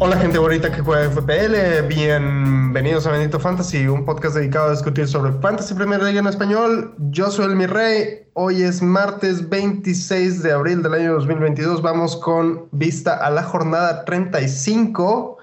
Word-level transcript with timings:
Hola 0.00 0.16
gente 0.16 0.38
bonita 0.38 0.70
que 0.70 0.80
juega 0.80 1.10
FPL, 1.10 1.88
bienvenidos 1.88 3.04
a 3.08 3.10
Benito 3.10 3.40
Fantasy, 3.40 3.88
un 3.88 4.04
podcast 4.04 4.36
dedicado 4.36 4.68
a 4.68 4.70
discutir 4.70 5.08
sobre 5.08 5.32
Fantasy 5.32 5.74
Premier 5.74 6.00
League 6.00 6.16
en 6.16 6.26
español. 6.28 6.94
Yo 7.10 7.32
soy 7.32 7.46
el 7.46 7.56
Mi 7.56 7.66
Rey, 7.66 8.28
hoy 8.34 8.62
es 8.62 8.80
martes 8.80 9.48
26 9.48 10.44
de 10.44 10.52
abril 10.52 10.84
del 10.84 10.94
año 10.94 11.14
2022, 11.14 11.82
vamos 11.82 12.16
con 12.16 12.68
vista 12.70 13.16
a 13.16 13.28
la 13.30 13.42
jornada 13.42 14.04
35. 14.04 15.37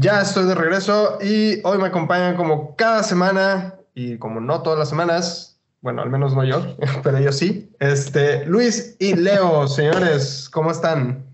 Ya 0.00 0.20
estoy 0.20 0.46
de 0.46 0.54
regreso 0.54 1.18
y 1.22 1.60
hoy 1.64 1.78
me 1.78 1.86
acompañan 1.86 2.36
como 2.36 2.76
cada 2.76 3.02
semana 3.02 3.74
y 3.94 4.18
como 4.18 4.40
no 4.40 4.62
todas 4.62 4.78
las 4.78 4.88
semanas, 4.88 5.60
bueno, 5.80 6.02
al 6.02 6.10
menos 6.10 6.34
no 6.34 6.44
yo, 6.44 6.76
pero 7.02 7.18
ellos 7.18 7.36
sí, 7.36 7.70
este, 7.80 8.44
Luis 8.46 8.96
y 8.98 9.14
Leo, 9.14 9.66
señores, 9.68 10.48
¿cómo 10.52 10.70
están? 10.70 11.24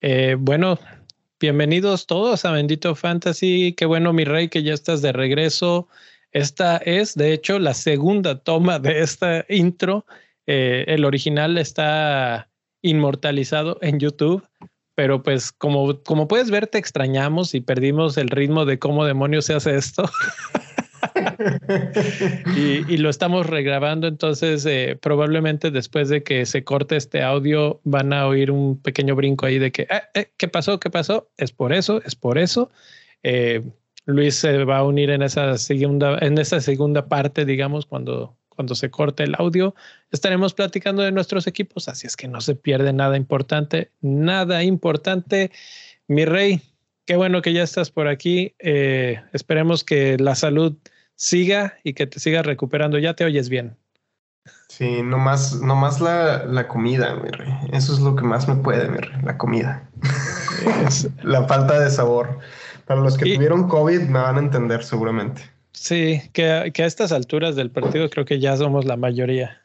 Eh, 0.00 0.36
bueno, 0.38 0.78
Bienvenidos 1.42 2.06
todos 2.06 2.44
a 2.44 2.52
Bendito 2.52 2.94
Fantasy. 2.94 3.74
Qué 3.76 3.84
bueno, 3.84 4.12
mi 4.12 4.22
rey, 4.22 4.48
que 4.48 4.62
ya 4.62 4.74
estás 4.74 5.02
de 5.02 5.10
regreso. 5.10 5.88
Esta 6.30 6.76
es, 6.76 7.16
de 7.16 7.32
hecho, 7.32 7.58
la 7.58 7.74
segunda 7.74 8.38
toma 8.38 8.78
de 8.78 9.00
esta 9.00 9.44
intro. 9.48 10.06
Eh, 10.46 10.84
el 10.86 11.04
original 11.04 11.58
está 11.58 12.48
inmortalizado 12.80 13.78
en 13.82 13.98
YouTube, 13.98 14.46
pero 14.94 15.22
pues 15.22 15.52
como, 15.52 16.02
como 16.02 16.28
puedes 16.28 16.50
ver, 16.50 16.66
te 16.66 16.78
extrañamos 16.78 17.54
y 17.54 17.60
perdimos 17.60 18.16
el 18.16 18.28
ritmo 18.28 18.64
de 18.64 18.78
cómo 18.78 19.04
demonios 19.04 19.46
se 19.46 19.54
hace 19.54 19.76
esto. 19.76 20.04
y, 22.56 22.96
lo 22.98 23.10
estamos 23.10 23.46
regrabando, 23.46 24.06
entonces 24.06 24.64
eh, 24.66 24.98
probablemente 25.00 25.70
después 25.70 26.08
de 26.08 26.22
que 26.22 26.46
se 26.46 26.64
corte 26.64 26.96
este 26.96 27.22
audio 27.22 27.80
van 27.84 28.12
a 28.12 28.26
oír 28.26 28.50
un 28.50 28.80
pequeño 28.80 29.16
brinco 29.16 29.46
ahí 29.46 29.58
de 29.58 29.72
que, 29.72 29.82
eh, 29.82 30.02
eh, 30.14 30.32
¿qué 30.36 30.48
pasó? 30.48 30.78
¿Qué 30.78 30.90
pasó? 30.90 31.30
Es 31.36 31.52
por 31.52 31.72
eso, 31.72 32.00
es 32.04 32.14
por 32.14 32.38
eso. 32.38 32.70
Luis 34.04 34.34
se 34.34 34.64
va 34.64 34.78
a 34.78 34.84
unir 34.84 35.10
en 35.10 35.22
esa 35.22 35.56
segunda, 35.58 36.18
en 36.20 36.38
esa 36.38 36.60
segunda 36.60 37.06
parte, 37.06 37.44
digamos, 37.44 37.86
cuando, 37.86 38.36
cuando 38.54 38.74
se 38.74 38.90
corte 38.90 39.24
el 39.24 39.34
audio. 39.38 39.74
Estaremos 40.10 40.54
platicando 40.54 41.02
de 41.02 41.12
nuestros 41.12 41.46
equipos, 41.46 41.88
así 41.88 42.06
es 42.06 42.16
que 42.16 42.28
no 42.28 42.40
se 42.40 42.54
pierde 42.54 42.92
nada 42.92 43.16
importante, 43.16 43.90
nada 44.00 44.62
importante. 44.62 45.50
Mi 46.08 46.24
rey, 46.24 46.62
qué 47.06 47.16
bueno 47.16 47.42
que 47.42 47.52
ya 47.52 47.62
estás 47.62 47.90
por 47.90 48.08
aquí. 48.08 48.54
esperemos 48.58 49.84
que 49.84 50.16
la 50.18 50.34
salud 50.34 50.76
siga 51.14 51.78
y 51.84 51.94
que 51.94 52.06
te 52.06 52.20
sigas 52.20 52.46
recuperando. 52.46 52.98
Ya 52.98 53.14
te 53.14 53.24
oyes 53.24 53.48
bien. 53.48 53.76
Sí, 54.68 55.02
nomás, 55.02 55.60
nomás 55.60 56.00
la, 56.00 56.44
la 56.46 56.66
comida, 56.66 57.14
mi 57.14 57.30
rey. 57.30 57.52
Eso 57.72 57.92
es 57.92 58.00
lo 58.00 58.16
que 58.16 58.24
más 58.24 58.48
me 58.48 58.56
puede, 58.56 58.88
mi 58.88 58.98
rey, 58.98 59.20
la 59.22 59.38
comida. 59.38 59.88
la 61.22 61.46
falta 61.46 61.78
de 61.78 61.90
sabor. 61.90 62.38
Para 62.86 63.00
los 63.00 63.16
que 63.16 63.34
tuvieron 63.34 63.68
COVID 63.68 64.00
me 64.02 64.18
van 64.18 64.36
a 64.36 64.40
entender 64.40 64.82
seguramente. 64.82 65.51
Sí, 65.72 66.22
que, 66.32 66.70
que, 66.74 66.82
a 66.82 66.86
estas 66.86 67.12
alturas 67.12 67.56
del 67.56 67.70
partido 67.70 68.08
creo 68.10 68.24
que 68.24 68.38
ya 68.38 68.56
somos 68.56 68.84
la 68.84 68.96
mayoría. 68.96 69.62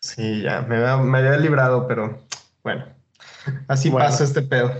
sí, 0.00 0.42
ya, 0.42 0.62
me, 0.62 0.78
me 0.78 1.18
había 1.18 1.36
librado, 1.36 1.86
pero 1.86 2.20
bueno, 2.64 2.84
así 3.68 3.90
pasa 3.90 4.24
este 4.24 4.42
pedo. 4.42 4.72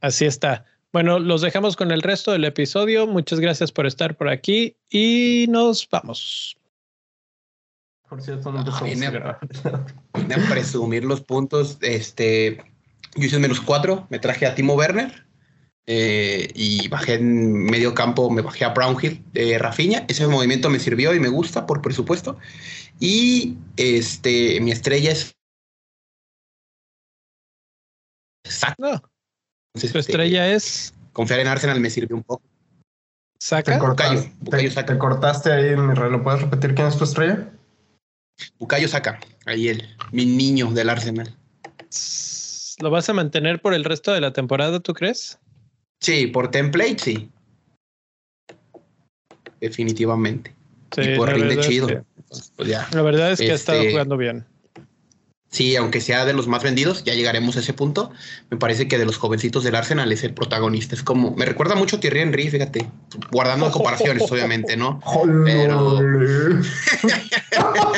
Así 0.00 0.26
está. 0.26 0.64
Bueno, 0.92 1.18
los 1.18 1.42
dejamos 1.42 1.76
con 1.76 1.90
el 1.90 2.02
resto 2.02 2.32
del 2.32 2.44
episodio. 2.44 3.06
Muchas 3.06 3.38
gracias 3.40 3.70
por 3.70 3.86
estar 3.86 4.16
por 4.16 4.28
aquí 4.28 4.76
y 4.88 5.46
nos 5.48 5.88
vamos. 5.88 6.56
Por 8.08 8.22
cierto, 8.22 8.50
no 8.50 8.64
ah, 8.66 8.80
vine, 8.82 9.06
a, 9.06 9.38
a 9.38 10.50
presumir 10.50 11.04
los 11.04 11.20
puntos. 11.20 11.78
Este, 11.80 12.64
yo 13.14 13.26
hice 13.26 13.38
menos 13.38 13.60
cuatro, 13.60 14.06
me 14.10 14.18
traje 14.18 14.46
a 14.46 14.54
Timo 14.54 14.74
Werner 14.74 15.29
eh, 15.92 16.52
y 16.54 16.86
bajé 16.86 17.14
en 17.14 17.64
medio 17.64 17.94
campo, 17.96 18.30
me 18.30 18.42
bajé 18.42 18.64
a 18.64 18.68
Brownhill 18.68 19.24
de 19.32 19.58
Rafinha. 19.58 20.04
Ese 20.06 20.24
movimiento 20.28 20.70
me 20.70 20.78
sirvió 20.78 21.12
y 21.16 21.18
me 21.18 21.26
gusta 21.26 21.66
por 21.66 21.82
presupuesto. 21.82 22.38
Y 23.00 23.56
este, 23.76 24.60
mi 24.60 24.70
estrella 24.70 25.10
es. 25.10 25.34
Exacto. 28.44 29.02
Su 29.74 29.86
este, 29.86 29.98
estrella 29.98 30.52
es. 30.52 30.94
Confiar 31.12 31.40
en 31.40 31.48
Arsenal 31.48 31.80
me 31.80 31.90
sirve 31.90 32.14
un 32.14 32.22
poco. 32.22 32.44
¿Saca? 33.40 33.72
Te, 33.72 33.78
cortaste 34.96 35.50
ahí, 35.50 35.76
mi 35.76 35.92
¿Lo 35.96 36.22
puedes 36.22 36.42
repetir 36.42 36.76
quién 36.76 36.86
es 36.86 36.98
tu 36.98 37.02
estrella? 37.02 37.50
Bucayo 38.60 38.86
saca. 38.86 39.18
Ahí 39.44 39.66
él, 39.66 39.88
mi 40.12 40.24
niño 40.24 40.70
del 40.70 40.88
Arsenal. 40.88 41.36
¿Lo 42.78 42.90
vas 42.90 43.08
a 43.08 43.12
mantener 43.12 43.60
por 43.60 43.74
el 43.74 43.82
resto 43.82 44.12
de 44.12 44.20
la 44.20 44.32
temporada, 44.32 44.78
tú 44.78 44.94
crees? 44.94 45.40
Sí, 46.00 46.26
por 46.26 46.50
template, 46.50 46.98
sí. 46.98 47.30
Definitivamente. 49.60 50.54
y 50.96 51.16
por 51.16 51.32
rinde 51.32 51.58
chido. 51.60 52.04
Pues 52.56 52.68
la 52.92 53.02
verdad 53.02 53.32
es 53.32 53.40
que 53.40 53.50
ha 53.50 53.54
estado 53.54 53.80
este, 53.80 53.90
jugando 53.90 54.16
bien. 54.16 54.46
Sí, 55.50 55.74
aunque 55.74 56.00
sea 56.00 56.24
de 56.24 56.32
los 56.32 56.46
más 56.46 56.62
vendidos, 56.62 57.02
ya 57.02 57.12
llegaremos 57.12 57.56
a 57.56 57.60
ese 57.60 57.72
punto. 57.72 58.12
Me 58.50 58.56
parece 58.56 58.86
que 58.86 58.98
de 58.98 59.04
los 59.04 59.16
jovencitos 59.16 59.64
del 59.64 59.74
Arsenal 59.74 60.12
es 60.12 60.22
el 60.22 60.32
protagonista. 60.32 60.94
Es 60.94 61.02
como, 61.02 61.34
me 61.34 61.44
recuerda 61.44 61.74
mucho 61.74 61.96
a 61.96 62.00
Thierry 62.00 62.20
Henry, 62.20 62.48
fíjate, 62.48 62.88
guardando 63.32 63.68
comparaciones, 63.72 64.30
obviamente, 64.30 64.76
¿no? 64.76 65.00
Pero. 65.44 65.96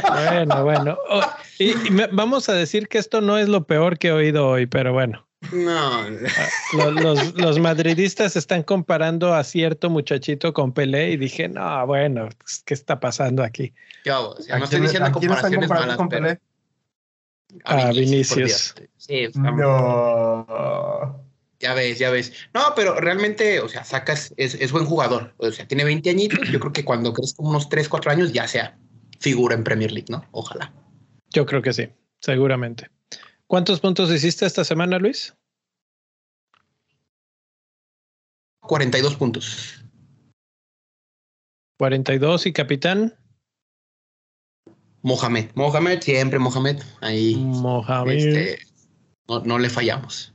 bueno, 0.09 0.65
bueno. 0.65 0.99
Oh, 1.11 1.23
y, 1.59 1.75
vamos 2.11 2.49
a 2.49 2.55
decir 2.55 2.89
que 2.89 2.97
esto 2.97 3.21
no 3.21 3.37
es 3.37 3.49
lo 3.49 3.67
peor 3.67 3.99
que 3.99 4.09
he 4.09 4.13
oído 4.13 4.49
hoy, 4.49 4.67
pero 4.67 4.95
bueno. 4.95 5.27
No. 5.51 6.03
Ah, 6.03 6.91
los, 6.91 7.35
los, 7.35 7.59
madridistas 7.59 8.37
están 8.37 8.63
comparando 8.63 9.35
a 9.35 9.43
cierto 9.43 9.91
muchachito 9.91 10.53
con 10.53 10.73
Pelé 10.73 11.11
y 11.11 11.17
dije, 11.17 11.49
no, 11.49 11.87
bueno, 11.87 12.29
¿qué 12.65 12.75
está 12.75 13.01
pasando 13.01 13.43
aquí? 13.43 13.75
Yo, 14.05 14.37
no 14.49 14.65
estoy 14.65 14.81
diciendo 14.81 15.11
comparaciones 15.11 15.69
malas, 15.69 15.97
con 15.97 16.09
Pelé? 16.09 16.39
A, 17.65 17.91
Vinicius. 17.91 18.75
Sí, 18.97 19.29
no. 19.35 21.23
Ya 21.59 21.75
ves, 21.75 21.99
ya 21.99 22.11
ves. 22.11 22.33
No, 22.55 22.73
pero 22.75 22.99
realmente, 22.99 23.61
o 23.61 23.69
sea, 23.69 23.85
sacas, 23.85 24.33
es, 24.37 24.73
buen 24.73 24.85
jugador. 24.85 25.35
O 25.37 25.51
sea, 25.53 25.67
tiene 25.67 25.85
20 25.85 26.11
añitos. 26.11 26.49
Yo 26.49 26.59
creo 26.59 26.73
que 26.73 26.85
cuando 26.85 27.13
crees 27.13 27.35
como 27.35 27.51
unos 27.51 27.69
3, 27.69 27.89
4 27.89 28.11
años 28.11 28.33
ya 28.33 28.49
sea 28.49 28.77
figura 29.21 29.55
en 29.55 29.65
Premier 29.65 29.93
League, 29.93 30.09
¿no? 30.09 30.25
Ojalá. 30.33 30.73
Yo 31.31 31.47
creo 31.47 31.63
que 31.63 31.73
sí, 31.73 31.89
seguramente. 32.21 32.91
¿Cuántos 33.53 33.81
puntos 33.81 34.11
hiciste 34.11 34.47
esta 34.47 34.65
semana, 34.65 34.99
Luis? 34.99 35.37
42 38.63 39.15
puntos. 39.17 39.85
42 41.79 42.47
y 42.47 42.55
capitán. 42.55 43.15
Mohamed, 45.03 45.51
Mohamed, 45.55 46.01
siempre 46.01 46.39
Mohamed. 46.39 46.81
Ahí. 47.03 47.35
Mohamed. 47.37 48.15
Este, 48.15 48.59
no, 49.29 49.59
le 49.59 49.69
fallamos. 49.69 50.33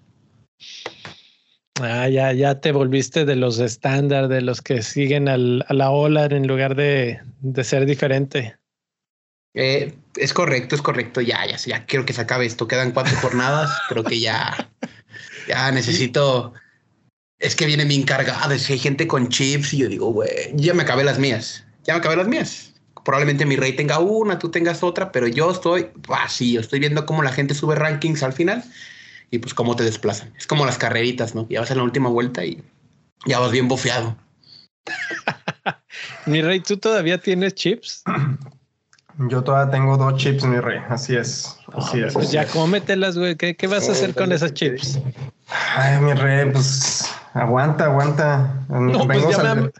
Ah, 1.81 2.07
ya, 2.09 2.33
ya 2.33 2.59
te 2.59 2.71
volviste 2.71 3.25
de 3.25 3.35
los 3.35 3.57
estándar, 3.57 4.27
de 4.27 4.41
los 4.41 4.61
que 4.61 4.83
siguen 4.83 5.27
a 5.27 5.37
la 5.37 5.89
ola 5.89 6.25
en 6.25 6.45
lugar 6.45 6.75
de, 6.75 7.19
ser 7.63 7.87
diferente. 7.87 8.57
Eh, 9.57 9.95
es 10.15 10.33
correcto, 10.33 10.75
es 10.75 10.81
correcto. 10.81 11.19
Ya, 11.19 11.45
ya, 11.45 11.57
ya 11.57 11.85
quiero 11.85 12.05
que 12.05 12.13
se 12.13 12.21
acabe 12.21 12.45
esto. 12.45 12.67
Quedan 12.67 12.91
cuatro 12.91 13.15
jornadas. 13.17 13.71
Creo 13.89 14.03
que 14.03 14.19
ya, 14.19 14.69
ya 15.47 15.71
necesito. 15.71 16.53
Es 17.39 17.55
que 17.55 17.65
viene 17.65 17.85
mi 17.85 17.95
encargada. 17.95 18.53
Es 18.53 18.67
que 18.67 18.73
hay 18.73 18.79
gente 18.79 19.07
con 19.07 19.29
chips 19.29 19.73
y 19.73 19.79
yo 19.79 19.89
digo, 19.89 20.11
güey, 20.11 20.29
ya 20.53 20.73
me 20.73 20.83
acabé 20.83 21.03
las 21.03 21.19
mías. 21.19 21.65
Ya 21.83 21.93
me 21.93 21.99
acabé 21.99 22.15
las 22.15 22.27
mías 22.27 22.73
probablemente 23.07 23.45
mi 23.45 23.55
rey 23.55 23.71
tenga 23.71 23.99
una, 23.99 24.37
tú 24.37 24.51
tengas 24.51 24.83
otra, 24.83 25.13
pero 25.13 25.29
yo 25.29 25.49
estoy 25.49 25.91
vacío, 26.09 26.59
estoy 26.59 26.79
viendo 26.79 27.05
cómo 27.05 27.23
la 27.23 27.31
gente 27.31 27.53
sube 27.53 27.73
rankings 27.73 28.21
al 28.21 28.33
final 28.33 28.61
y 29.31 29.37
pues 29.37 29.53
cómo 29.53 29.77
te 29.77 29.85
desplazan. 29.85 30.33
Es 30.37 30.45
como 30.45 30.65
las 30.65 30.77
carreritas, 30.77 31.33
¿no? 31.33 31.47
Ya 31.49 31.61
vas 31.61 31.71
en 31.71 31.77
la 31.77 31.83
última 31.83 32.09
vuelta 32.09 32.43
y 32.43 32.61
ya 33.25 33.39
vas 33.39 33.53
bien 33.53 33.69
bofeado. 33.69 34.17
mi 36.25 36.41
rey, 36.41 36.59
¿tú 36.59 36.75
todavía 36.75 37.17
tienes 37.17 37.55
chips? 37.55 38.03
Yo 39.19 39.43
todavía 39.43 39.71
tengo 39.71 39.97
dos 39.97 40.15
chips, 40.15 40.45
mi 40.45 40.59
rey. 40.59 40.79
Así 40.89 41.15
es. 41.15 41.57
Así 41.73 42.01
es. 42.01 42.13
Pues 42.13 42.31
ya 42.31 42.45
cómetelas, 42.45 43.17
güey. 43.17 43.35
¿Qué, 43.35 43.55
¿Qué, 43.55 43.67
vas 43.67 43.89
a 43.89 43.93
hacer 43.93 44.13
con 44.13 44.31
esas 44.31 44.53
chips? 44.53 44.99
Ay, 45.75 45.99
mi 46.01 46.13
rey, 46.13 46.51
pues 46.51 47.11
aguanta, 47.33 47.85
aguanta. 47.85 48.53
No, 48.69 49.07
pues 49.07 49.25
vengo, 49.25 49.71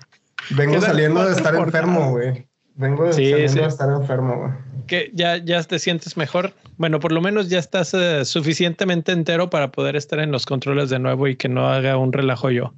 vengo 0.52 0.82
saliendo 0.82 1.26
de 1.26 1.34
estar 1.34 1.54
enfermo, 1.56 2.12
güey. 2.12 2.48
Vengo 2.76 3.06
de 3.06 3.14
sí, 3.14 3.32
estar 3.32 3.90
enfermo, 3.90 4.56
Que 4.88 5.12
ya, 5.14 5.38
ya 5.38 5.62
te 5.64 5.80
sientes 5.80 6.18
mejor. 6.18 6.54
Bueno, 6.78 7.00
por 7.00 7.12
lo 7.12 7.22
menos 7.22 7.50
ya 7.50 7.60
estás 7.60 7.94
eh, 7.94 8.24
suficientemente 8.24 9.12
entero 9.12 9.50
para 9.50 9.72
poder 9.72 9.96
estar 9.96 10.20
en 10.20 10.32
los 10.32 10.46
controles 10.46 10.90
de 10.90 11.00
nuevo 11.00 11.28
y 11.28 11.36
que 11.36 11.50
no 11.50 11.70
haga 11.70 11.98
un 11.98 12.14
relajo 12.14 12.50
yo. 12.52 12.74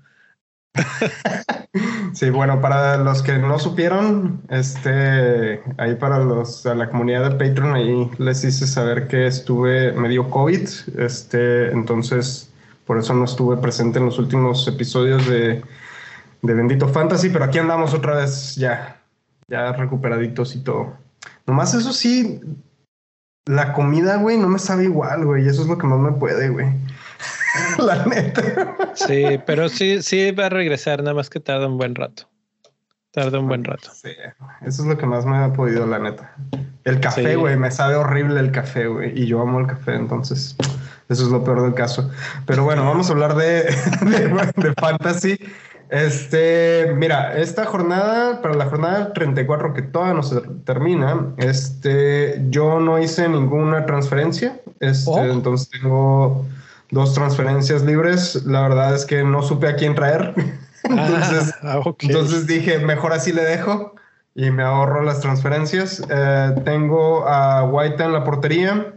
sí, 2.13 2.29
bueno, 2.29 2.61
para 2.61 2.97
los 2.97 3.23
que 3.23 3.37
no 3.37 3.59
supieron, 3.59 4.41
este, 4.49 5.61
ahí 5.77 5.95
para 5.95 6.19
los, 6.19 6.65
a 6.65 6.75
la 6.75 6.89
comunidad 6.89 7.29
de 7.29 7.31
Patreon, 7.31 7.75
ahí 7.75 8.09
les 8.17 8.43
hice 8.43 8.67
saber 8.67 9.07
que 9.07 9.27
estuve, 9.27 9.91
me 9.93 10.09
dio 10.09 10.29
COVID, 10.29 10.67
este, 10.97 11.71
entonces 11.71 12.49
por 12.85 12.97
eso 12.97 13.13
no 13.13 13.25
estuve 13.25 13.57
presente 13.57 13.99
en 13.99 14.05
los 14.05 14.17
últimos 14.17 14.67
episodios 14.67 15.27
de, 15.27 15.63
de 16.41 16.53
Bendito 16.53 16.87
Fantasy, 16.87 17.29
pero 17.29 17.45
aquí 17.45 17.59
andamos 17.59 17.93
otra 17.93 18.15
vez 18.15 18.55
ya, 18.55 18.99
ya 19.47 19.73
recuperaditos 19.73 20.55
y 20.55 20.63
todo. 20.63 20.93
Nomás 21.45 21.73
eso 21.73 21.93
sí, 21.93 22.41
la 23.45 23.73
comida, 23.73 24.17
güey, 24.17 24.37
no 24.37 24.47
me 24.47 24.59
sabe 24.59 24.85
igual, 24.85 25.25
güey, 25.25 25.47
eso 25.47 25.61
es 25.61 25.67
lo 25.67 25.77
que 25.77 25.87
más 25.87 25.99
me 25.99 26.13
puede, 26.13 26.49
güey. 26.49 26.67
la 27.77 28.05
neta. 28.05 28.75
Sí, 28.93 29.39
pero 29.45 29.69
sí, 29.69 30.01
sí 30.01 30.31
va 30.31 30.47
a 30.47 30.49
regresar, 30.49 31.03
nada 31.03 31.15
más 31.15 31.29
que 31.29 31.39
tarda 31.39 31.67
un 31.67 31.77
buen 31.77 31.95
rato. 31.95 32.29
Tarda 33.11 33.39
un 33.39 33.47
buen 33.47 33.63
rato. 33.63 33.89
Sí, 33.93 34.09
eso 34.61 34.83
es 34.83 34.87
lo 34.87 34.97
que 34.97 35.05
más 35.07 35.25
me 35.25 35.37
ha 35.37 35.51
podido, 35.51 35.85
la 35.87 35.97
neta. 35.97 36.35
El 36.83 36.99
café, 36.99 37.35
güey, 37.35 37.57
me 37.57 37.71
sabe 37.71 37.95
horrible 37.95 38.39
el 38.39 38.51
café, 38.51 38.87
güey, 38.87 39.19
y 39.19 39.25
yo 39.25 39.41
amo 39.41 39.59
el 39.59 39.67
café, 39.67 39.95
entonces 39.95 40.55
eso 41.09 41.23
es 41.23 41.29
lo 41.29 41.43
peor 41.43 41.63
del 41.63 41.73
caso. 41.73 42.09
Pero 42.45 42.63
bueno, 42.63 42.85
vamos 42.85 43.09
a 43.09 43.13
hablar 43.13 43.35
de, 43.35 43.63
de, 44.55 44.73
fantasy. 44.79 45.39
Este, 45.89 46.93
mira, 46.95 47.35
esta 47.35 47.65
jornada, 47.65 48.43
para 48.43 48.53
la 48.53 48.65
jornada 48.65 49.11
34 49.11 49.73
que 49.73 49.81
todavía 49.81 50.13
no 50.13 50.21
se 50.21 50.39
termina, 50.63 51.33
este, 51.37 52.45
yo 52.49 52.79
no 52.79 52.99
hice 52.99 53.27
ninguna 53.27 53.87
transferencia, 53.87 54.61
este, 54.79 55.09
oh. 55.09 55.23
entonces 55.23 55.69
tengo 55.69 56.45
dos 56.91 57.13
transferencias 57.13 57.83
libres. 57.83 58.43
La 58.45 58.61
verdad 58.61 58.95
es 58.95 59.05
que 59.05 59.23
no 59.23 59.41
supe 59.41 59.67
a 59.67 59.75
quién 59.75 59.95
traer. 59.95 60.33
entonces, 60.83 61.53
ah, 61.63 61.81
entonces 61.99 62.47
dije, 62.47 62.79
mejor 62.79 63.13
así 63.13 63.31
le 63.31 63.43
dejo 63.43 63.95
y 64.35 64.51
me 64.51 64.63
ahorro 64.63 65.03
las 65.03 65.19
transferencias. 65.21 66.01
Eh, 66.09 66.55
tengo 66.65 67.27
a 67.27 67.63
White 67.63 68.03
en 68.03 68.13
la 68.13 68.23
portería, 68.23 68.93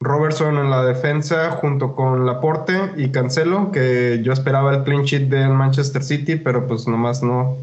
Robertson 0.00 0.56
en 0.58 0.70
la 0.70 0.84
defensa 0.84 1.50
junto 1.50 1.94
con 1.94 2.26
Laporte 2.26 2.92
y 2.96 3.10
Cancelo, 3.10 3.70
que 3.72 4.20
yo 4.22 4.32
esperaba 4.32 4.74
el 4.74 4.84
clean 4.84 5.02
sheet 5.02 5.28
del 5.28 5.50
Manchester 5.50 6.02
City, 6.02 6.36
pero 6.36 6.66
pues 6.66 6.86
nomás 6.86 7.22
no. 7.22 7.56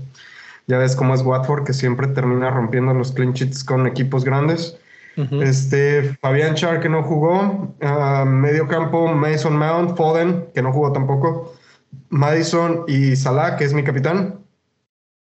Ya 0.68 0.78
ves 0.78 0.96
cómo 0.96 1.14
es 1.14 1.22
Watford, 1.22 1.66
que 1.66 1.74
siempre 1.74 2.08
termina 2.08 2.50
rompiendo 2.50 2.94
los 2.94 3.12
clean 3.12 3.34
sheets 3.34 3.64
con 3.64 3.86
equipos 3.86 4.24
grandes. 4.24 4.78
Este, 5.16 6.18
Fabián 6.22 6.56
Char, 6.56 6.80
que 6.80 6.90
no 6.90 7.04
jugó. 7.04 7.76
Medio 8.26 8.68
campo, 8.68 9.08
Mason 9.08 9.56
Mount, 9.56 9.96
Foden, 9.96 10.48
que 10.54 10.62
no 10.62 10.72
jugó 10.72 10.92
tampoco. 10.92 11.54
Madison 12.10 12.84
y 12.88 13.16
Salah, 13.16 13.56
que 13.56 13.66
es 13.66 13.74
mi 13.74 13.84
capitán. 13.84 14.40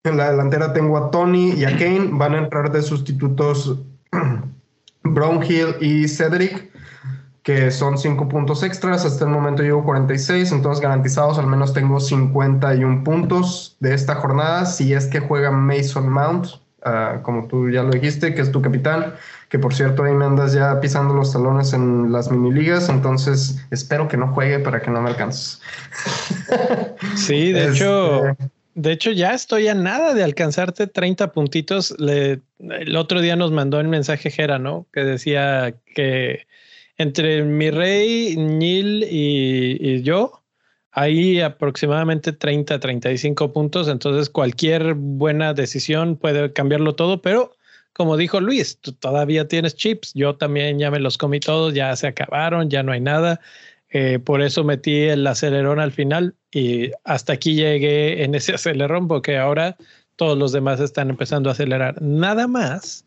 En 0.04 0.18
la 0.18 0.32
delantera 0.32 0.74
tengo 0.74 0.98
a 0.98 1.12
Tony 1.12 1.52
y 1.52 1.66
a 1.66 1.78
Kane. 1.78 2.10
Van 2.14 2.34
a 2.34 2.40
entrar 2.40 2.72
de 2.72 2.82
sustitutos 2.82 3.80
Brownhill 5.04 5.76
y 5.80 6.08
Cedric, 6.08 6.72
que 7.44 7.70
son 7.72 7.98
cinco 7.98 8.28
puntos 8.28 8.64
extras. 8.64 9.06
Hasta 9.06 9.26
el 9.26 9.32
momento 9.32 9.62
llevo 9.62 9.84
46, 9.84 10.52
entonces 10.52 10.82
garantizados 10.82 11.38
al 11.38 11.48
menos 11.48 11.74
tengo 11.74 12.00
51 12.00 13.04
puntos 13.04 13.78
de 13.80 13.94
esta 13.94 14.16
jornada. 14.16 14.66
Si 14.66 14.94
es 14.94 15.08
que 15.08 15.20
juega 15.20 15.52
Mason 15.52 16.10
Mount, 16.10 16.48
uh, 16.86 17.22
como 17.22 17.48
tú 17.48 17.70
ya 17.70 17.84
lo 17.84 17.92
dijiste, 17.92 18.34
que 18.34 18.42
es 18.42 18.52
tu 18.52 18.62
capitán 18.62 19.16
que 19.52 19.60
por 19.60 19.74
cierto 19.74 20.06
ahí 20.06 20.14
me 20.14 20.24
andas 20.24 20.54
ya 20.54 20.80
pisando 20.80 21.14
los 21.14 21.34
talones 21.34 21.74
en 21.74 22.10
las 22.10 22.32
mini 22.32 22.54
ligas, 22.54 22.88
entonces 22.88 23.62
espero 23.70 24.08
que 24.08 24.16
no 24.16 24.34
juegue 24.34 24.60
para 24.60 24.82
que 24.82 24.90
no 24.90 25.02
me 25.02 25.10
alcances. 25.10 25.62
Sí, 27.16 27.52
de 27.52 27.70
hecho, 27.70 28.28
este, 28.28 28.50
de 28.76 28.92
hecho 28.92 29.12
ya 29.12 29.34
estoy 29.34 29.68
a 29.68 29.74
nada 29.74 30.14
de 30.14 30.24
alcanzarte 30.24 30.88
30 30.88 31.34
puntitos. 31.34 31.94
el 32.00 32.96
otro 32.96 33.20
día 33.20 33.36
nos 33.36 33.52
mandó 33.52 33.80
el 33.80 33.90
mensaje 33.90 34.30
Jera, 34.30 34.58
¿no? 34.58 34.86
Que 34.94 35.02
decía 35.02 35.74
que 35.96 36.48
entre 36.98 37.44
mi 37.44 37.72
rey, 37.72 38.38
Nil 38.38 39.04
y, 39.04 39.78
y 39.82 40.02
yo, 40.04 40.41
hay 40.92 41.42
aproximadamente 41.42 42.34
30, 42.34 42.80
35 42.80 43.54
puntos, 43.54 43.88
entonces 43.88 44.30
cualquier 44.30 44.94
buena 44.96 45.54
decisión 45.54 46.18
puede 46.18 46.52
cambiarlo 46.54 46.96
todo, 46.96 47.22
pero 47.22 47.56
como 47.94 48.18
dijo 48.18 48.40
Luis, 48.40 48.80
tú 48.80 48.94
todavía 48.94 49.48
tienes 49.48 49.76
chips, 49.76 50.14
yo 50.14 50.36
también 50.36 50.80
ya 50.80 50.92
me 50.92 51.00
los 51.00 51.18
comí 51.18 51.40
todos, 51.40 51.74
ya 51.74 51.96
se 51.96 52.08
acabaron, 52.08 52.70
ya 52.70 52.84
no 52.84 52.92
hay 52.94 53.02
nada. 53.02 53.42
Eh, 53.90 54.20
por 54.20 54.42
eso 54.42 54.64
metí 54.64 55.02
el 55.02 55.28
acelerón 55.28 55.80
al 55.80 55.92
final 55.92 56.36
y 56.52 56.92
hasta 57.04 57.34
aquí 57.34 57.56
llegué 57.56 58.24
en 58.24 58.36
ese 58.36 58.54
acelerón 58.56 59.08
porque 59.08 59.38
ahora 59.38 59.76
todos 60.16 60.38
los 60.38 60.52
demás 60.54 60.80
están 60.80 61.10
empezando 61.10 61.50
a 61.50 61.54
acelerar. 61.54 62.02
Nada 62.02 62.48
más 62.48 63.06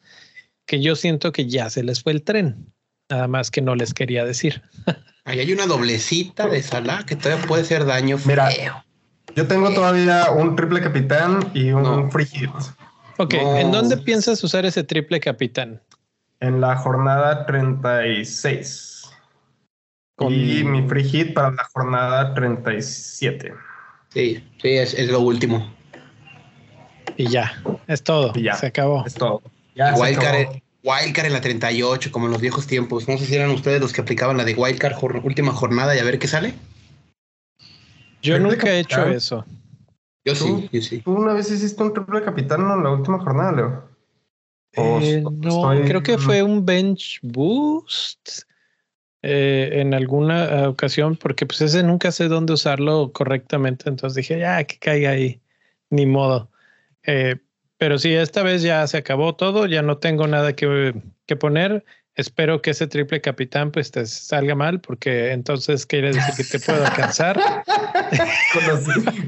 que 0.67 0.81
yo 0.83 0.97
siento 0.97 1.33
que 1.33 1.47
ya 1.47 1.71
se 1.71 1.83
les 1.83 2.03
fue 2.03 2.13
el 2.13 2.23
tren. 2.23 2.74
Nada 3.15 3.29
más 3.29 3.53
que 3.53 3.63
no 3.63 3.77
les 3.77 3.95
quería 3.95 4.25
decir. 4.25 4.61
Ahí 5.25 5.39
hay 5.39 5.53
una 5.53 5.67
doblecita 5.67 6.49
de 6.49 6.61
sala 6.61 7.05
que 7.07 7.15
todavía 7.15 7.47
puede 7.47 7.65
ser 7.65 7.85
daño 7.85 8.19
Mira, 8.27 8.51
Yo 9.37 9.47
tengo 9.47 9.73
todavía 9.73 10.33
un 10.33 10.57
triple 10.57 10.81
capitán 10.81 11.49
y 11.55 11.71
un 11.71 12.11
free 12.11 12.27
hit. 12.27 12.51
Ok, 13.19 13.35
¿en 13.35 13.71
dónde 13.71 13.99
piensas 13.99 14.43
usar 14.43 14.67
ese 14.67 14.83
triple 14.83 15.21
capitán? 15.21 15.81
En 16.41 16.61
la 16.61 16.75
jornada 16.75 17.47
36. 17.47 19.11
Y 20.19 20.65
mi 20.65 20.83
free 20.89 21.05
hit 21.05 21.35
para 21.35 21.53
la 21.53 21.65
jornada 21.73 22.35
37. 22.35 23.55
Sí, 24.09 24.45
sí, 24.61 24.69
es, 24.69 24.93
es 24.93 25.09
lo 25.09 25.21
último. 25.21 25.73
Y 27.17 27.29
ya, 27.29 27.63
es 27.87 28.03
todo. 28.03 28.33
Y 28.35 28.43
ya, 28.43 28.55
se 28.55 28.67
acabó. 28.67 29.07
Es 29.07 29.15
todo. 29.15 29.41
Ya 29.77 29.95
Wildcard, 29.95 30.64
Wildcard 30.85 31.27
en 31.27 31.33
la 31.33 31.41
38, 31.41 32.13
como 32.13 32.27
en 32.27 32.33
los 32.33 32.43
viejos 32.43 32.67
tiempos. 32.67 33.09
No 33.09 33.17
sé 33.17 33.25
si 33.25 33.35
eran 33.35 33.51
ustedes 33.51 33.81
los 33.81 33.93
que 33.93 34.03
aplicaban 34.03 34.37
la 34.37 34.45
de 34.45 34.55
Wildcard 34.55 34.95
última 35.25 35.53
jornada 35.53 35.97
y 35.97 35.99
a 35.99 36.05
ver 36.05 36.19
qué 36.19 36.29
sale. 36.29 36.55
Yo 38.21 38.39
nunca 38.39 38.71
he 38.71 38.81
hecho 38.81 39.07
eso. 39.07 39.47
Yo 40.27 40.35
sí, 40.35 40.69
yo 40.73 40.83
sí. 40.83 41.01
¿Tú 41.01 41.13
una 41.13 41.33
vez 41.33 41.51
hiciste 41.51 41.83
un 41.83 41.93
triple 41.93 42.23
capitán 42.23 42.61
en 42.61 42.83
la 42.83 42.91
última 42.91 43.19
jornada, 43.19 43.53
Leo? 43.53 43.89
Eh, 44.73 45.23
no, 45.23 45.73
creo 45.87 46.03
que 46.03 46.19
fue 46.19 46.43
un 46.43 46.65
bench 46.65 47.21
boost 47.23 48.41
eh, 49.23 49.71
en 49.73 49.95
alguna 49.95 50.69
ocasión, 50.69 51.17
porque 51.17 51.47
pues 51.47 51.61
ese 51.63 51.83
nunca 51.83 52.13
sé 52.13 52.29
dónde 52.29 52.55
usarlo 52.55 53.11
correctamente. 53.13 53.89
Entonces 53.89 54.17
dije, 54.17 54.39
ya, 54.39 54.65
que 54.65 54.79
caiga 54.79 55.11
ahí, 55.11 55.41
ni 55.91 56.05
modo. 56.05 56.51
Eh, 57.05 57.37
pero 57.79 57.99
sí, 57.99 58.15
esta 58.15 58.43
vez 58.43 58.62
ya 58.62 58.87
se 58.87 58.99
acabó 58.99 59.35
todo, 59.35 59.67
ya 59.67 59.82
no 59.82 59.99
tengo 59.99 60.26
nada 60.26 60.55
que, 60.55 60.94
que 61.27 61.37
poner 61.37 61.84
espero 62.17 62.63
que 62.63 62.70
ese 62.70 62.87
triple 62.87 63.20
capitán 63.20 63.70
pues 63.70 63.91
te 63.91 64.06
salga 64.06 64.55
mal 64.55 64.81
porque 64.81 65.32
entonces 65.32 65.87
quiere 65.87 66.13
decir 66.13 66.34
que 66.37 66.58
te 66.58 66.65
puedo 66.65 66.84
alcanzar. 66.84 67.41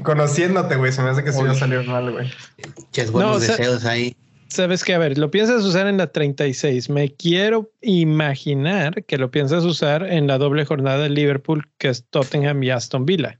conociéndote, 0.03 0.75
güey, 0.75 0.91
se 0.91 1.01
me 1.01 1.09
hace 1.09 1.23
que 1.23 1.31
sí 1.31 1.41
va 1.41 1.51
a 1.51 1.55
salir 1.55 1.85
mal, 1.87 2.11
güey. 2.11 2.31
buenos 3.11 3.41
deseos 3.41 3.85
ahí. 3.85 4.15
Sabes 4.49 4.85
que, 4.85 4.93
a 4.93 4.97
ver, 4.97 5.17
lo 5.17 5.29
piensas 5.29 5.63
usar 5.65 5.87
en 5.87 5.97
la 5.97 6.07
36. 6.07 6.89
Me 6.89 7.13
quiero 7.13 7.69
imaginar 7.81 9.03
que 9.03 9.17
lo 9.17 9.29
piensas 9.29 9.65
usar 9.65 10.03
en 10.03 10.25
la 10.27 10.37
doble 10.37 10.63
jornada 10.63 10.99
de 10.99 11.09
Liverpool, 11.09 11.69
que 11.77 11.89
es 11.89 12.05
Tottenham 12.09 12.63
y 12.63 12.69
Aston 12.69 13.05
Villa. 13.05 13.37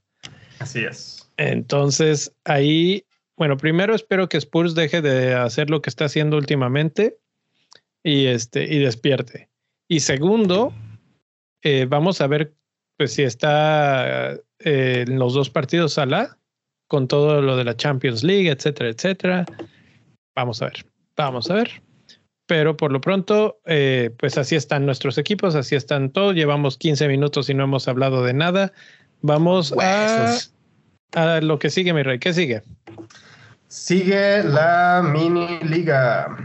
Así 0.59 0.83
es. 0.83 1.29
Entonces, 1.37 2.33
ahí, 2.43 3.05
bueno, 3.37 3.55
primero 3.55 3.93
espero 3.93 4.27
que 4.27 4.37
Spurs 4.37 4.73
deje 4.73 5.01
de 5.01 5.35
hacer 5.35 5.69
lo 5.69 5.81
que 5.81 5.91
está 5.91 6.05
haciendo 6.05 6.37
últimamente 6.37 7.19
y, 8.03 8.25
este, 8.25 8.63
y 8.63 8.79
despierte. 8.79 9.49
Y 9.87 9.99
segundo, 9.99 10.73
eh, 11.61 11.85
vamos 11.87 12.19
a 12.19 12.27
ver 12.27 12.55
pues, 12.97 13.13
si 13.13 13.21
está 13.21 14.33
eh, 14.59 15.05
en 15.07 15.19
los 15.19 15.35
dos 15.35 15.51
partidos 15.51 15.93
Salah 15.93 16.37
con 16.87 17.07
todo 17.07 17.41
lo 17.41 17.55
de 17.55 17.63
la 17.63 17.77
Champions 17.77 18.23
League, 18.23 18.49
etcétera, 18.49 18.89
etcétera. 18.89 19.45
Vamos 20.35 20.61
a 20.61 20.65
ver, 20.65 20.85
vamos 21.15 21.51
a 21.51 21.55
ver. 21.55 21.81
Pero 22.47 22.77
por 22.77 22.91
lo 22.93 23.01
pronto, 23.01 23.59
eh, 23.65 24.09
pues 24.17 24.37
así 24.37 24.55
están 24.55 24.85
nuestros 24.85 25.17
equipos, 25.17 25.53
así 25.53 25.75
están 25.75 26.11
todos. 26.11 26.33
Llevamos 26.33 26.77
15 26.77 27.07
minutos 27.09 27.49
y 27.49 27.53
no 27.53 27.65
hemos 27.65 27.87
hablado 27.87 28.23
de 28.23 28.33
nada. 28.33 28.71
Vamos 29.21 29.73
a, 29.77 30.37
a 31.13 31.41
lo 31.41 31.59
que 31.59 31.69
sigue, 31.69 31.93
mi 31.93 32.03
rey. 32.03 32.19
¿Qué 32.19 32.33
sigue? 32.33 32.63
Sigue 33.67 34.43
la 34.43 35.03
mini 35.03 35.59
liga. 35.59 36.37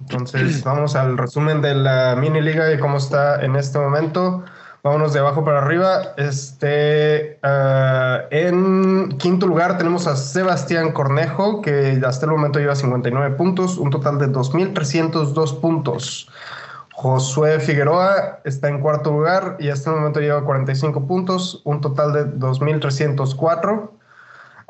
Entonces, 0.00 0.62
vamos 0.64 0.96
al 0.96 1.18
resumen 1.18 1.60
de 1.60 1.74
la 1.74 2.16
mini 2.16 2.40
liga 2.40 2.72
y 2.72 2.78
cómo 2.78 2.96
está 2.96 3.42
en 3.44 3.56
este 3.56 3.78
momento. 3.78 4.44
Vámonos 4.82 5.12
de 5.12 5.20
abajo 5.20 5.44
para 5.44 5.58
arriba. 5.58 6.14
Este, 6.16 7.38
ah, 7.42 8.22
en 8.30 9.16
quinto 9.18 9.46
lugar 9.46 9.78
tenemos 9.78 10.08
a 10.08 10.16
Sebastián 10.16 10.92
Cornejo, 10.92 11.62
que 11.62 12.00
hasta 12.04 12.26
el 12.26 12.32
momento 12.32 12.58
lleva 12.58 12.74
59 12.74 13.36
puntos, 13.36 13.78
un 13.78 13.90
total 13.90 14.18
de 14.18 14.28
2.302 14.28 15.60
puntos. 15.60 16.28
Josué 16.94 17.60
Figueroa 17.60 18.40
está 18.44 18.68
en 18.68 18.80
cuarto 18.80 19.12
lugar 19.12 19.56
y 19.60 19.68
hasta 19.68 19.90
el 19.90 19.96
momento 19.96 20.20
lleva 20.20 20.44
45 20.44 21.06
puntos, 21.06 21.62
un 21.64 21.80
total 21.80 22.12
de 22.12 22.26
2.304. 22.38 23.90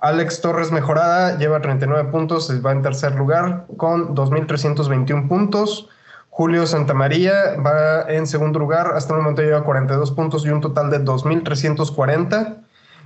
Alex 0.02 0.40
Torres 0.40 0.72
Mejorada 0.72 1.38
lleva 1.38 1.60
39 1.60 2.10
puntos, 2.10 2.50
va 2.64 2.72
en 2.72 2.82
tercer 2.82 3.14
lugar 3.14 3.66
con 3.76 4.16
2.321 4.16 5.28
puntos. 5.28 5.88
Julio 6.28 6.66
Santamaría 6.66 7.56
va 7.64 8.02
en 8.08 8.26
segundo 8.26 8.58
lugar, 8.58 8.94
hasta 8.96 9.14
el 9.14 9.20
momento 9.20 9.42
lleva 9.42 9.62
42 9.62 10.10
puntos 10.10 10.44
y 10.44 10.48
un 10.48 10.60
total 10.60 10.90
de 10.90 11.04
2.340. 11.04 12.56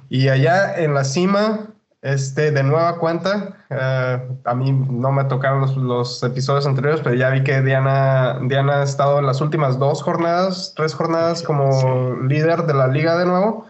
Y 0.09 0.29
allá 0.29 0.75
en 0.75 0.95
la 0.95 1.05
cima, 1.05 1.67
este, 2.01 2.51
de 2.51 2.63
nueva 2.63 2.97
cuenta, 2.97 3.67
eh, 3.69 4.29
a 4.45 4.55
mí 4.55 4.73
no 4.73 5.13
me 5.13 5.25
tocaron 5.25 5.87
los, 5.87 6.23
episodios 6.23 6.67
anteriores, 6.67 7.03
pero 7.05 7.15
ya 7.15 7.29
vi 7.29 7.45
que 7.45 7.61
Diana, 7.61 8.39
Diana 8.41 8.81
ha 8.81 8.85
estado 8.85 9.19
en 9.19 9.27
las 9.27 9.43
últimas 9.43 9.79
dos 9.79 10.03
jornadas, 10.03 10.73
tres 10.75 10.95
jornadas 10.95 11.43
como 11.43 12.17
líder 12.23 12.63
de 12.63 12.73
la 12.73 12.89
liga 12.89 13.19
de 13.19 13.27
nuevo. 13.27 13.67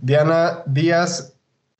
Diana 0.00 0.62
Díaz, 0.66 1.33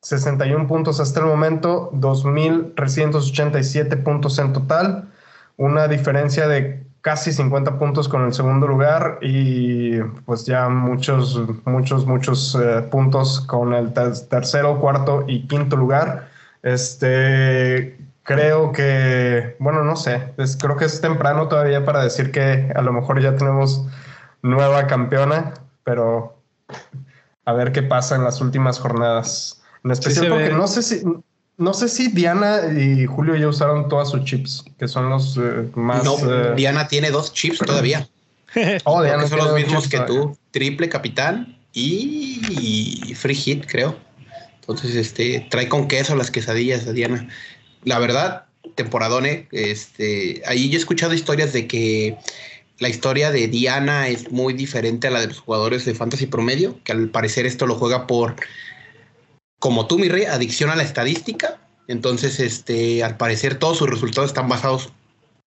61 0.04 0.66
puntos 0.66 1.00
hasta 1.00 1.20
el 1.20 1.26
momento, 1.26 1.90
2.387 1.92 4.02
puntos 4.02 4.38
en 4.38 4.52
total, 4.52 5.08
una 5.56 5.88
diferencia 5.88 6.46
de 6.46 6.84
casi 7.00 7.32
50 7.32 7.78
puntos 7.78 8.06
con 8.06 8.26
el 8.26 8.34
segundo 8.34 8.66
lugar 8.66 9.16
y 9.23 10.02
pues 10.26 10.44
ya 10.44 10.68
muchos, 10.68 11.40
muchos, 11.64 12.04
muchos 12.06 12.54
eh, 12.54 12.82
puntos 12.90 13.40
con 13.40 13.73
el 13.73 13.94
tercero, 13.94 14.78
cuarto 14.78 15.25
y 15.26 15.46
quinto 15.46 15.76
lugar. 15.76 16.28
Este, 16.62 17.96
creo 18.25 18.73
que, 18.73 19.56
bueno, 19.58 19.84
no 19.84 19.96
sé, 19.96 20.34
creo 20.61 20.76
que 20.76 20.84
es 20.84 21.00
temprano 21.00 21.49
todavía 21.49 21.87
para 21.87 22.02
decir 22.02 22.30
que 22.30 22.70
a 22.76 22.82
lo 22.82 22.92
mejor 22.92 23.23
ya 23.23 23.37
tenemos 23.37 23.87
nueva 24.42 24.87
campeona, 24.87 25.54
pero 25.82 26.37
a 27.46 27.54
ver 27.54 27.73
qué 27.73 27.82
pasa 27.82 28.16
en 28.16 28.25
las 28.25 28.42
últimas 28.42 28.78
jornadas. 28.78 29.63
En 29.85 29.91
especial 29.91 30.29
porque 30.29 30.50
no 30.50 30.67
sé 30.67 30.83
si 30.83 31.03
no 31.57 31.73
sé 31.73 31.88
si 31.88 32.09
Diana 32.09 32.62
y 32.76 33.07
Julio 33.07 33.37
ya 33.37 33.47
usaron 33.47 33.88
todas 33.88 34.11
sus 34.11 34.25
chips, 34.25 34.64
que 34.79 34.88
son 34.88 35.09
los 35.09 35.37
eh, 35.37 35.71
más. 35.75 36.03
No, 36.03 36.17
eh, 36.19 36.55
Diana 36.57 36.88
tiene 36.88 37.11
dos 37.11 37.33
chips 37.33 37.59
todavía. 37.59 38.09
oh, 38.85 39.03
Diana 39.03 39.29
son 39.29 39.38
los 39.38 39.55
mismos 39.55 39.88
que 39.88 40.00
tú. 40.00 40.37
Triple 40.50 40.88
capitán 40.88 41.57
y 41.73 43.14
free 43.17 43.35
hit, 43.35 43.67
creo. 43.67 43.97
Entonces, 44.61 44.95
este, 44.97 45.47
trae 45.50 45.69
con 45.69 45.87
queso 45.88 46.17
las 46.17 46.31
quesadillas 46.31 46.87
de 46.87 46.93
Diana. 46.93 47.29
La 47.85 47.99
verdad, 47.99 48.47
temporadone, 48.75 49.47
este, 49.53 50.43
ahí 50.47 50.71
yo 50.71 50.76
he 50.76 50.81
escuchado 50.81 51.12
historias 51.14 51.53
de 51.53 51.67
que 51.67 52.17
la 52.79 52.88
historia 52.88 53.31
de 53.31 53.47
Diana 53.47 54.09
es 54.09 54.33
muy 54.33 54.55
diferente 54.55 55.07
a 55.07 55.11
la 55.11 55.21
de 55.21 55.29
los 55.29 55.38
jugadores 55.38 55.85
de 55.85 55.95
Fantasy 55.95 56.26
Promedio, 56.26 56.81
que 56.83 56.93
al 56.93 57.11
parecer 57.11 57.47
esto 57.47 57.67
lo 57.67 57.76
juega 57.76 58.07
por 58.07 58.37
como 59.64 59.87
tú, 59.87 59.99
mi 59.99 60.11
rey, 60.11 60.26
adicción 60.26 60.68
a 60.68 60.76
la 60.76 60.83
estadística. 60.83 61.56
Entonces, 61.88 62.38
este, 62.38 63.02
al 63.02 63.16
parecer, 63.16 63.54
todos 63.54 63.78
sus 63.78 63.88
resultados 63.88 64.28
están 64.28 64.47
basados 64.47 64.92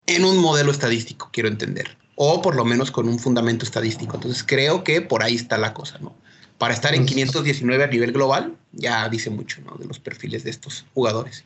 en 0.06 0.24
un 0.24 0.38
modelo 0.38 0.70
estadístico, 0.70 1.28
quiero 1.30 1.50
entender. 1.50 1.98
O 2.14 2.40
por 2.40 2.56
lo 2.56 2.64
menos 2.64 2.90
con 2.90 3.06
un 3.06 3.18
fundamento 3.18 3.66
estadístico. 3.66 4.14
Entonces, 4.14 4.42
creo 4.42 4.82
que 4.82 5.02
por 5.02 5.22
ahí 5.22 5.34
está 5.34 5.58
la 5.58 5.74
cosa, 5.74 5.98
¿no? 5.98 6.16
Para 6.56 6.72
estar 6.72 6.94
en 6.94 7.04
519 7.04 7.76
pues 7.76 7.86
a 7.86 7.92
nivel 7.92 8.12
global, 8.12 8.56
ya 8.72 9.06
dice 9.10 9.28
mucho, 9.28 9.60
¿no? 9.66 9.76
De 9.76 9.84
los 9.84 9.98
perfiles 9.98 10.42
de 10.42 10.52
estos 10.52 10.86
jugadores. 10.94 11.44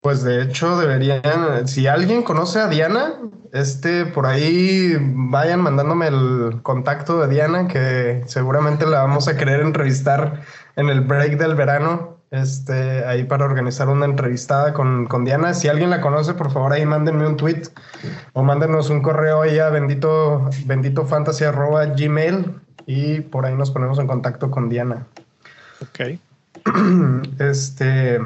Pues 0.00 0.22
de 0.22 0.44
hecho 0.44 0.78
deberían, 0.78 1.68
si 1.68 1.88
alguien 1.88 2.22
conoce 2.22 2.58
a 2.58 2.68
Diana, 2.68 3.16
este 3.52 4.06
por 4.06 4.26
ahí 4.26 4.96
vayan 4.98 5.60
mandándome 5.60 6.06
el 6.06 6.60
contacto 6.62 7.20
de 7.20 7.34
Diana, 7.34 7.68
que 7.68 8.22
seguramente 8.26 8.86
la 8.86 9.02
vamos 9.02 9.28
a 9.28 9.36
querer 9.36 9.60
entrevistar 9.60 10.42
en 10.78 10.88
el 10.88 11.00
break 11.00 11.38
del 11.38 11.56
verano, 11.56 12.18
este, 12.30 13.04
ahí 13.04 13.24
para 13.24 13.44
organizar 13.44 13.88
una 13.88 14.04
entrevistada 14.04 14.72
con, 14.72 15.24
Diana. 15.24 15.52
Si 15.52 15.66
alguien 15.66 15.90
la 15.90 16.00
conoce, 16.00 16.34
por 16.34 16.52
favor 16.52 16.72
ahí 16.72 16.86
mándenme 16.86 17.26
un 17.26 17.36
tweet 17.36 17.62
o 18.32 18.44
mándenos 18.44 18.88
un 18.88 19.02
correo 19.02 19.42
ahí 19.42 19.58
a 19.58 19.70
bendito, 19.70 20.48
bendito 20.66 21.04
fantasy 21.04 21.44
gmail 21.44 22.54
y 22.86 23.20
por 23.22 23.44
ahí 23.44 23.56
nos 23.56 23.72
ponemos 23.72 23.98
en 23.98 24.06
contacto 24.06 24.50
con 24.50 24.68
Diana. 24.68 25.06
Ok. 25.82 26.18
Este, 27.38 28.20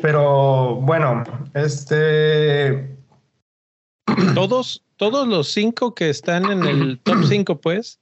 pero 0.00 0.76
bueno, 0.76 1.22
este... 1.54 2.96
Todos, 4.34 4.82
todos 4.96 5.28
los 5.28 5.52
cinco 5.52 5.94
que 5.94 6.10
están 6.10 6.50
en 6.50 6.64
el 6.64 6.98
top 7.02 7.24
cinco, 7.24 7.60
pues, 7.60 8.01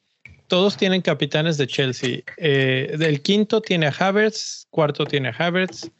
todos 0.51 0.77
tienen 0.77 1.01
capitanes 1.01 1.59
de 1.59 1.69
Chelsea. 1.69 2.23
Eh, 2.37 2.97
el 2.99 3.23
quinto 3.23 3.63
tiene 3.63 3.87
a 3.87 3.95
Havertz, 3.97 4.67
cuarto 4.71 5.07
tiene 5.07 5.29
a 5.29 5.31
Havertz, 5.39 5.93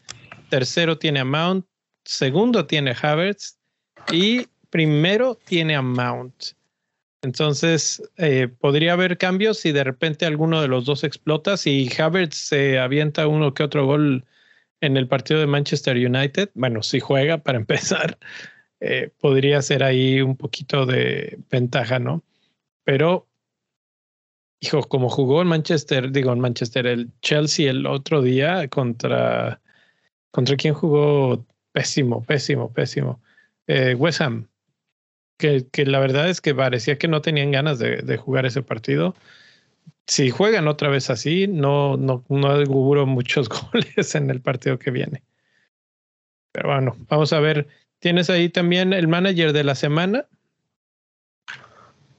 tercero 0.49 0.99
tiene 0.99 1.21
a 1.21 1.25
Mount, 1.25 1.65
segundo 2.05 2.67
tiene 2.67 2.91
a 2.91 2.97
Havertz 3.01 3.57
y 4.11 4.49
primero 4.69 5.39
tiene 5.47 5.77
a 5.77 5.83
Mount. 5.83 6.35
Entonces, 7.23 8.03
eh, 8.17 8.49
podría 8.49 8.95
haber 8.95 9.19
cambios 9.19 9.61
si 9.61 9.71
de 9.71 9.85
repente 9.85 10.27
alguno 10.27 10.61
de 10.61 10.67
los 10.67 10.85
dos 10.85 11.05
explota. 11.05 11.57
Si 11.57 11.89
Havertz 11.97 12.35
se 12.35 12.81
avienta 12.81 13.29
uno 13.29 13.55
que 13.55 13.63
otro 13.63 13.87
gol 13.87 14.25
en 14.81 14.97
el 14.97 15.07
partido 15.07 15.39
de 15.39 15.47
Manchester 15.47 15.97
United, 15.97 16.51
bueno, 16.55 16.83
si 16.83 16.99
juega 16.99 17.39
para 17.39 17.57
empezar, 17.59 18.19
eh, 18.81 19.11
podría 19.21 19.63
ser 19.63 19.85
ahí 19.85 20.21
un 20.21 20.37
poquito 20.37 20.87
de 20.87 21.39
ventaja, 21.49 22.01
¿no? 22.01 22.25
Pero 22.83 23.30
hijo, 24.61 24.83
como 24.83 25.09
jugó 25.09 25.43
en 25.43 25.49
Manchester, 25.49 26.13
digo 26.13 26.33
en 26.33 26.41
Manchester, 26.41 26.87
el 26.87 27.11
Chelsea 27.23 27.71
el 27.71 27.87
otro 27.87 28.23
día 28.23 28.69
contra, 28.69 29.61
contra 30.31 30.57
quién 30.57 30.75
jugó 30.75 31.45
pésimo, 31.73 32.23
pésimo, 32.23 32.73
pésimo. 32.73 33.21
Eh, 33.67 33.95
West 33.95 34.21
Ham, 34.21 34.49
que, 35.39 35.67
que, 35.73 35.87
la 35.87 36.01
verdad 36.01 36.29
es 36.29 36.41
que 36.41 36.55
parecía 36.55 36.99
que 36.99 37.09
no 37.09 37.23
tenían 37.23 37.51
ganas 37.53 37.79
de, 37.79 37.99
de, 37.99 38.17
jugar 38.17 38.47
ese 38.47 38.63
partido. 38.63 39.15
Si 40.07 40.31
juegan 40.31 40.69
otra 40.69 40.89
vez 40.89 41.09
así, 41.11 41.47
no, 41.47 41.97
no, 41.97 42.25
no 42.29 43.07
muchos 43.07 43.49
goles 43.73 44.15
en 44.15 44.31
el 44.31 44.41
partido 44.41 44.79
que 44.79 44.91
viene. 44.91 45.23
Pero 46.53 46.71
bueno, 46.71 46.97
vamos 47.09 47.33
a 47.33 47.41
ver. 47.41 47.69
¿Tienes 48.01 48.31
ahí 48.31 48.49
también 48.49 48.93
el 48.93 49.09
manager 49.09 49.53
de 49.53 49.65
la 49.65 49.75
semana? 49.75 50.27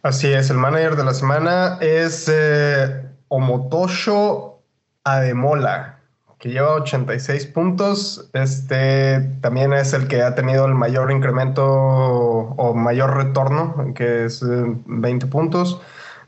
Así 0.03 0.33
es, 0.33 0.49
el 0.49 0.57
manager 0.57 0.95
de 0.95 1.03
la 1.03 1.13
semana 1.13 1.77
es 1.79 2.27
eh, 2.27 3.05
Omotosho 3.27 4.63
Ademola, 5.03 5.99
que 6.39 6.49
lleva 6.49 6.73
86 6.73 7.45
puntos. 7.47 8.27
Este 8.33 9.19
también 9.41 9.73
es 9.73 9.93
el 9.93 10.07
que 10.07 10.23
ha 10.23 10.33
tenido 10.33 10.65
el 10.65 10.73
mayor 10.73 11.11
incremento 11.11 11.63
o 11.63 12.73
mayor 12.73 13.15
retorno, 13.15 13.93
que 13.93 14.25
es 14.25 14.43
20 14.43 15.25
eh, 15.25 15.29
puntos. 15.29 15.79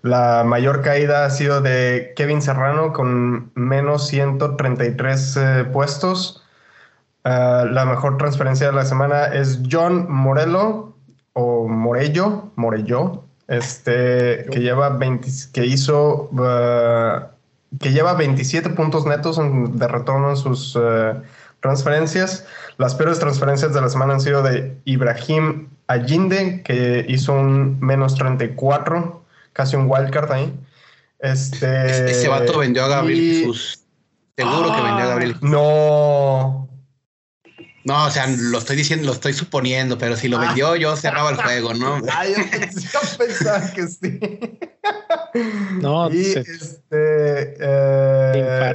La 0.03 0.44
mayor 0.44 0.82
caída 0.84 1.25
ha 1.25 1.30
sido 1.32 1.60
de 1.60 2.13
Kevin 2.15 2.44
Serrano 2.44 2.94
con 2.94 3.51
menos 3.56 4.06
133 4.08 5.38
eh, 5.38 5.65
puestos. 5.65 6.44
Ah, 7.24 7.65
la 7.68 7.86
mejor 7.86 8.18
transferencia 8.18 8.68
de 8.68 8.74
la 8.74 8.86
semana 8.86 9.25
es 9.25 9.62
John 9.72 10.12
Morello 10.12 10.94
o 11.34 11.68
Morello, 11.68 12.51
Morello, 12.56 13.23
este, 13.47 14.45
que 14.51 14.59
lleva 14.59 14.89
20, 14.89 15.27
que 15.51 15.65
hizo, 15.65 16.29
uh, 16.31 17.77
que 17.79 17.91
lleva 17.91 18.13
27 18.13 18.69
puntos 18.71 19.05
netos 19.05 19.38
de 19.38 19.88
retorno 19.88 20.31
en 20.31 20.38
sus 20.38 20.75
uh, 20.75 21.21
transferencias. 21.62 22.45
Las 22.77 22.95
peores 22.95 23.19
transferencias 23.19 23.73
de 23.73 23.81
la 23.81 23.89
semana 23.89 24.13
han 24.13 24.21
sido 24.21 24.43
de 24.43 24.77
Ibrahim 24.85 25.69
Allinde, 25.88 26.62
que 26.63 27.05
hizo 27.07 27.33
un 27.33 27.79
menos 27.79 28.15
34, 28.15 29.23
casi 29.53 29.75
un 29.75 29.89
wildcard 29.89 30.31
ahí. 30.31 30.59
Este, 31.19 32.12
Ese 32.12 32.27
vato 32.27 32.59
vendió 32.59 32.85
a 32.85 32.88
Gabriel 32.88 33.39
Jesús. 33.39 33.79
Seguro 34.35 34.75
que 34.75 34.81
vendió 34.81 35.03
a 35.03 35.07
Gabriel 35.07 35.33
Jesús. 35.35 35.50
No, 35.50 36.62
no, 37.86 38.06
o 38.06 38.10
sea, 38.10 38.28
lo 38.28 38.58
estoy 38.58 38.78
diciendo, 38.78 39.06
lo 39.08 39.13
estoy 39.13 39.34
suponiendo, 39.34 39.98
pero 39.98 40.16
si 40.16 40.30
lo 40.30 40.38
ah. 40.38 40.48
vendió, 40.48 40.75
yo 40.75 40.96
cerraba 40.96 41.30
el 41.32 41.38
juego, 41.38 41.74
¿no? 41.74 42.02
Ay, 42.13 42.34
yo, 42.36 43.00
pensaba 43.18 43.72
que 43.72 43.88
sí. 43.88 44.20
No, 45.82 46.10
y 46.13 46.22
este. 46.22 47.56
Eh, 47.60 48.74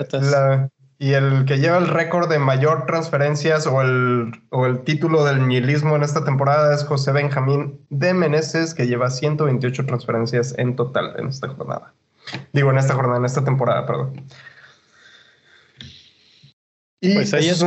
y 1.00 1.12
el 1.12 1.44
que 1.44 1.58
lleva 1.58 1.78
el 1.78 1.86
récord 1.86 2.28
de 2.28 2.40
mayor 2.40 2.84
transferencias 2.86 3.68
o 3.68 3.80
el, 3.82 4.32
o 4.50 4.66
el 4.66 4.80
título 4.80 5.24
del 5.24 5.46
nihilismo 5.46 5.94
en 5.94 6.02
esta 6.02 6.24
temporada 6.24 6.74
es 6.74 6.82
José 6.84 7.12
Benjamín 7.12 7.80
de 7.88 8.12
Meneses, 8.14 8.74
que 8.74 8.88
lleva 8.88 9.08
128 9.08 9.86
transferencias 9.86 10.56
en 10.58 10.74
total 10.74 11.14
en 11.16 11.28
esta 11.28 11.48
jornada. 11.48 11.94
Digo, 12.52 12.70
en 12.72 12.78
esta 12.78 12.94
jornada, 12.94 13.18
en 13.18 13.26
esta 13.26 13.44
temporada, 13.44 13.86
perdón. 13.86 14.24
Y 17.00 17.14
pues 17.14 17.32
ahí 17.32 17.48
este 17.48 17.66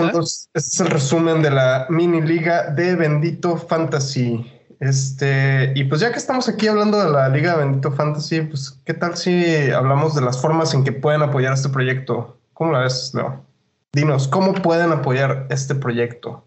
es 0.53 0.79
el 0.79 0.87
resumen 0.87 1.41
de 1.41 1.51
la 1.51 1.87
mini 1.89 2.21
liga 2.21 2.69
de 2.71 2.95
Bendito 2.95 3.57
Fantasy. 3.57 4.45
Este, 4.79 5.71
y 5.75 5.83
pues 5.85 6.01
ya 6.01 6.11
que 6.11 6.17
estamos 6.17 6.49
aquí 6.49 6.67
hablando 6.67 7.03
de 7.03 7.11
la 7.11 7.29
Liga 7.29 7.55
de 7.55 7.65
Bendito 7.65 7.91
Fantasy, 7.91 8.41
pues 8.41 8.79
qué 8.83 8.95
tal 8.95 9.15
si 9.15 9.69
hablamos 9.69 10.15
de 10.15 10.21
las 10.21 10.41
formas 10.41 10.73
en 10.73 10.83
que 10.83 10.91
pueden 10.91 11.21
apoyar 11.21 11.53
este 11.53 11.69
proyecto. 11.69 12.39
¿Cómo 12.53 12.71
la 12.71 12.79
ves, 12.79 13.11
Leo? 13.13 13.45
dinos, 13.93 14.27
¿cómo 14.27 14.53
pueden 14.53 14.91
apoyar 14.91 15.47
este 15.49 15.75
proyecto? 15.75 16.45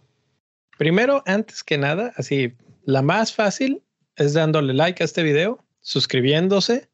Primero, 0.79 1.23
antes 1.27 1.63
que 1.63 1.79
nada, 1.79 2.13
así, 2.17 2.55
la 2.85 3.03
más 3.03 3.33
fácil 3.33 3.83
es 4.17 4.35
dándole 4.35 4.75
like 4.75 5.03
a 5.03 5.07
este 5.07 5.23
video, 5.23 5.63
suscribiéndose. 5.81 6.89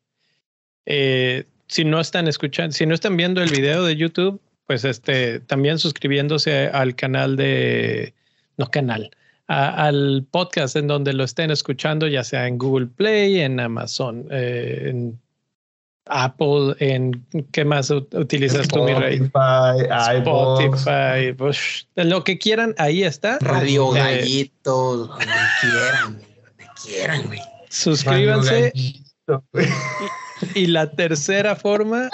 Eh, 0.87 1.45
si 1.69 1.85
no 1.85 2.01
están 2.01 2.29
escuchando, 2.29 2.73
si 2.73 2.85
no 2.85 2.95
están 2.95 3.17
viendo 3.17 3.43
el 3.43 3.51
video 3.51 3.85
de 3.85 3.97
YouTube, 3.97 4.41
pues 4.71 4.85
este, 4.85 5.41
también 5.41 5.81
suscribiéndose 5.81 6.69
al 6.69 6.95
canal 6.95 7.35
de, 7.35 8.15
no 8.57 8.71
canal, 8.71 9.11
al 9.49 10.25
podcast 10.31 10.77
en 10.77 10.87
donde 10.87 11.13
lo 11.13 11.25
estén 11.25 11.51
escuchando, 11.51 12.07
ya 12.07 12.23
sea 12.23 12.47
en 12.47 12.57
Google 12.57 12.87
Play, 12.87 13.41
en 13.41 13.59
Amazon, 13.59 14.29
eh, 14.31 14.91
en 14.91 15.19
Apple, 16.07 16.77
en 16.79 17.27
qué 17.51 17.65
más 17.65 17.91
utilizas 17.91 18.69
tú, 18.69 18.85
mi 18.85 18.95
rey? 18.95 19.17
Spotify, 20.19 21.33
pues, 21.37 21.89
lo 21.97 22.23
que 22.23 22.39
quieran, 22.39 22.73
ahí 22.79 23.03
está. 23.03 23.39
Radio 23.41 23.97
eh, 23.97 23.99
Gallito, 23.99 24.97
donde 24.99 25.27
quieran, 25.61 26.13
donde 26.13 26.67
quieran, 26.81 27.23
güey. 27.27 27.41
Suscríbanse. 27.71 28.73
Y, 30.55 30.67
la 30.69 30.89
tercera 30.93 31.57
forma, 31.57 32.09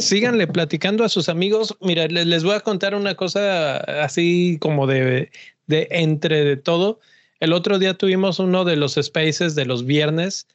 síganle 0.00 0.46
platicando 0.46 1.04
a 1.04 1.08
sus 1.08 1.28
amigos. 1.28 1.76
Mira, 1.80 2.06
les, 2.08 2.26
les, 2.26 2.44
voy 2.44 2.54
a 2.54 2.60
contar 2.60 2.94
una 2.94 3.14
cosa 3.14 3.76
así 4.02 4.58
como 4.60 4.86
de, 4.86 5.30
de 5.66 5.88
entre 5.90 6.44
de 6.44 6.56
todo. 6.56 7.00
El 7.40 7.52
otro 7.52 7.78
día 7.78 7.94
tuvimos 7.94 8.38
uno 8.38 8.64
de 8.64 8.76
los 8.76 8.94
spaces 8.94 9.54
de 9.54 9.64
los 9.64 9.84
viernes 9.84 10.46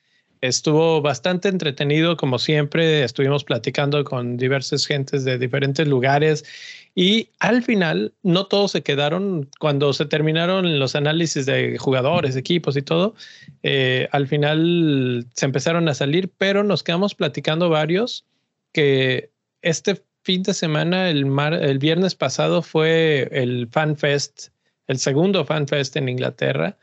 Estuvo 0.41 1.01
bastante 1.01 1.49
entretenido, 1.49 2.17
como 2.17 2.37
siempre. 2.37 3.03
Estuvimos 3.03 3.43
platicando 3.43 4.03
con 4.03 4.37
diversas 4.37 4.85
gentes 4.85 5.23
de 5.23 5.39
diferentes 5.39 5.87
lugares 5.87 6.45
y 6.93 7.29
al 7.39 7.63
final 7.63 8.13
no 8.21 8.45
todos 8.45 8.71
se 8.71 8.83
quedaron 8.83 9.49
cuando 9.59 9.91
se 9.93 10.05
terminaron 10.05 10.77
los 10.79 10.95
análisis 10.95 11.45
de 11.45 11.77
jugadores, 11.77 12.35
equipos 12.35 12.77
y 12.77 12.81
todo. 12.81 13.15
Eh, 13.63 14.07
al 14.11 14.27
final 14.27 15.25
se 15.33 15.45
empezaron 15.45 15.89
a 15.89 15.95
salir, 15.95 16.29
pero 16.37 16.63
nos 16.63 16.83
quedamos 16.83 17.15
platicando 17.15 17.69
varios 17.69 18.25
que 18.71 19.31
este 19.65 20.01
fin 20.21 20.43
de 20.43 20.53
semana, 20.53 21.09
el, 21.09 21.25
el 21.61 21.79
viernes 21.79 22.15
pasado, 22.15 22.61
fue 22.61 23.27
el 23.31 23.67
Fan 23.71 23.97
Fest, 23.97 24.49
el 24.87 24.99
segundo 24.99 25.43
Fan 25.43 25.67
Fest 25.67 25.97
en 25.97 26.07
Inglaterra 26.07 26.77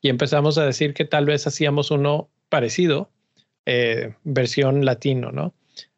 y 0.00 0.08
empezamos 0.08 0.56
a 0.56 0.64
decir 0.64 0.94
que 0.94 1.04
tal 1.04 1.26
vez 1.26 1.46
hacíamos 1.46 1.90
uno 1.90 2.28
parecido, 2.48 3.10
eh, 3.66 4.14
versión 4.22 4.84
latino, 4.84 5.32
¿no? 5.32 5.52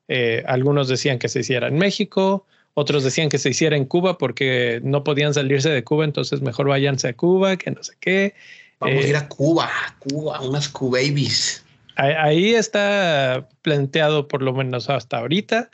Eh, 0.09 0.43
algunos 0.47 0.89
decían 0.89 1.19
que 1.19 1.29
se 1.29 1.41
hiciera 1.41 1.69
en 1.69 1.77
México, 1.77 2.47
otros 2.75 3.05
decían 3.05 3.29
que 3.29 3.39
se 3.39 3.51
hiciera 3.51 3.77
en 3.77 3.85
Cuba 3.85 4.17
porque 4.17 4.81
no 4.83 5.05
podían 5.05 5.35
salirse 5.35 5.69
de 5.69 5.85
Cuba, 5.85 6.05
entonces 6.05 6.41
mejor 6.41 6.69
váyanse 6.69 7.09
a 7.09 7.13
Cuba, 7.13 7.57
que 7.57 7.71
no 7.71 7.83
sé 7.83 7.93
qué. 8.01 8.35
Vamos 8.81 9.05
a 9.05 9.09
ir 9.09 9.17
a 9.17 9.21
eh, 9.21 9.29
Cuba, 9.29 9.71
Cuba, 9.99 10.41
unas 10.41 10.69
Cubabies. 10.69 11.65
Ahí 11.97 12.55
está 12.55 13.47
planteado 13.61 14.27
por 14.27 14.41
lo 14.41 14.55
menos 14.55 14.89
hasta 14.89 15.19
ahorita. 15.19 15.69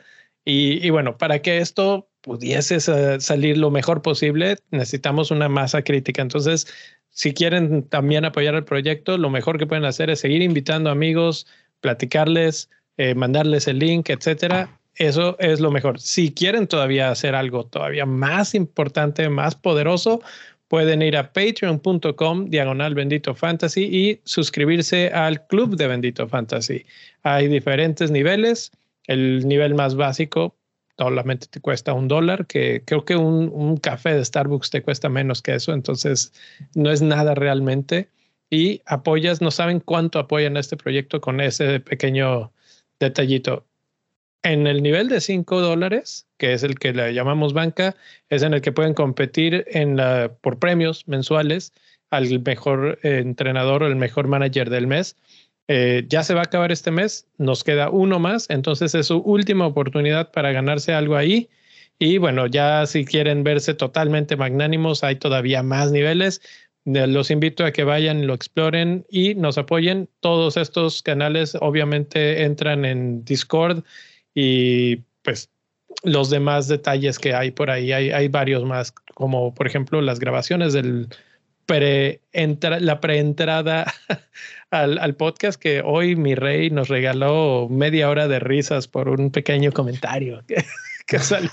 Y, 0.49 0.89
bueno, 0.91 1.17
para 1.17 1.41
que 1.41 1.57
esto 1.57 2.07
pudiese 2.21 2.79
salir 2.79 3.57
lo 3.57 3.69
mejor 3.69 4.01
posible, 4.01 4.55
necesitamos 4.71 5.29
una 5.29 5.49
masa 5.49 5.81
crítica. 5.81 6.21
Entonces, 6.21 6.67
si 7.09 7.33
quieren 7.33 7.83
también 7.83 8.23
apoyar 8.23 8.55
el 8.55 8.63
proyecto, 8.63 9.17
lo 9.17 9.29
mejor 9.29 9.59
que 9.59 9.67
pueden 9.67 9.83
hacer 9.83 10.09
es 10.09 10.21
seguir 10.21 10.41
invitando 10.41 10.89
amigos, 10.89 11.47
platicarles, 11.81 12.69
eh, 12.95 13.13
mandarles 13.13 13.67
el 13.67 13.79
link, 13.79 14.09
etcétera. 14.09 14.79
Eso 14.95 15.35
es 15.39 15.59
lo 15.59 15.69
mejor. 15.69 15.99
Si 15.99 16.33
quieren 16.33 16.65
todavía 16.67 17.11
hacer 17.11 17.35
algo 17.35 17.65
todavía 17.65 18.05
más 18.05 18.55
importante, 18.55 19.27
más 19.27 19.53
poderoso, 19.53 20.21
pueden 20.69 21.01
ir 21.01 21.17
a 21.17 21.33
patreon.com 21.33 22.49
diagonal 22.49 22.95
bendito 22.95 23.35
fantasy 23.35 23.83
y 23.83 24.21
suscribirse 24.23 25.09
al 25.09 25.45
club 25.47 25.75
de 25.75 25.87
bendito 25.87 26.25
fantasy. 26.29 26.85
Hay 27.23 27.49
diferentes 27.49 28.11
niveles. 28.11 28.71
El 29.07 29.47
nivel 29.47 29.73
más 29.75 29.95
básico 29.95 30.57
solamente 30.97 31.47
te 31.47 31.61
cuesta 31.61 31.93
un 31.93 32.07
dólar, 32.07 32.47
que 32.47 32.83
creo 32.85 33.05
que 33.05 33.15
un, 33.15 33.77
café 33.77 34.13
de 34.13 34.25
Starbucks 34.25 34.69
te 34.69 34.81
cuesta 34.81 35.09
menos 35.09 35.41
que 35.41 35.55
eso, 35.55 35.73
entonces 35.73 36.33
no 36.75 36.91
es 36.91 37.01
nada 37.01 37.35
realmente. 37.35 38.09
Y 38.49 38.81
apoyas, 38.85 39.41
no 39.41 39.51
saben 39.51 39.79
cuánto 39.79 40.19
apoyan 40.19 40.57
este 40.57 40.77
proyecto 40.77 41.21
con 41.21 41.41
ese 41.41 41.79
pequeño 41.81 42.51
detallito. 42.99 43.65
En 44.43 44.67
el 44.67 44.81
nivel 44.81 45.09
de 45.09 45.19
5 45.19 45.59
dólares, 45.61 46.27
que 46.37 46.53
es 46.53 46.63
el 46.63 46.79
que 46.79 46.93
le 46.93 47.13
llamamos 47.13 47.53
banca, 47.53 47.95
es 48.29 48.43
en 48.43 48.53
el 48.53 48.61
que 48.61 48.71
pueden 48.71 48.93
competir 48.93 49.65
por 50.41 50.59
premios 50.59 51.07
mensuales 51.07 51.73
al 52.09 52.39
mejor 52.39 52.99
eh, 53.03 53.19
entrenador 53.19 53.83
o 53.83 53.87
el 53.87 53.97
mejor 53.97 54.27
manager 54.27 54.69
del 54.69 54.87
mes. 54.87 55.17
Eh, 55.67 56.05
ya 56.07 56.23
se 56.23 56.33
va 56.33 56.41
a 56.41 56.43
acabar 56.43 56.71
este 56.71 56.91
mes, 56.91 57.27
nos 57.37 57.63
queda 57.63 57.89
uno 57.89 58.19
más, 58.19 58.49
entonces 58.49 58.95
es 58.95 59.07
su 59.07 59.17
última 59.17 59.67
oportunidad 59.67 60.31
para 60.31 60.51
ganarse 60.51 60.93
algo 60.93 61.17
ahí. 61.17 61.49
Y 61.99 62.19
bueno, 62.19 62.47
ya 62.47 62.85
si 62.85 63.05
quieren 63.05 63.43
verse 63.43 63.73
totalmente 63.73 64.35
magnánimos, 64.37 65.03
hay 65.03 65.15
todavía 65.15 65.63
más 65.63 65.91
niveles. 65.91 66.41
Los 66.85 67.31
invito 67.31 67.65
a 67.65 67.71
que 67.73 67.83
vayan, 67.83 68.27
lo 68.27 68.33
exploren 68.33 69.05
y 69.09 69.35
nos 69.35 69.57
apoyen. 69.57 70.07
Todos 70.21 70.55
estos 70.55 71.01
canales 71.01 71.57
obviamente 71.59 72.43
entran 72.43 72.85
en 72.85 73.25
Discord 73.25 73.83
y 74.33 74.97
pues 75.23 75.49
los 76.03 76.29
demás 76.29 76.67
detalles 76.67 77.19
que 77.19 77.33
hay 77.33 77.51
por 77.51 77.71
ahí, 77.71 77.91
hay 77.91 78.27
varios 78.29 78.63
más, 78.63 78.93
como 79.15 79.53
por 79.53 79.67
ejemplo 79.67 80.01
las 80.01 80.19
grabaciones 80.19 80.73
del 80.73 81.09
pre 81.67 82.21
la 82.79 82.99
preentrada 82.99 83.93
al, 84.71 84.97
al, 84.97 85.15
podcast 85.15 85.61
que 85.61 85.81
hoy 85.85 86.15
mi 86.15 86.33
rey 86.33 86.71
nos 86.71 86.87
regaló 86.87 87.67
media 87.69 88.09
hora 88.09 88.27
de 88.27 88.39
risas 88.39 88.87
por 88.87 89.09
un 89.09 89.31
pequeño 89.31 89.71
comentario 89.71 90.43
que, 90.47 91.19
salió. 91.19 91.51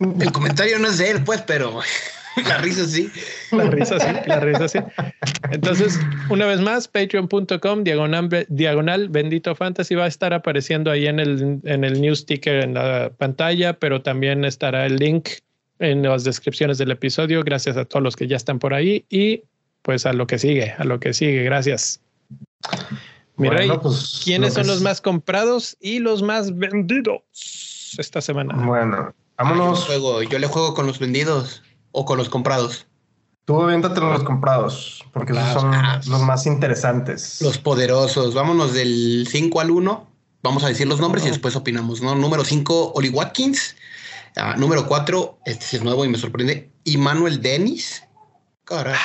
El 0.00 0.32
comentario 0.32 0.80
no 0.80 0.88
es 0.88 0.98
de 0.98 1.10
él, 1.10 1.22
pues, 1.22 1.42
pero 1.42 1.80
la 2.48 2.58
risa 2.58 2.86
sí. 2.86 3.10
La 3.52 3.64
risa 3.64 4.00
sí, 4.00 4.06
la 4.26 4.40
risa 4.40 4.68
sí. 4.68 4.78
Entonces, 5.50 6.00
una 6.30 6.46
vez 6.46 6.60
más, 6.60 6.88
patreon.com, 6.88 7.84
diagonal, 7.84 8.46
diagonal, 8.48 9.08
bendito 9.10 9.54
fantasy 9.54 9.94
va 9.94 10.04
a 10.04 10.08
estar 10.08 10.32
apareciendo 10.32 10.90
ahí 10.90 11.06
en 11.06 11.20
el, 11.20 11.60
en 11.64 11.84
el 11.84 12.00
news 12.00 12.26
ticker 12.26 12.64
en 12.64 12.74
la 12.74 13.12
pantalla, 13.16 13.74
pero 13.74 14.02
también 14.02 14.44
estará 14.44 14.86
el 14.86 14.96
link 14.96 15.28
en 15.82 16.02
las 16.02 16.24
descripciones 16.24 16.78
del 16.78 16.92
episodio. 16.92 17.42
Gracias 17.42 17.76
a 17.76 17.84
todos 17.84 18.02
los 18.02 18.16
que 18.16 18.28
ya 18.28 18.36
están 18.36 18.58
por 18.58 18.72
ahí 18.72 19.04
y 19.10 19.42
pues 19.82 20.06
a 20.06 20.12
lo 20.12 20.26
que 20.26 20.38
sigue, 20.38 20.74
a 20.78 20.84
lo 20.84 21.00
que 21.00 21.12
sigue. 21.12 21.42
Gracias. 21.42 22.00
Mi 23.36 23.48
rey, 23.48 23.70
pues, 23.82 24.20
¿quiénes 24.24 24.54
son 24.54 24.68
los 24.68 24.80
más 24.80 25.00
comprados 25.00 25.76
y 25.80 25.98
los 25.98 26.22
más 26.22 26.56
vendidos 26.56 27.22
esta 27.98 28.20
semana? 28.20 28.54
Bueno, 28.64 29.12
vámonos. 29.36 29.88
Yo, 30.30 30.38
le 30.38 30.46
juego 30.46 30.74
con 30.74 30.86
los 30.86 31.00
vendidos 31.00 31.62
o 31.90 32.04
con 32.04 32.16
los 32.16 32.28
comprados. 32.28 32.86
Tú 33.44 33.60
aviéntate 33.60 34.00
los 34.00 34.22
comprados, 34.22 35.04
porque 35.12 35.32
esos 35.32 35.52
son 35.54 35.74
ah, 35.74 36.00
los 36.06 36.22
más 36.22 36.46
interesantes. 36.46 37.42
Los 37.42 37.58
poderosos. 37.58 38.34
Vámonos 38.34 38.72
del 38.72 39.26
5 39.28 39.60
al 39.60 39.72
1. 39.72 40.08
Vamos 40.44 40.62
a 40.62 40.68
decir 40.68 40.86
los 40.86 41.00
nombres 41.00 41.24
y 41.26 41.28
después 41.28 41.56
opinamos, 41.56 42.00
¿no? 42.00 42.14
Número 42.14 42.44
5, 42.44 42.92
Oli 42.94 43.08
Watkins. 43.08 43.74
Ah, 44.36 44.54
número 44.56 44.86
4, 44.86 45.40
este 45.44 45.76
es 45.76 45.82
nuevo 45.82 46.04
y 46.04 46.08
me 46.08 46.18
sorprende, 46.18 46.70
Immanuel 46.84 47.42
Dennis. 47.42 48.02
Caray. 48.64 48.96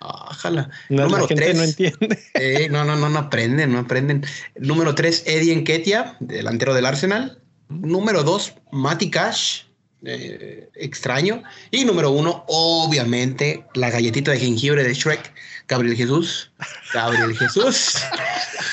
Ojalá. 0.00 0.70
Número 0.88 1.26
3. 1.26 1.56
No 1.56 1.62
entiende. 1.62 2.18
Eh, 2.34 2.68
no, 2.70 2.84
no, 2.84 2.96
no, 2.96 3.08
no 3.08 3.18
aprenden, 3.18 3.72
no 3.72 3.80
aprenden. 3.80 4.24
Número 4.56 4.94
3, 4.94 5.24
Eddie 5.26 5.52
Enketia, 5.52 6.16
delantero 6.20 6.74
del 6.74 6.86
Arsenal. 6.86 7.40
Número 7.68 8.22
2, 8.22 8.54
Mati 8.72 9.10
Cash, 9.10 9.62
eh, 10.04 10.68
extraño. 10.74 11.42
Y 11.70 11.84
número 11.84 12.10
1, 12.10 12.44
obviamente, 12.48 13.66
la 13.74 13.90
galletita 13.90 14.32
de 14.32 14.40
jengibre 14.40 14.82
de 14.82 14.94
Shrek, 14.94 15.32
Gabriel 15.68 15.96
Jesús. 15.96 16.52
Gabriel 16.92 17.36
Jesús. 17.36 17.96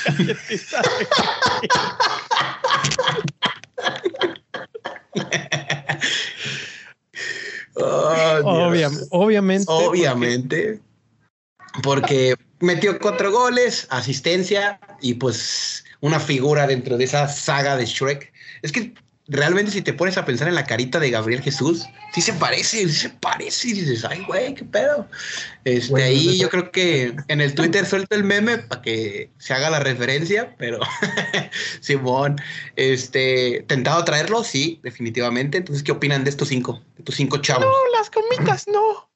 obviamente. 9.10 9.66
Obviamente 9.68 10.80
porque 11.82 12.34
metió 12.60 12.98
cuatro 12.98 13.32
goles, 13.32 13.86
asistencia 13.90 14.78
y 15.00 15.14
pues 15.14 15.84
una 16.00 16.20
figura 16.20 16.66
dentro 16.66 16.98
de 16.98 17.04
esa 17.04 17.28
saga 17.28 17.76
de 17.76 17.86
Shrek. 17.86 18.32
Es 18.62 18.72
que 18.72 18.92
realmente 19.28 19.70
si 19.70 19.82
te 19.82 19.92
pones 19.92 20.16
a 20.18 20.24
pensar 20.24 20.48
en 20.48 20.54
la 20.54 20.64
carita 20.64 20.98
de 20.98 21.10
Gabriel 21.10 21.42
Jesús, 21.42 21.86
sí 22.12 22.20
se 22.20 22.32
parece, 22.32 22.88
sí 22.88 22.94
se 22.94 23.10
parece, 23.10 23.68
y 23.68 23.72
dices, 23.72 24.04
ay, 24.04 24.24
güey, 24.26 24.54
qué 24.54 24.64
pedo. 24.64 25.08
Este, 25.64 26.02
ahí 26.02 26.38
yo 26.38 26.48
creo 26.48 26.70
que 26.72 27.14
en 27.28 27.40
el 27.40 27.54
Twitter 27.54 27.86
suelto 27.86 28.16
el 28.16 28.24
meme 28.24 28.58
para 28.58 28.82
que 28.82 29.30
se 29.38 29.54
haga 29.54 29.70
la 29.70 29.78
referencia, 29.80 30.54
pero 30.58 30.80
Simón, 31.80 32.36
este, 32.76 33.64
tentado 33.68 34.04
traerlo, 34.04 34.42
sí, 34.42 34.80
definitivamente. 34.82 35.58
Entonces, 35.58 35.82
¿qué 35.84 35.92
opinan 35.92 36.24
de 36.24 36.30
estos 36.30 36.48
cinco, 36.48 36.82
de 36.96 37.00
estos 37.00 37.14
cinco 37.14 37.38
chavos? 37.38 37.64
No, 37.64 37.98
las 37.98 38.10
comitas, 38.10 38.66
no. 38.66 39.10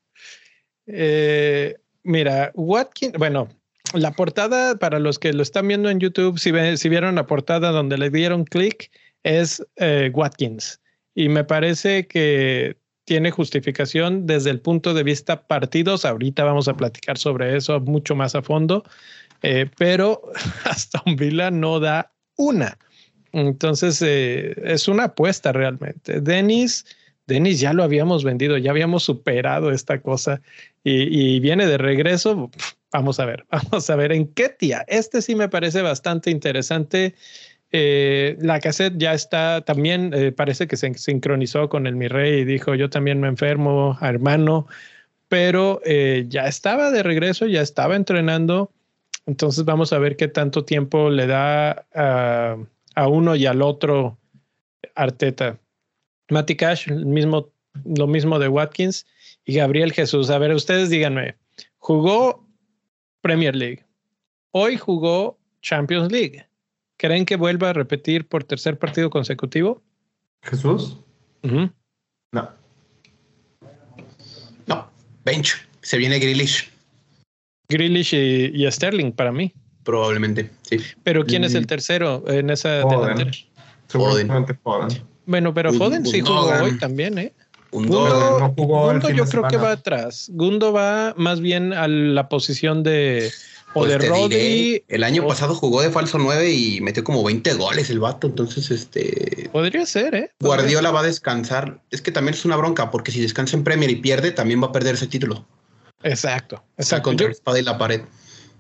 Eh, 0.87 1.77
mira, 2.05 2.53
Watkins, 2.55 3.15
bueno, 3.19 3.49
la 3.93 4.13
portada, 4.13 4.77
para 4.77 5.01
los 5.01 5.19
que 5.19 5.33
lo 5.33 5.43
están 5.43 5.67
viendo 5.67 5.91
en 5.91 5.99
YouTube, 5.99 6.39
si, 6.39 6.53
si 6.77 6.89
vieron 6.89 7.17
la 7.17 7.27
portada 7.27 7.71
donde 7.73 7.99
le 7.99 8.11
dieron 8.11 8.45
clic, 8.45 8.91
es 9.23 9.65
eh, 9.77 10.11
Watkins. 10.15 10.81
Y 11.15 11.29
me 11.29 11.45
parece 11.45 12.07
que 12.07 12.77
tiene 13.07 13.31
justificación 13.31 14.27
desde 14.27 14.51
el 14.51 14.61
punto 14.61 14.93
de 14.93 15.05
vista 15.05 15.47
partidos. 15.47 16.05
Ahorita 16.05 16.45
vamos 16.45 16.69
a 16.69 16.75
platicar 16.75 17.17
sobre 17.17 17.57
eso 17.57 17.81
mucho 17.81 18.15
más 18.17 18.35
a 18.35 18.43
fondo, 18.43 18.85
eh, 19.43 19.71
pero 19.79 20.23
hasta 20.65 21.03
un 21.07 21.17
Villa 21.17 21.51
no 21.51 21.81
da 21.81 22.13
una. 22.37 22.79
Entonces 23.33 24.03
eh, 24.03 24.55
es 24.65 24.89
una 24.89 25.05
apuesta 25.05 25.53
realmente. 25.53 26.21
Denis, 26.21 26.85
Denis 27.27 27.61
ya 27.61 27.73
lo 27.73 27.85
habíamos 27.85 28.25
vendido, 28.25 28.59
ya 28.59 28.73
habíamos 28.73 29.05
superado 29.05 29.71
esta 29.71 30.01
cosa 30.01 30.43
y, 30.83 31.37
y 31.37 31.41
viene 31.41 31.67
de 31.67 31.79
regreso. 31.79 32.51
Vamos 32.93 33.21
a 33.21 33.27
ver, 33.27 33.47
vamos 33.51 33.89
a 33.89 33.97
ver 33.97 34.11
en 34.11 34.27
qué 34.35 34.49
tía. 34.49 34.85
Este 34.89 35.23
sí 35.23 35.37
me 35.37 35.49
parece 35.49 35.81
bastante 35.83 36.31
interesante. 36.31 37.15
Eh, 37.73 38.37
la 38.41 38.61
cassette 38.61 38.97
ya 38.97 39.13
está 39.13 39.61
también, 39.63 40.13
eh, 40.15 40.31
parece 40.33 40.69
que 40.69 40.77
se 40.77 40.95
sincronizó 40.95 41.69
con 41.69 41.87
el 41.87 41.97
Mi 41.97 42.09
Rey 42.09 42.41
y 42.41 42.45
dijo: 42.45 42.75
Yo 42.75 42.91
también 42.91 43.21
me 43.21 43.29
enfermo, 43.29 43.99
hermano, 44.01 44.67
pero 45.29 45.81
eh, 45.85 46.27
ya 46.29 46.47
estaba 46.47 46.91
de 46.91 47.03
regreso, 47.03 47.47
ya 47.47 47.63
estaba 47.63 47.97
entrenando. 47.97 48.71
Entonces, 49.27 49.65
vamos 49.65 49.93
a 49.93 49.99
ver 49.99 50.17
qué 50.17 50.29
tanto 50.29 50.65
tiempo 50.65 51.11
le 51.11 51.27
da 51.27 51.85
a, 51.95 53.09
uno 53.09 53.35
y 53.35 53.47
al 53.47 53.63
otro 53.63 54.19
Arteta. 54.95 55.59
Matty 56.31 56.57
Cash, 56.57 56.89
lo 56.89 58.07
mismo 58.07 58.39
de 58.39 58.49
Watkins 58.49 59.07
y 59.45 59.55
Gabriel 59.55 59.93
Jesús. 59.93 60.31
A 60.31 60.39
ver, 60.39 60.53
ustedes 60.55 60.91
díganme, 60.91 61.37
jugó 61.79 62.47
Premier 63.21 63.55
League, 63.57 63.85
hoy 64.53 64.77
jugó 64.77 65.39
Champions 65.61 66.13
League 66.13 66.47
¿Creen 66.99 67.27
que 67.27 67.37
vuelva 67.37 67.71
a 67.71 67.73
repetir 67.73 68.27
por 68.27 68.45
tercer 68.45 68.79
partido 68.79 69.11
consecutivo? 69.11 69.83
Jesús. 70.43 70.99
Uh 71.43 71.49
-huh. 71.49 71.73
No. 72.33 72.51
No. 74.67 74.91
Bench. 75.25 75.57
Se 75.83 75.99
viene 75.99 76.19
Grealish. 76.19 76.71
Grealish 77.69 78.15
y, 78.15 78.51
y, 78.55 78.71
Sterling 78.71 79.13
para 79.13 79.33
mí. 79.33 79.53
Probablemente, 79.85 80.51
sí. 80.63 80.79
Pero 81.05 81.25
¿quién 81.25 81.43
y... 81.43 81.47
es 81.47 81.55
el 81.55 81.67
tercero 81.67 82.25
en 82.29 82.51
esa 82.51 82.83
Foden. 82.83 83.01
delantera? 83.01 83.31
Seguramente 83.89 84.55
Foden. 84.55 85.03
Bueno, 85.27 85.53
pero 85.53 85.73
Foden 85.73 86.07
sí 86.07 86.21
jugó 86.21 86.47
hoy 86.47 86.79
también, 86.79 87.19
¿eh? 87.19 87.33
Gundo, 87.73 87.99
Gundo, 87.99 88.41
no 88.41 88.55
jugó 88.55 88.87
Gundo 88.87 89.11
yo 89.11 89.25
creo 89.27 89.49
que 89.49 89.57
va 89.57 89.73
atrás. 89.73 90.31
Gundo 90.33 90.73
va 90.73 91.15
más 91.17 91.41
bien 91.41 91.73
a 91.73 91.89
la 91.89 92.29
posición 92.29 92.83
de 92.83 93.31
o 93.77 93.81
Pues 93.85 93.91
de 93.99 94.09
Rodri. 94.09 94.29
diré, 94.37 94.85
el 94.89 95.05
año 95.05 95.25
o- 95.25 95.29
pasado 95.29 95.55
jugó 95.55 95.83
de 95.83 95.91
falso 95.91 96.19
9 96.19 96.51
y 96.53 96.81
metió 96.81 97.05
como 97.05 97.23
20 97.23 97.55
goles 97.55 97.91
el 97.91 98.01
vato. 98.01 98.27
Entonces, 98.27 98.71
este. 98.71 99.49
Podría 99.53 99.85
ser, 99.87 100.15
¿eh? 100.15 100.31
Podría 100.39 100.57
Guardiola 100.63 100.91
va 100.91 101.01
a 101.01 101.05
descansar. 101.05 101.83
Es 101.91 102.03
que 102.03 102.11
también 102.13 102.35
es 102.35 102.45
una 102.45 102.57
bronca, 102.57 102.91
porque 102.91 103.13
si 103.13 103.21
descansa 103.21 103.57
en 103.57 103.65
Premier 103.65 103.91
y 103.91 103.97
pierde, 103.97 104.33
también 104.33 104.63
va 104.63 104.67
a 104.69 104.73
perder 104.73 104.95
ese 104.95 105.07
título. 105.07 105.47
Exacto, 106.03 106.65
exacto. 106.77 107.05
contra 107.11 107.25
Yo, 107.25 107.29
la 107.29 107.33
espada 107.33 107.59
y 107.59 107.63
la 107.63 107.79
pared. 107.79 108.03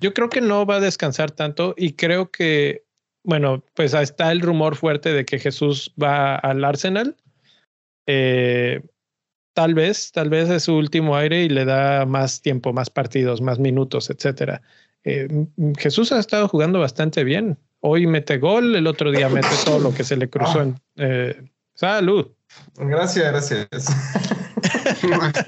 yo 0.00 0.12
creo 0.14 0.28
que 0.28 0.40
no 0.40 0.64
va 0.66 0.76
a 0.76 0.80
descansar 0.80 1.30
tanto 1.30 1.74
y 1.76 1.92
creo 1.92 2.30
que, 2.30 2.84
bueno, 3.24 3.62
pues 3.74 3.94
está 3.94 4.32
el 4.32 4.40
rumor 4.40 4.76
fuerte 4.76 5.12
de 5.12 5.24
que 5.24 5.38
Jesús 5.38 5.92
va 6.02 6.36
al 6.36 6.64
Arsenal. 6.64 7.16
Eh, 8.06 8.82
tal 9.54 9.74
vez, 9.74 10.12
tal 10.12 10.28
vez 10.30 10.48
es 10.50 10.64
su 10.64 10.74
último 10.76 11.16
aire 11.16 11.42
y 11.44 11.48
le 11.48 11.64
da 11.64 12.04
más 12.06 12.40
tiempo, 12.42 12.72
más 12.72 12.90
partidos, 12.90 13.40
más 13.40 13.58
minutos, 13.58 14.10
etcétera. 14.10 14.62
Eh, 15.06 15.28
m- 15.30 15.48
Jesús 15.78 16.12
ha 16.12 16.18
estado 16.18 16.48
jugando 16.48 16.80
bastante 16.80 17.24
bien. 17.24 17.56
Hoy 17.80 18.06
mete 18.06 18.38
gol, 18.38 18.74
el 18.74 18.86
otro 18.86 19.10
día 19.12 19.28
mete 19.28 19.56
todo 19.64 19.78
lo 19.78 19.92
que 19.94 20.02
se 20.04 20.16
le 20.16 20.28
cruzó 20.28 20.60
en. 20.62 20.80
eh, 20.96 21.42
salud. 21.74 22.26
Gracias, 22.76 23.26
gracias. 23.30 23.86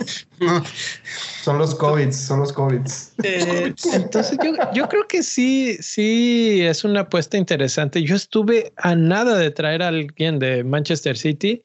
Son 1.42 1.58
los 1.58 1.74
COVID, 1.74 2.10
son 2.12 2.40
los 2.40 2.52
COVID. 2.52 2.80
Eh, 3.22 3.72
entonces 3.94 4.38
yo, 4.42 4.52
yo 4.74 4.88
creo 4.88 5.06
que 5.08 5.22
sí, 5.22 5.76
sí 5.80 6.60
es 6.62 6.84
una 6.84 7.00
apuesta 7.00 7.36
interesante. 7.38 8.02
Yo 8.02 8.14
estuve 8.16 8.72
a 8.76 8.94
nada 8.94 9.36
de 9.38 9.50
traer 9.50 9.82
a 9.82 9.88
alguien 9.88 10.38
de 10.38 10.64
Manchester 10.64 11.16
City. 11.16 11.62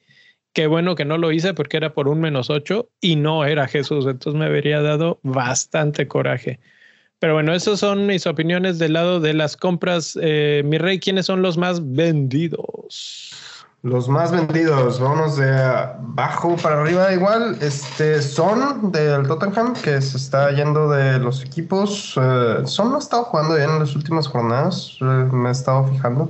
Qué 0.53 0.67
bueno 0.67 0.95
que 0.95 1.05
no 1.05 1.17
lo 1.17 1.31
hice 1.31 1.53
porque 1.53 1.77
era 1.77 1.93
por 1.93 2.07
un 2.07 2.21
menos 2.21 2.49
ocho 2.49 2.89
y 3.01 3.15
no 3.15 3.43
era 3.45 3.67
Jesús. 3.67 4.05
Entonces 4.07 4.39
me 4.39 4.45
habría 4.45 4.81
dado 4.81 5.19
bastante 5.23 6.07
coraje. 6.07 6.59
Pero 7.23 7.35
bueno, 7.35 7.53
esas 7.53 7.79
son 7.79 8.05
mis 8.05 8.27
opiniones 8.27 8.79
del 8.79 8.91
lado 8.91 9.21
de 9.21 9.33
las 9.33 9.55
compras. 9.55 10.19
Eh, 10.21 10.61
mi 10.65 10.77
rey, 10.77 10.99
¿quiénes 10.99 11.27
son 11.27 11.41
los 11.41 11.57
más 11.57 11.79
vendidos? 11.93 13.31
Los 13.81 14.09
más 14.09 14.33
vendidos, 14.33 14.99
vamos 14.99 15.37
de 15.37 15.49
abajo 15.49 16.57
para 16.61 16.81
arriba 16.81 17.13
igual. 17.13 17.55
Este 17.61 18.21
Son 18.21 18.91
del 18.91 19.25
Tottenham, 19.25 19.71
que 19.71 20.01
se 20.01 20.17
está 20.17 20.51
yendo 20.51 20.89
de 20.89 21.17
los 21.19 21.45
equipos. 21.45 22.13
Eh, 22.21 22.63
Son 22.65 22.89
no 22.89 22.97
ha 22.97 22.99
estado 22.99 23.23
jugando 23.23 23.55
bien 23.55 23.69
en 23.69 23.79
las 23.79 23.95
últimas 23.95 24.27
jornadas, 24.27 24.97
eh, 24.99 25.05
me 25.05 25.47
he 25.47 25.53
estado 25.53 25.87
fijando. 25.87 26.29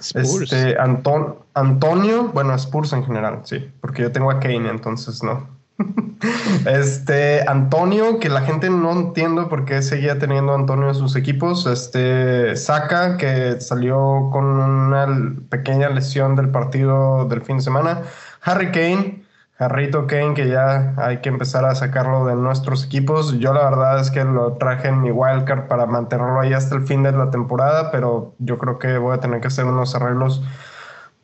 Spurs. 0.00 0.52
Este 0.52 0.78
Anton, 0.78 1.36
Antonio, 1.54 2.24
bueno, 2.34 2.54
Spurs 2.56 2.92
en 2.92 3.06
general, 3.06 3.40
sí, 3.44 3.72
porque 3.80 4.02
yo 4.02 4.12
tengo 4.12 4.30
a 4.30 4.38
Kane, 4.38 4.68
entonces 4.68 5.22
no. 5.22 5.55
Este 6.66 7.48
Antonio, 7.48 8.18
que 8.18 8.28
la 8.28 8.42
gente 8.42 8.70
no 8.70 8.92
entiendo 8.92 9.48
por 9.48 9.64
qué 9.64 9.82
seguía 9.82 10.18
teniendo 10.18 10.52
a 10.52 10.56
Antonio 10.56 10.88
en 10.88 10.94
sus 10.94 11.16
equipos. 11.16 11.66
Este 11.66 12.56
Saka, 12.56 13.16
que 13.16 13.60
salió 13.60 14.30
con 14.32 14.44
una 14.44 15.06
pequeña 15.48 15.88
lesión 15.90 16.36
del 16.36 16.48
partido 16.50 17.26
del 17.26 17.42
fin 17.42 17.58
de 17.58 17.62
semana. 17.62 18.02
Harry 18.42 18.70
Kane, 18.70 19.24
Harrito 19.58 20.06
Kane, 20.06 20.34
que 20.34 20.48
ya 20.48 20.94
hay 20.96 21.18
que 21.18 21.28
empezar 21.28 21.64
a 21.64 21.74
sacarlo 21.74 22.26
de 22.26 22.34
nuestros 22.34 22.84
equipos. 22.84 23.38
Yo 23.38 23.52
la 23.52 23.68
verdad 23.70 24.00
es 24.00 24.10
que 24.10 24.24
lo 24.24 24.54
traje 24.54 24.88
en 24.88 25.00
mi 25.02 25.10
wildcard 25.10 25.66
para 25.66 25.86
mantenerlo 25.86 26.40
ahí 26.40 26.52
hasta 26.52 26.74
el 26.74 26.86
fin 26.86 27.02
de 27.02 27.12
la 27.12 27.30
temporada, 27.30 27.90
pero 27.90 28.34
yo 28.38 28.58
creo 28.58 28.78
que 28.78 28.98
voy 28.98 29.14
a 29.14 29.20
tener 29.20 29.40
que 29.40 29.48
hacer 29.48 29.64
unos 29.64 29.94
arreglos 29.94 30.42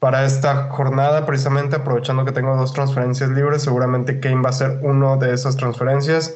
para 0.02 0.24
esta 0.24 0.68
jornada, 0.68 1.24
precisamente 1.26 1.76
aprovechando 1.76 2.24
que 2.24 2.32
tengo 2.32 2.56
dos 2.56 2.72
transferencias 2.72 3.30
libres, 3.30 3.62
seguramente 3.62 4.18
Kane 4.18 4.42
va 4.42 4.50
a 4.50 4.52
ser 4.52 4.80
uno 4.82 5.16
de 5.16 5.32
esas 5.32 5.56
transferencias. 5.56 6.34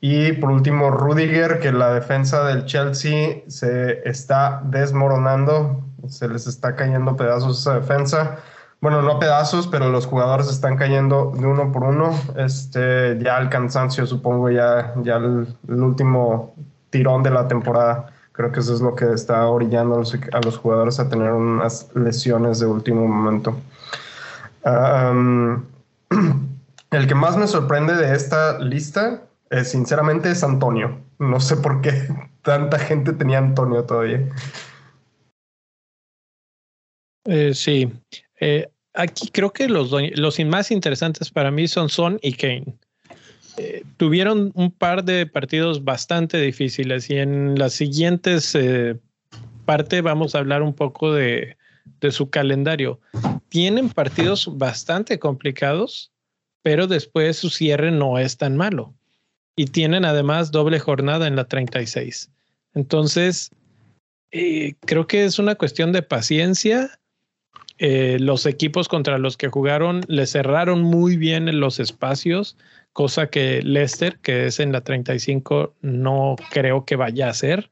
Y 0.00 0.34
por 0.34 0.52
último, 0.52 0.92
Rudiger, 0.92 1.58
que 1.58 1.72
la 1.72 1.92
defensa 1.92 2.44
del 2.44 2.64
Chelsea 2.64 3.38
se 3.48 4.08
está 4.08 4.62
desmoronando, 4.66 5.82
se 6.06 6.28
les 6.28 6.46
está 6.46 6.76
cayendo 6.76 7.16
pedazos 7.16 7.58
esa 7.58 7.74
defensa. 7.74 8.36
Bueno, 8.80 9.02
no 9.02 9.18
pedazos, 9.18 9.66
pero 9.66 9.88
los 9.90 10.06
jugadores 10.06 10.48
están 10.48 10.76
cayendo 10.76 11.32
de 11.36 11.44
uno 11.44 11.72
por 11.72 11.82
uno. 11.82 12.16
Este, 12.36 13.18
ya 13.20 13.38
el 13.38 13.48
cansancio, 13.48 14.06
supongo, 14.06 14.48
ya, 14.48 14.94
ya 15.02 15.16
el, 15.16 15.56
el 15.66 15.82
último 15.82 16.54
tirón 16.90 17.24
de 17.24 17.30
la 17.30 17.48
temporada. 17.48 18.12
Creo 18.36 18.52
que 18.52 18.60
eso 18.60 18.74
es 18.74 18.80
lo 18.80 18.94
que 18.94 19.12
está 19.12 19.46
orillando 19.46 19.94
a 19.94 19.98
los, 19.98 20.14
a 20.14 20.40
los 20.40 20.58
jugadores 20.58 21.00
a 21.00 21.08
tener 21.08 21.32
unas 21.32 21.90
lesiones 21.94 22.60
de 22.60 22.66
último 22.66 23.06
momento. 23.06 23.58
El 26.90 27.06
que 27.06 27.14
más 27.14 27.36
me 27.36 27.46
sorprende 27.46 27.94
de 27.94 28.14
esta 28.14 28.58
lista, 28.58 29.22
eh, 29.50 29.64
sinceramente, 29.64 30.30
es 30.30 30.44
Antonio. 30.44 31.00
No 31.18 31.40
sé 31.40 31.56
por 31.56 31.80
qué 31.80 32.08
tanta 32.42 32.78
gente 32.78 33.12
tenía 33.12 33.38
Antonio 33.38 33.84
todavía. 33.84 34.28
Eh, 37.24 37.54
sí. 37.54 37.92
Eh, 38.40 38.68
aquí 38.94 39.30
creo 39.30 39.52
que 39.52 39.68
los, 39.68 39.92
los 40.14 40.38
más 40.46 40.70
interesantes 40.70 41.30
para 41.30 41.50
mí 41.50 41.68
son 41.68 41.88
Son 41.88 42.18
y 42.22 42.34
Kane. 42.34 42.78
Eh, 43.58 43.84
tuvieron 43.96 44.52
un 44.54 44.70
par 44.70 45.04
de 45.04 45.26
partidos 45.26 45.84
bastante 45.84 46.40
difíciles 46.40 47.08
y 47.08 47.16
en 47.16 47.58
las 47.58 47.72
siguientes 47.72 48.54
eh, 48.54 48.96
parte 49.64 50.02
vamos 50.02 50.34
a 50.34 50.38
hablar 50.38 50.62
un 50.62 50.74
poco 50.74 51.12
de, 51.12 51.56
su 52.10 52.30
calendario. 52.30 53.00
Tienen 53.48 53.88
partidos 53.88 54.48
bastante 54.58 55.18
complicados, 55.18 56.12
pero 56.62 56.86
después 56.86 57.36
su 57.36 57.50
cierre 57.50 57.90
no 57.90 58.18
es 58.18 58.36
tan 58.36 58.56
malo. 58.56 58.94
Y 59.56 59.66
tienen 59.66 60.04
además 60.04 60.52
doble 60.52 60.78
jornada 60.78 61.26
en 61.26 61.34
la 61.34 61.44
36. 61.46 62.30
Entonces, 62.74 63.50
eh, 64.30 64.74
creo 64.80 65.06
que 65.06 65.24
es 65.24 65.38
una 65.38 65.54
cuestión 65.54 65.92
de 65.92 66.02
paciencia 66.02 66.90
eh, 67.78 68.16
los 68.18 68.46
equipos 68.46 68.88
contra 68.88 69.18
los 69.18 69.36
que 69.36 69.48
jugaron 69.48 70.00
le 70.08 70.26
cerraron 70.26 70.82
muy 70.82 71.18
bien 71.18 71.46
en 71.48 71.60
los 71.60 71.78
espacios, 71.78 72.56
cosa 72.96 73.26
que 73.26 73.60
Leicester, 73.62 74.18
que 74.22 74.46
es 74.46 74.58
en 74.58 74.72
la 74.72 74.80
35, 74.80 75.74
no 75.82 76.34
creo 76.50 76.86
que 76.86 76.96
vaya 76.96 77.26
a 77.26 77.30
hacer. 77.30 77.70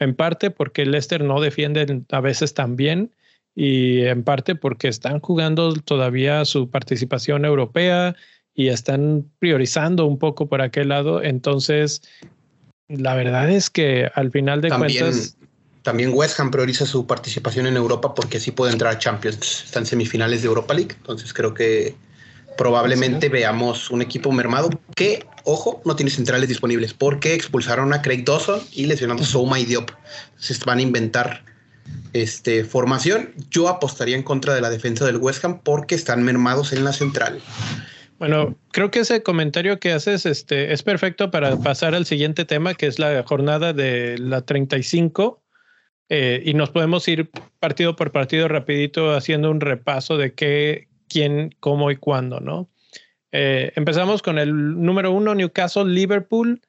En 0.00 0.16
parte 0.16 0.50
porque 0.50 0.84
Leicester 0.84 1.22
no 1.22 1.40
defiende 1.40 2.02
a 2.10 2.20
veces 2.20 2.54
tan 2.54 2.74
bien 2.74 3.14
y 3.54 4.00
en 4.00 4.24
parte 4.24 4.56
porque 4.56 4.88
están 4.88 5.20
jugando 5.20 5.74
todavía 5.74 6.44
su 6.44 6.70
participación 6.70 7.44
europea 7.44 8.16
y 8.52 8.66
están 8.66 9.30
priorizando 9.38 10.06
un 10.06 10.18
poco 10.18 10.48
por 10.48 10.60
aquel 10.60 10.88
lado. 10.88 11.22
Entonces, 11.22 12.02
la 12.88 13.14
verdad 13.14 13.48
es 13.50 13.70
que 13.70 14.10
al 14.12 14.32
final 14.32 14.60
de 14.60 14.70
cuentas 14.70 15.36
también 15.82 16.10
West 16.12 16.40
Ham 16.40 16.50
prioriza 16.50 16.84
su 16.84 17.06
participación 17.06 17.68
en 17.68 17.76
Europa 17.76 18.12
porque 18.12 18.38
así 18.38 18.50
puede 18.50 18.72
entrar 18.72 18.96
a 18.96 18.98
Champions. 18.98 19.62
Están 19.66 19.86
semifinales 19.86 20.42
de 20.42 20.48
Europa 20.48 20.74
League. 20.74 20.96
Entonces 20.96 21.32
creo 21.32 21.54
que 21.54 21.94
probablemente 22.56 23.28
veamos 23.28 23.90
un 23.90 24.02
equipo 24.02 24.32
mermado 24.32 24.70
que, 24.94 25.26
ojo, 25.44 25.82
no 25.84 25.96
tiene 25.96 26.10
centrales 26.10 26.48
disponibles 26.48 26.94
porque 26.94 27.34
expulsaron 27.34 27.92
a 27.92 28.02
Craig 28.02 28.24
Dawson 28.24 28.60
y 28.72 28.86
lesionaron 28.86 29.22
a 29.22 29.26
Souma 29.26 29.58
y 29.58 29.64
Diop. 29.64 29.90
Entonces 30.30 30.64
van 30.64 30.78
a 30.78 30.82
inventar 30.82 31.44
este, 32.12 32.64
formación. 32.64 33.34
Yo 33.50 33.68
apostaría 33.68 34.16
en 34.16 34.22
contra 34.22 34.54
de 34.54 34.60
la 34.60 34.70
defensa 34.70 35.04
del 35.04 35.16
West 35.16 35.44
Ham 35.44 35.60
porque 35.62 35.94
están 35.94 36.22
mermados 36.22 36.72
en 36.72 36.84
la 36.84 36.92
central. 36.92 37.40
Bueno, 38.18 38.56
creo 38.70 38.90
que 38.90 39.00
ese 39.00 39.22
comentario 39.22 39.80
que 39.80 39.92
haces 39.92 40.24
este, 40.24 40.72
es 40.72 40.82
perfecto 40.82 41.30
para 41.30 41.56
pasar 41.56 41.94
al 41.94 42.06
siguiente 42.06 42.44
tema, 42.44 42.74
que 42.74 42.86
es 42.86 42.98
la 42.98 43.22
jornada 43.24 43.72
de 43.72 44.16
la 44.18 44.42
35 44.42 45.42
eh, 46.08 46.42
y 46.44 46.54
nos 46.54 46.70
podemos 46.70 47.06
ir 47.08 47.30
partido 47.58 47.96
por 47.96 48.12
partido 48.12 48.46
rapidito 48.46 49.14
haciendo 49.14 49.50
un 49.50 49.60
repaso 49.60 50.16
de 50.16 50.32
qué, 50.34 50.88
quién, 51.14 51.54
cómo 51.60 51.92
y 51.92 51.96
cuándo, 51.96 52.40
¿no? 52.40 52.68
Eh, 53.30 53.72
empezamos 53.76 54.20
con 54.20 54.36
el 54.36 54.52
número 54.52 55.12
uno, 55.12 55.32
Newcastle, 55.32 55.84
Liverpool. 55.84 56.60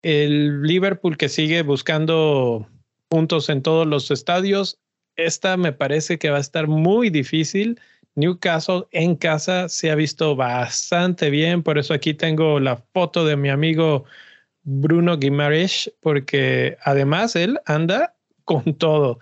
El 0.00 0.62
Liverpool 0.62 1.18
que 1.18 1.28
sigue 1.28 1.60
buscando 1.60 2.66
puntos 3.08 3.50
en 3.50 3.60
todos 3.60 3.86
los 3.86 4.10
estadios. 4.10 4.78
Esta 5.16 5.58
me 5.58 5.74
parece 5.74 6.18
que 6.18 6.30
va 6.30 6.38
a 6.38 6.40
estar 6.40 6.68
muy 6.68 7.10
difícil. 7.10 7.78
Newcastle 8.14 8.84
en 8.92 9.14
casa 9.14 9.68
se 9.68 9.90
ha 9.90 9.94
visto 9.94 10.36
bastante 10.36 11.28
bien, 11.28 11.62
por 11.62 11.76
eso 11.78 11.92
aquí 11.92 12.14
tengo 12.14 12.60
la 12.60 12.76
foto 12.94 13.26
de 13.26 13.36
mi 13.36 13.50
amigo 13.50 14.04
Bruno 14.62 15.18
Guimaraes, 15.18 15.92
porque 16.00 16.78
además 16.82 17.36
él 17.36 17.60
anda 17.66 18.14
con 18.44 18.74
todo. 18.78 19.18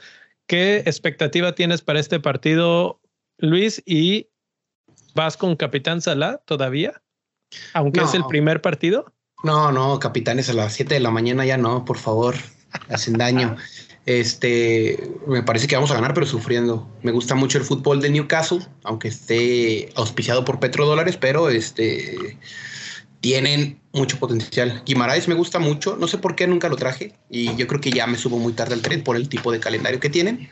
¿Qué 0.46 0.78
expectativa 0.78 1.56
tienes 1.56 1.82
para 1.82 1.98
este 1.98 2.20
partido, 2.20 3.00
Luis? 3.38 3.82
¿Y 3.84 4.29
vas 5.20 5.36
con 5.36 5.54
Capitán 5.54 6.00
Salah 6.00 6.38
todavía? 6.46 7.02
Aunque 7.74 8.00
es 8.00 8.14
el 8.14 8.24
primer 8.24 8.62
partido. 8.62 9.12
No, 9.42 9.70
no, 9.70 9.98
capitanes 9.98 10.48
a 10.48 10.54
las 10.54 10.72
7 10.72 10.94
de 10.94 11.00
la 11.00 11.10
mañana 11.10 11.44
ya 11.44 11.58
no, 11.58 11.84
por 11.84 11.98
favor, 11.98 12.36
hacen 12.88 13.18
daño. 13.18 13.56
Este, 14.06 15.10
me 15.26 15.42
parece 15.42 15.66
que 15.66 15.74
vamos 15.74 15.90
a 15.90 15.94
ganar, 15.94 16.14
pero 16.14 16.24
sufriendo. 16.24 16.88
Me 17.02 17.12
gusta 17.12 17.34
mucho 17.34 17.58
el 17.58 17.64
fútbol 17.64 18.00
de 18.00 18.08
Newcastle, 18.08 18.60
aunque 18.82 19.08
esté 19.08 19.90
auspiciado 19.94 20.42
por 20.46 20.58
petrodólares, 20.58 21.18
pero 21.18 21.50
este, 21.50 22.38
tienen 23.20 23.78
mucho 23.92 24.18
potencial. 24.18 24.82
Guimaraes 24.86 25.28
me 25.28 25.34
gusta 25.34 25.58
mucho, 25.58 25.96
no 25.96 26.08
sé 26.08 26.16
por 26.16 26.34
qué 26.34 26.46
nunca 26.46 26.70
lo 26.70 26.76
traje 26.76 27.12
y 27.28 27.54
yo 27.56 27.66
creo 27.66 27.80
que 27.82 27.90
ya 27.90 28.06
me 28.06 28.16
subo 28.16 28.38
muy 28.38 28.54
tarde 28.54 28.72
al 28.72 28.80
tren 28.80 29.04
por 29.04 29.16
el 29.16 29.28
tipo 29.28 29.52
de 29.52 29.60
calendario 29.60 30.00
que 30.00 30.08
tienen, 30.08 30.48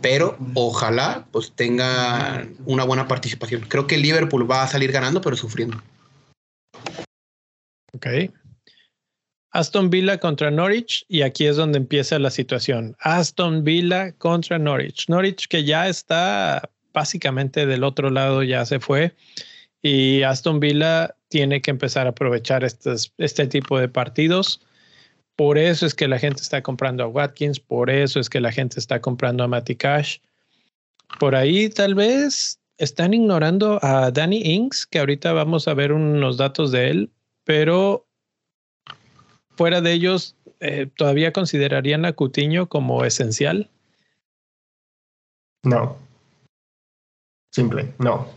pero 0.00 0.36
ojalá 0.54 1.26
pues 1.32 1.52
tenga 1.54 2.46
una 2.66 2.84
buena 2.84 3.08
participación. 3.08 3.62
Creo 3.62 3.86
que 3.86 3.98
Liverpool 3.98 4.50
va 4.50 4.62
a 4.62 4.68
salir 4.68 4.92
ganando 4.92 5.20
pero 5.20 5.36
sufriendo. 5.36 5.82
Ok. 7.92 8.06
Aston 9.50 9.88
Villa 9.88 10.18
contra 10.18 10.50
Norwich 10.50 11.06
y 11.08 11.22
aquí 11.22 11.46
es 11.46 11.56
donde 11.56 11.78
empieza 11.78 12.18
la 12.18 12.30
situación. 12.30 12.96
Aston 12.98 13.62
Villa 13.62 14.12
contra 14.12 14.58
Norwich. 14.58 15.08
Norwich 15.08 15.46
que 15.46 15.62
ya 15.62 15.88
está 15.88 16.68
básicamente 16.92 17.64
del 17.64 17.84
otro 17.84 18.10
lado, 18.10 18.42
ya 18.42 18.66
se 18.66 18.80
fue. 18.80 19.14
Y 19.80 20.22
Aston 20.22 20.60
Villa 20.60 21.14
tiene 21.28 21.60
que 21.60 21.70
empezar 21.70 22.06
a 22.06 22.10
aprovechar 22.10 22.64
este 22.64 23.46
tipo 23.46 23.78
de 23.78 23.88
partidos. 23.88 24.60
Por 25.36 25.58
eso 25.58 25.86
es 25.86 25.94
que 25.94 26.06
la 26.06 26.18
gente 26.18 26.42
está 26.42 26.62
comprando 26.62 27.02
a 27.02 27.08
Watkins, 27.08 27.58
por 27.58 27.90
eso 27.90 28.20
es 28.20 28.30
que 28.30 28.40
la 28.40 28.52
gente 28.52 28.78
está 28.78 29.00
comprando 29.00 29.42
a 29.42 29.48
Matty 29.48 29.74
Cash. 29.74 30.18
Por 31.18 31.34
ahí 31.34 31.68
tal 31.68 31.94
vez 31.94 32.60
están 32.78 33.14
ignorando 33.14 33.78
a 33.82 34.10
Danny 34.10 34.42
Inks, 34.44 34.86
que 34.86 34.98
ahorita 34.98 35.32
vamos 35.32 35.66
a 35.68 35.74
ver 35.74 35.92
unos 35.92 36.36
datos 36.36 36.70
de 36.70 36.90
él, 36.90 37.10
pero 37.44 38.06
fuera 39.56 39.80
de 39.80 39.92
ellos, 39.92 40.36
eh, 40.60 40.88
¿todavía 40.96 41.32
considerarían 41.32 42.04
a 42.04 42.12
Cutiño 42.12 42.68
como 42.68 43.04
esencial? 43.04 43.70
No. 45.62 45.96
Simple, 47.52 47.92
no. 47.98 48.28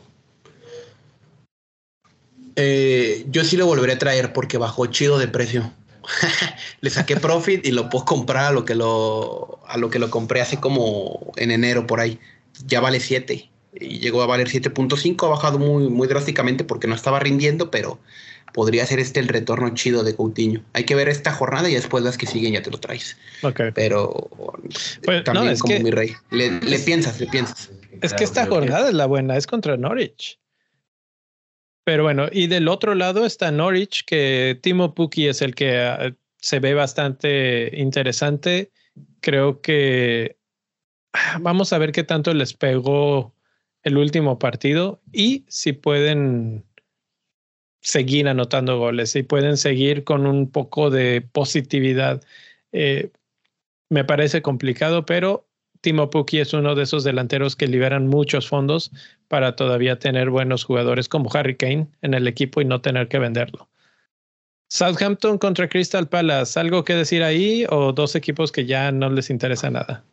Eh, 2.56 3.26
yo 3.30 3.44
sí 3.44 3.56
lo 3.58 3.68
volveré 3.68 3.94
a 3.94 4.00
traer 4.00 4.34
porque 4.34 4.58
bajó 4.58 4.88
chido 4.88 5.20
de 5.20 5.28
precio. 5.28 5.72
Le 6.82 6.90
saqué 6.90 7.18
profit 7.18 7.66
y 7.66 7.72
lo 7.72 7.90
puedo 7.90 8.06
comprar 8.06 8.46
a 8.46 8.52
lo 8.52 8.66
que 8.66 8.76
lo, 8.76 9.60
a 9.68 9.78
lo 9.78 9.90
que 9.90 10.00
lo 10.00 10.10
compré 10.10 10.42
hace 10.42 10.58
como 10.58 11.32
en 11.36 11.52
enero 11.52 11.88
por 11.88 12.00
ahí. 12.00 12.20
Ya 12.66 12.80
vale 12.80 13.00
7 13.00 13.50
y 13.80 14.00
llegó 14.00 14.22
a 14.22 14.26
valer 14.26 14.48
7.5. 14.48 15.26
Ha 15.26 15.30
bajado 15.30 15.60
muy, 15.60 15.90
muy 15.90 16.08
drásticamente 16.08 16.64
porque 16.64 16.88
no 16.88 16.96
estaba 16.96 17.20
rindiendo, 17.20 17.72
pero 17.72 18.00
podría 18.54 18.86
ser 18.86 19.00
este 19.00 19.20
el 19.20 19.28
retorno 19.28 19.70
chido 19.74 20.04
de 20.04 20.16
Coutinho. 20.16 20.64
Hay 20.74 20.86
que 20.86 20.96
ver 20.96 21.10
esta 21.10 21.32
jornada 21.32 21.70
y 21.70 21.74
después 21.74 22.04
las 22.04 22.18
que 22.18 22.26
siguen 22.26 22.54
ya 22.54 22.62
te 22.62 22.72
lo 22.72 22.80
traes. 22.80 23.18
Pero 23.76 24.30
pues, 25.04 25.24
también 25.24 25.58
como 25.58 25.80
mi 25.80 25.92
rey. 25.92 26.14
Le, 26.32 26.60
le, 26.62 26.80
piensas, 26.80 27.20
le 27.20 27.28
piensas. 27.28 27.70
Es 28.02 28.14
que 28.14 28.24
esta 28.24 28.46
jornada 28.46 28.88
es 28.88 28.94
la 28.94 29.06
buena, 29.06 29.38
es 29.38 29.48
contra 29.48 29.78
Norwich. 29.78 30.40
Pero 31.88 32.04
bueno, 32.04 32.28
y 32.30 32.48
del 32.48 32.68
otro 32.68 32.96
lado 32.96 33.26
está 33.26 33.50
Norwich, 33.50 34.04
que 34.04 34.60
Timo 34.62 34.94
Pukki 34.94 35.30
es 35.30 35.42
el 35.42 35.56
que 35.56 35.80
ah, 35.80 36.14
se 36.36 36.60
ve 36.60 36.74
bastante 36.74 37.72
interesante. 37.80 38.74
Creo 39.22 39.62
que 39.62 40.36
ah, 41.14 41.38
vamos 41.40 41.72
a 41.72 41.78
ver 41.78 41.94
qué 41.94 42.04
tanto 42.04 42.34
les 42.34 42.54
pegó 42.54 43.34
el 43.84 43.98
último 43.98 44.38
partido 44.38 45.02
y 45.14 45.46
si 45.48 45.72
pueden 45.72 46.66
seguir 47.80 48.28
anotando 48.28 48.78
goles, 48.78 49.12
si 49.12 49.24
pueden 49.24 49.56
seguir 49.56 50.04
con 50.04 50.28
un 50.28 50.52
poco 50.52 50.90
de 50.90 51.22
positividad. 51.22 52.22
Eh, 52.74 53.12
me 53.90 54.04
parece 54.04 54.42
complicado, 54.42 55.06
pero 55.06 55.47
Timo 55.88 56.10
Pukki 56.10 56.42
es 56.42 56.54
uno 56.54 56.76
de 56.76 56.84
esos 56.84 57.06
delanteros 57.06 57.56
que 57.56 57.66
liberan 57.66 58.10
muchos 58.10 58.50
fondos 58.50 58.92
para 59.30 59.56
todavía 59.56 59.98
tener 59.98 60.30
buenos 60.30 60.66
jugadores 60.66 61.08
como 61.08 61.30
Harry 61.34 61.56
Kane 61.56 61.88
en 62.02 62.14
el 62.14 62.28
equipo 62.28 62.60
y 62.60 62.66
no 62.66 62.82
tener 62.82 63.08
que 63.08 63.20
venderlo. 63.20 63.70
Southampton 64.68 65.38
contra 65.38 65.70
Crystal 65.70 66.10
Palace, 66.10 66.60
¿algo 66.60 66.84
que 66.84 66.94
decir 66.94 67.24
ahí 67.24 67.66
o 67.70 67.94
dos 67.94 68.16
equipos 68.16 68.52
que 68.52 68.66
ya 68.66 68.92
no 68.92 69.10
les 69.10 69.30
interesa 69.30 69.70
nada? 69.70 70.04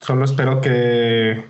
Solo 0.00 0.24
espero 0.24 0.60
que, 0.60 1.44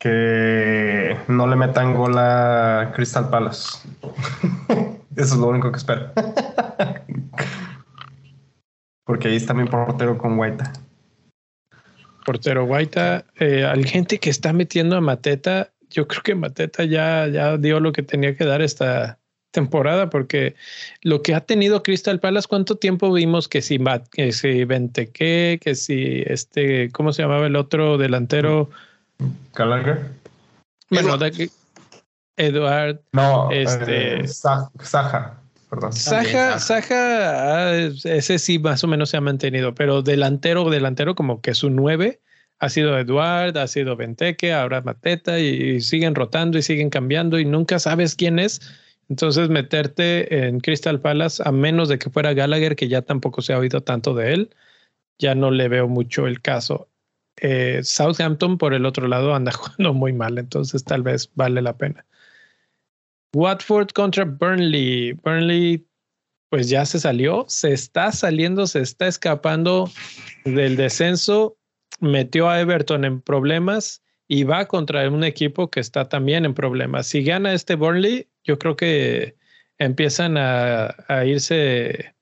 que 0.00 1.16
no 1.28 1.46
le 1.46 1.54
metan 1.54 1.94
gol 1.94 2.18
a 2.18 2.90
Crystal 2.96 3.30
Palace. 3.30 3.78
Eso 5.14 5.34
es 5.34 5.38
lo 5.38 5.46
único 5.46 5.70
que 5.70 5.78
espero. 5.78 6.10
Porque 9.04 9.28
ahí 9.28 9.36
está 9.36 9.54
mi 9.54 9.68
portero 9.68 10.18
con 10.18 10.36
Guaita 10.36 10.72
portero 12.26 12.66
Guaita, 12.66 13.24
eh, 13.38 13.64
al 13.64 13.86
gente 13.86 14.18
que 14.18 14.28
está 14.28 14.52
metiendo 14.52 14.96
a 14.96 15.00
Mateta, 15.00 15.72
yo 15.88 16.08
creo 16.08 16.22
que 16.22 16.34
Mateta 16.34 16.84
ya, 16.84 17.28
ya 17.28 17.56
dio 17.56 17.78
lo 17.78 17.92
que 17.92 18.02
tenía 18.02 18.36
que 18.36 18.44
dar 18.44 18.60
esta 18.60 19.18
temporada, 19.52 20.10
porque 20.10 20.56
lo 21.02 21.22
que 21.22 21.34
ha 21.34 21.40
tenido 21.40 21.82
Crystal 21.82 22.20
Palace, 22.20 22.48
¿cuánto 22.48 22.76
tiempo 22.76 23.12
vimos 23.12 23.48
que 23.48 23.62
si, 23.62 23.78
que 24.12 24.32
si 24.32 24.64
Venteque, 24.64 25.58
que 25.62 25.74
si 25.74 26.24
este, 26.26 26.90
¿cómo 26.90 27.12
se 27.12 27.22
llamaba 27.22 27.46
el 27.46 27.56
otro 27.56 27.96
delantero? 27.96 28.68
Gallagher. 29.54 30.10
Bueno, 30.90 31.16
Eduard. 32.36 33.00
No, 33.12 33.50
este. 33.50 34.20
Eh, 34.20 34.28
Saja. 34.28 35.40
Saja, 35.90 36.58
Saja, 36.60 37.70
ah, 37.70 37.74
ese 38.04 38.38
sí 38.38 38.58
más 38.58 38.84
o 38.84 38.86
menos 38.86 39.10
se 39.10 39.16
ha 39.16 39.20
mantenido, 39.20 39.74
pero 39.74 40.02
delantero, 40.02 40.70
delantero 40.70 41.14
como 41.14 41.40
que 41.40 41.54
su 41.54 41.70
nueve 41.70 42.20
ha 42.58 42.68
sido 42.68 42.98
Eduard, 42.98 43.56
ha 43.58 43.66
sido 43.66 43.96
Venteque, 43.96 44.52
ahora 44.52 44.80
Mateta 44.80 45.38
y, 45.40 45.80
siguen 45.80 46.14
rotando 46.14 46.56
y 46.58 46.62
siguen 46.62 46.90
cambiando 46.90 47.38
y 47.38 47.44
nunca 47.44 47.78
sabes 47.78 48.14
quién 48.14 48.38
es. 48.38 48.60
Entonces 49.08 49.48
meterte 49.48 50.46
en 50.46 50.60
Crystal 50.60 51.00
Palace, 51.00 51.42
a 51.44 51.52
menos 51.52 51.88
de 51.88 51.98
que 51.98 52.10
fuera 52.10 52.32
Gallagher, 52.32 52.76
que 52.76 52.88
ya 52.88 53.02
tampoco 53.02 53.42
se 53.42 53.52
ha 53.52 53.58
oído 53.58 53.82
tanto 53.82 54.14
de 54.14 54.32
él, 54.32 54.50
ya 55.18 55.34
no 55.34 55.50
le 55.50 55.68
veo 55.68 55.88
mucho 55.88 56.26
el 56.26 56.40
caso. 56.40 56.88
eh, 57.40 57.80
Southampton 57.82 58.58
por 58.58 58.72
el 58.74 58.86
otro 58.86 59.08
lado 59.08 59.34
anda 59.34 59.52
jugando 59.52 59.94
muy 59.94 60.12
mal, 60.12 60.38
entonces 60.38 60.84
tal 60.84 61.02
vez 61.02 61.30
vale 61.34 61.62
la 61.62 61.76
pena. 61.76 62.04
Watford 63.36 63.90
contra 63.92 64.24
Burnley. 64.24 65.12
Burnley 65.12 65.86
pues 66.48 66.70
ya 66.70 66.86
se 66.86 66.98
salió, 66.98 67.44
se 67.48 67.74
está 67.74 68.10
saliendo, 68.10 68.66
se 68.66 68.80
está 68.80 69.08
escapando 69.08 69.90
del 70.46 70.76
descenso, 70.76 71.58
metió 72.00 72.48
a 72.48 72.58
Everton 72.60 73.04
en 73.04 73.20
problemas 73.20 74.02
y 74.26 74.44
va 74.44 74.64
contra 74.64 75.06
un 75.10 75.22
equipo 75.22 75.70
que 75.70 75.80
está 75.80 76.08
también 76.08 76.46
en 76.46 76.54
problemas. 76.54 77.08
Si 77.08 77.22
gana 77.22 77.52
este 77.52 77.74
Burnley, 77.74 78.26
yo 78.42 78.58
creo 78.58 78.74
que 78.74 79.36
empiezan 79.76 80.36
a, 80.38 80.94
irse 81.26 82.14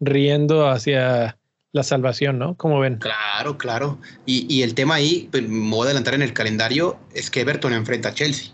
riendo 0.00 0.68
hacia 0.68 1.38
la 1.72 1.82
salvación, 1.82 2.38
¿no? 2.38 2.56
Como 2.56 2.80
ven? 2.80 2.98
Claro, 2.98 3.56
claro. 3.56 3.98
Y, 4.26 4.60
el 4.60 4.74
tema 4.74 4.96
ahí, 4.96 5.28
pues, 5.30 5.48
me 5.48 5.70
voy 5.70 5.80
a 5.80 5.84
adelantar 5.86 6.12
en 6.12 6.22
el 6.22 6.34
calendario, 6.34 6.98
es 7.14 7.30
que 7.30 7.40
Everton 7.40 7.72
enfrenta 7.72 8.10
a 8.10 8.14
Chelsea. 8.14 8.52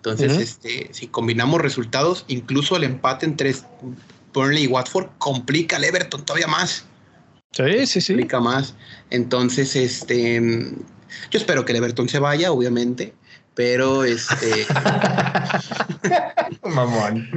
Entonces, 0.00 0.38
este, 0.38 0.88
si 0.92 1.08
combinamos 1.08 1.60
resultados, 1.60 2.24
incluso 2.26 2.74
el 2.74 2.84
empate 2.84 3.26
entre 3.26 3.54
Burnley 4.32 4.64
y 4.64 4.66
Watford 4.66 5.08
complica 5.18 5.76
al 5.76 5.84
Everton 5.84 6.24
todavía 6.24 6.46
más. 6.46 6.86
Sí, 7.52 7.86
sí, 7.86 8.00
sí. 8.00 8.14
Complica 8.14 8.40
más. 8.40 8.74
Entonces, 9.10 9.76
este, 9.76 10.40
yo 11.30 11.38
espero 11.38 11.66
que 11.66 11.72
el 11.72 11.78
Everton 11.78 12.08
se 12.08 12.18
vaya, 12.18 12.50
obviamente, 12.50 13.12
pero 13.54 14.04
este. 14.04 14.66
Mamón. 16.64 17.28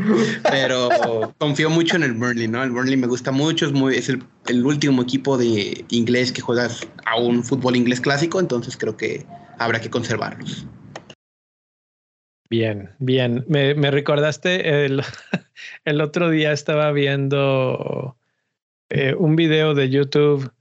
Pero 0.50 1.34
confío 1.38 1.70
mucho 1.70 1.98
en 1.98 2.04
el 2.04 2.14
Burnley, 2.14 2.48
¿no? 2.48 2.64
El 2.64 2.72
Burnley 2.72 2.96
me 2.96 3.08
gusta 3.08 3.32
mucho, 3.32 3.66
es, 3.66 3.74
muy, 3.74 3.98
es 3.98 4.08
el, 4.08 4.24
el, 4.48 4.66
último 4.66 5.02
equipo 5.02 5.38
de 5.38 5.84
inglés 5.90 6.32
que 6.32 6.40
juega 6.40 6.70
a 7.06 7.20
un 7.20 7.44
fútbol 7.44 7.76
inglés 7.76 8.00
clásico, 8.00 8.40
entonces 8.40 8.78
creo 8.78 8.96
que 8.96 9.26
habrá 9.60 9.82
que 9.82 9.90
conservarlos. 9.90 10.66
Bien, 12.54 12.92
bien. 13.00 13.44
Me, 13.48 13.74
me 13.74 13.90
recordaste 13.90 14.86
el, 14.86 15.02
el, 15.86 16.02
otro 16.02 16.30
día 16.30 16.52
estaba 16.52 16.92
viendo 16.92 18.16
eh, 18.90 19.16
un 19.18 19.36
video 19.36 19.74
de 19.74 19.90
YouTube 19.90 20.52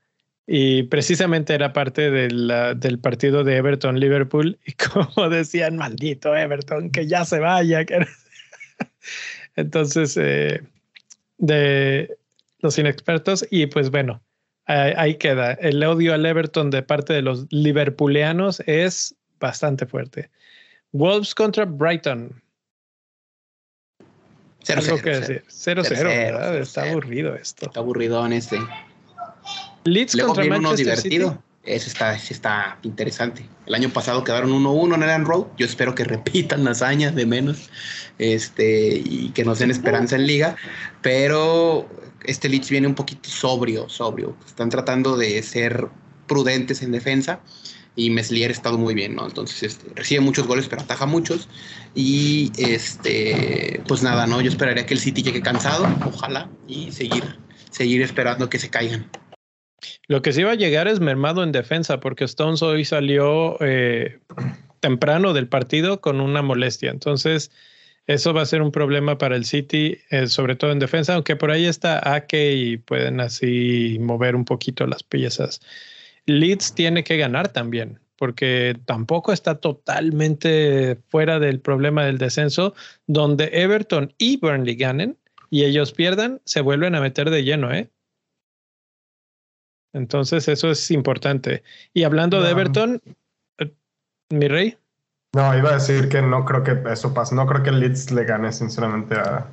y 0.47 0.85
precisamente 0.85 1.53
era 1.53 1.75
parte 1.75 2.11
del 2.11 2.99
partido 3.03 3.45
de 3.45 3.57
Everton-Liverpool 3.59 4.59
y 4.65 4.73
como 4.89 5.29
decían, 5.29 5.77
maldito 5.77 6.35
Everton, 6.35 6.89
que 6.89 7.07
ya 7.07 7.27
se 7.27 7.41
vaya. 7.41 7.85
Entonces, 9.57 10.17
eh, 10.17 10.63
de 11.37 12.17
los 12.61 12.79
inexpertos 12.79 13.47
y 13.51 13.67
pues 13.67 13.91
bueno, 13.91 14.23
ahí 14.65 15.17
queda. 15.17 15.53
El 15.53 15.85
odio 15.85 16.15
al 16.15 16.25
Everton 16.25 16.71
de 16.71 16.83
parte 16.83 17.13
de 17.13 17.21
los 17.21 17.53
liverpoolianos 17.53 18.61
es 18.61 19.15
bastante 19.39 19.85
fuerte. 19.85 20.31
Wolves 20.93 21.35
contra 21.35 21.65
Brighton. 21.65 22.43
0-0. 24.65 25.43
0-0, 25.49 26.61
Está 26.61 26.83
aburrido 26.91 27.35
esto. 27.35 27.67
Está 27.67 27.81
aburrido 27.81 28.25
en 28.25 28.33
este. 28.35 28.59
Leeds 29.85 30.17
contra 30.17 30.45
Manchester 30.45 30.87
divertido. 30.87 31.31
City. 31.31 31.41
Eso 31.65 31.89
está, 31.89 32.15
está 32.15 32.79
interesante. 32.83 33.47
El 33.67 33.75
año 33.75 33.89
pasado 33.91 34.25
quedaron 34.25 34.51
1-1 34.51 34.95
en 34.95 35.03
el 35.03 35.25
Road. 35.25 35.47
Yo 35.57 35.67
espero 35.67 35.95
que 35.95 36.05
repitan 36.05 36.65
las 36.65 36.83
hazañas 36.83 37.15
de 37.15 37.27
menos 37.27 37.71
este, 38.19 39.01
y 39.05 39.31
que 39.31 39.45
nos 39.45 39.61
den 39.61 39.71
esperanza 39.71 40.17
en 40.17 40.27
liga. 40.27 40.57
Pero 41.01 41.89
este 42.25 42.49
Leeds 42.49 42.71
viene 42.71 42.87
un 42.87 42.95
poquito 42.95 43.29
sobrio, 43.29 43.89
sobrio. 43.89 44.37
Están 44.47 44.71
tratando 44.71 45.17
de 45.17 45.43
ser 45.43 45.89
prudentes 46.27 46.83
en 46.83 46.93
defensa 46.93 47.41
y 47.95 48.11
Meslier 48.11 48.51
ha 48.51 48.53
estado 48.53 48.79
muy 48.79 48.95
bien, 48.95 49.15
¿no? 49.15 49.27
Entonces 49.27 49.63
este, 49.63 49.93
recibe 49.95 50.21
muchos 50.21 50.47
goles, 50.47 50.67
pero 50.69 50.83
ataja 50.83 51.07
muchos. 51.07 51.49
Y 51.95 52.51
este, 52.59 53.83
pues 53.87 54.03
nada, 54.03 54.27
¿no? 54.27 54.41
Yo 54.41 54.51
esperaría 54.51 54.87
que 54.87 54.95
el 54.95 55.01
City 55.01 55.23
llegue 55.23 55.43
cansado, 55.43 55.87
ojalá, 56.07 56.51
y 56.67 56.91
seguir, 56.93 57.25
seguir 57.71 58.03
esperando 58.03 58.49
que 58.49 58.59
se 58.59 58.71
caigan. 58.71 59.11
Lo 60.07 60.23
que 60.23 60.33
sí 60.33 60.43
va 60.43 60.53
a 60.53 60.57
llegar 60.57 60.89
es 60.89 61.01
mermado 61.01 61.43
en 61.43 61.53
defensa, 61.53 62.01
porque 62.01 62.25
Stones 62.25 62.63
hoy 62.63 62.85
salió 62.85 63.57
eh, 63.61 64.21
temprano 64.81 65.33
del 65.33 65.49
partido 65.49 66.01
con 66.01 66.21
una 66.21 66.43
molestia. 66.43 66.91
Entonces, 66.91 67.51
eso 68.07 68.33
va 68.33 68.43
a 68.43 68.47
ser 68.47 68.63
un 68.63 68.73
problema 68.73 69.19
para 69.19 69.37
el 69.37 69.45
City, 69.45 69.99
eh, 70.11 70.27
sobre 70.27 70.57
todo 70.57 70.73
en 70.73 70.79
defensa, 70.79 71.15
aunque 71.15 71.37
por 71.37 71.51
ahí 71.51 71.67
está 71.67 72.15
Ake 72.15 72.53
y 72.55 72.77
pueden 72.79 73.21
así 73.21 73.99
mover 74.01 74.35
un 74.35 74.45
poquito 74.45 74.87
las 74.87 75.03
piezas. 75.03 75.61
Leeds 76.27 76.75
tiene 76.75 77.05
que 77.05 77.17
ganar 77.17 77.49
también, 77.49 78.01
porque 78.17 78.79
tampoco 78.85 79.33
está 79.33 79.57
totalmente 79.57 80.99
fuera 81.09 81.39
del 81.39 81.61
problema 81.61 82.05
del 82.05 82.19
descenso, 82.19 82.75
donde 83.07 83.51
Everton 83.53 84.15
y 84.19 84.37
Burnley 84.37 84.77
ganen 84.77 85.19
y 85.51 85.65
ellos 85.65 85.93
pierdan, 85.93 86.41
se 86.45 86.61
vuelven 86.61 86.95
a 86.95 87.01
meter 87.01 87.31
de 87.31 87.45
lleno, 87.45 87.73
¿eh? 87.73 87.91
Entonces 89.93 90.49
eso 90.49 90.71
es 90.71 90.91
importante. 90.91 91.63
Y 91.93 92.05
hablando 92.05 92.41
de 92.41 92.51
Everton, 92.51 93.03
eh, 93.59 93.75
mi 94.31 94.49
rey. 94.49 94.79
No, 95.35 95.57
iba 95.57 95.71
a 95.71 95.75
decir 95.75 96.09
que 96.09 96.23
no 96.23 96.45
creo 96.45 96.63
que 96.63 96.83
eso 96.91 97.13
pase. 97.13 97.35
No 97.35 97.47
creo 97.47 97.63
que 97.63 97.73
Leeds 97.73 98.11
le 98.13 98.25
gane, 98.25 98.53
sinceramente, 98.53 99.15
a, 99.17 99.51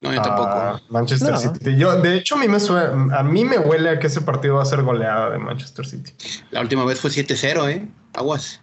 no, 0.00 0.14
yo 0.14 0.22
tampoco. 0.22 0.80
Manchester 0.88 1.36
City. 1.36 1.76
Yo, 1.76 2.00
de 2.00 2.16
hecho, 2.16 2.36
a 2.36 2.38
mí, 2.38 2.48
me 2.48 2.58
a 3.14 3.22
mí 3.22 3.44
me 3.44 3.58
huele 3.58 3.90
a 3.90 3.98
que 3.98 4.06
ese 4.06 4.22
partido 4.22 4.54
va 4.56 4.62
a 4.62 4.66
ser 4.66 4.82
goleada 4.82 5.30
de 5.30 5.38
Manchester 5.38 5.86
City. 5.86 6.12
La 6.50 6.62
última 6.62 6.84
vez 6.86 7.00
fue 7.00 7.10
7-0, 7.10 7.70
¿eh? 7.70 7.86
Aguas. 8.14 8.62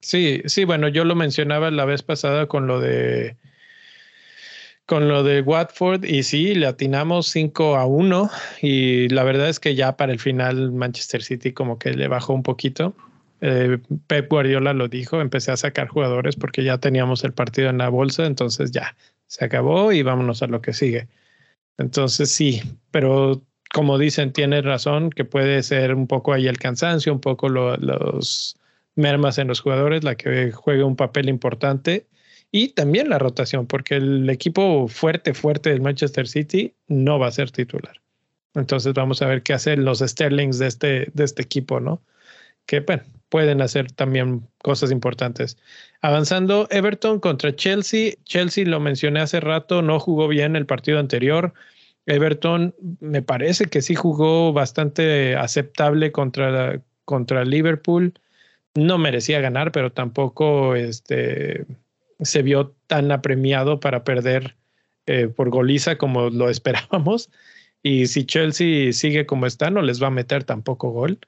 Sí, 0.00 0.42
sí, 0.46 0.64
bueno, 0.64 0.88
yo 0.88 1.04
lo 1.04 1.14
mencionaba 1.14 1.70
la 1.70 1.84
vez 1.84 2.02
pasada 2.02 2.46
con 2.46 2.66
lo 2.66 2.80
de 2.80 3.36
con 4.84 5.08
lo 5.08 5.22
de 5.22 5.42
Watford 5.42 6.04
y 6.04 6.24
sí, 6.24 6.54
le 6.54 6.66
atinamos 6.66 7.28
5 7.28 7.76
a 7.76 7.86
1 7.86 8.30
y 8.62 9.08
la 9.08 9.22
verdad 9.22 9.48
es 9.48 9.60
que 9.60 9.76
ya 9.76 9.96
para 9.96 10.12
el 10.12 10.18
final 10.18 10.72
Manchester 10.72 11.22
City 11.22 11.52
como 11.52 11.78
que 11.78 11.92
le 11.92 12.08
bajó 12.08 12.34
un 12.34 12.42
poquito. 12.42 12.94
Eh, 13.40 13.78
Pep 14.08 14.28
Guardiola 14.28 14.72
lo 14.72 14.88
dijo, 14.88 15.20
empecé 15.20 15.52
a 15.52 15.56
sacar 15.56 15.88
jugadores 15.88 16.36
porque 16.36 16.64
ya 16.64 16.78
teníamos 16.78 17.24
el 17.24 17.32
partido 17.32 17.70
en 17.70 17.78
la 17.78 17.88
bolsa, 17.88 18.26
entonces 18.26 18.72
ya 18.72 18.96
se 19.32 19.46
acabó 19.46 19.92
y 19.92 20.02
vámonos 20.02 20.42
a 20.42 20.46
lo 20.46 20.60
que 20.60 20.74
sigue. 20.74 21.08
Entonces 21.78 22.30
sí, 22.30 22.60
pero 22.90 23.42
como 23.72 23.96
dicen, 23.96 24.30
tiene 24.34 24.60
razón 24.60 25.08
que 25.08 25.24
puede 25.24 25.62
ser 25.62 25.94
un 25.94 26.06
poco 26.06 26.34
ahí 26.34 26.46
el 26.48 26.58
cansancio, 26.58 27.14
un 27.14 27.20
poco 27.20 27.48
los 27.48 28.58
mermas 28.94 29.38
en 29.38 29.48
los 29.48 29.60
jugadores, 29.60 30.04
la 30.04 30.16
que 30.16 30.52
juegue 30.52 30.84
un 30.84 30.96
papel 30.96 31.30
importante 31.30 32.06
y 32.50 32.74
también 32.74 33.08
la 33.08 33.18
rotación, 33.18 33.66
porque 33.66 33.94
el 33.96 34.28
equipo 34.28 34.86
fuerte, 34.86 35.32
fuerte 35.32 35.70
del 35.70 35.80
Manchester 35.80 36.28
City 36.28 36.74
no 36.88 37.18
va 37.18 37.28
a 37.28 37.32
ser 37.32 37.50
titular. 37.50 38.02
Entonces 38.52 38.92
vamos 38.92 39.22
a 39.22 39.28
ver 39.28 39.42
qué 39.42 39.54
hacen 39.54 39.86
los 39.86 40.00
Sterlings 40.00 40.58
de 40.58 40.66
este, 40.66 41.10
de 41.14 41.24
este 41.24 41.40
equipo, 41.40 41.80
¿no? 41.80 42.02
Que 42.66 42.80
bueno, 42.80 43.02
pueden 43.32 43.62
hacer 43.62 43.90
también 43.90 44.46
cosas 44.58 44.92
importantes. 44.92 45.56
Avanzando, 46.02 46.68
Everton 46.70 47.18
contra 47.18 47.56
Chelsea. 47.56 48.12
Chelsea, 48.24 48.66
lo 48.66 48.78
mencioné 48.78 49.20
hace 49.20 49.40
rato, 49.40 49.80
no 49.80 49.98
jugó 49.98 50.28
bien 50.28 50.54
el 50.54 50.66
partido 50.66 50.98
anterior. 50.98 51.54
Everton 52.04 52.74
me 53.00 53.22
parece 53.22 53.64
que 53.64 53.80
sí 53.80 53.94
jugó 53.94 54.52
bastante 54.52 55.34
aceptable 55.34 56.12
contra, 56.12 56.82
contra 57.06 57.46
Liverpool. 57.46 58.12
No 58.74 58.98
merecía 58.98 59.40
ganar, 59.40 59.72
pero 59.72 59.90
tampoco 59.90 60.74
este, 60.74 61.64
se 62.20 62.42
vio 62.42 62.74
tan 62.86 63.10
apremiado 63.12 63.80
para 63.80 64.04
perder 64.04 64.56
eh, 65.06 65.28
por 65.28 65.48
goliza 65.48 65.96
como 65.96 66.28
lo 66.28 66.50
esperábamos. 66.50 67.30
Y 67.82 68.08
si 68.08 68.26
Chelsea 68.26 68.92
sigue 68.92 69.24
como 69.24 69.46
está, 69.46 69.70
no 69.70 69.80
les 69.80 70.02
va 70.02 70.08
a 70.08 70.10
meter 70.10 70.44
tampoco 70.44 70.90
gol. 70.90 71.18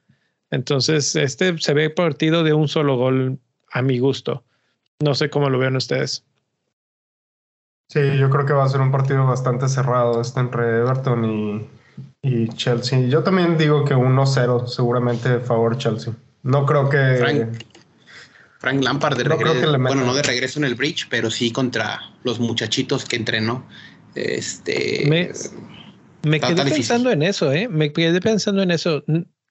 Entonces, 0.54 1.16
este 1.16 1.58
se 1.58 1.74
ve 1.74 1.90
partido 1.90 2.44
de 2.44 2.54
un 2.54 2.68
solo 2.68 2.96
gol 2.96 3.38
a 3.70 3.82
mi 3.82 3.98
gusto. 3.98 4.44
No 5.00 5.14
sé 5.14 5.28
cómo 5.28 5.50
lo 5.50 5.58
vean 5.58 5.76
ustedes. 5.76 6.24
Sí, 7.88 8.00
yo 8.18 8.30
creo 8.30 8.46
que 8.46 8.52
va 8.52 8.64
a 8.64 8.68
ser 8.68 8.80
un 8.80 8.90
partido 8.90 9.26
bastante 9.26 9.68
cerrado 9.68 10.20
este 10.20 10.40
entre 10.40 10.78
Everton 10.78 11.24
y, 11.24 11.68
y 12.22 12.48
Chelsea. 12.48 13.00
Yo 13.08 13.22
también 13.22 13.58
digo 13.58 13.84
que 13.84 13.94
1-0 13.94 14.66
seguramente 14.66 15.28
a 15.28 15.40
favor 15.40 15.76
Chelsea. 15.76 16.14
No 16.42 16.64
creo 16.66 16.88
que... 16.88 17.48
Frank, 18.58 18.82
Lampard 18.82 19.18
de 19.18 19.24
regreso, 19.24 19.78
bueno, 19.78 20.06
no 20.06 20.14
de 20.14 20.22
regreso 20.22 20.58
en 20.58 20.64
el 20.64 20.74
bridge, 20.74 21.06
pero 21.10 21.30
sí 21.30 21.50
contra 21.50 22.00
los 22.22 22.40
muchachitos 22.40 23.04
que 23.04 23.16
entrenó. 23.16 23.66
Este, 24.14 25.04
me, 25.06 25.30
me 26.22 26.40
quedé 26.40 26.64
pensando 26.64 27.10
en 27.10 27.22
eso, 27.22 27.52
¿eh? 27.52 27.68
Me 27.68 27.92
quedé 27.92 28.22
pensando 28.22 28.62
en 28.62 28.70
eso 28.70 29.04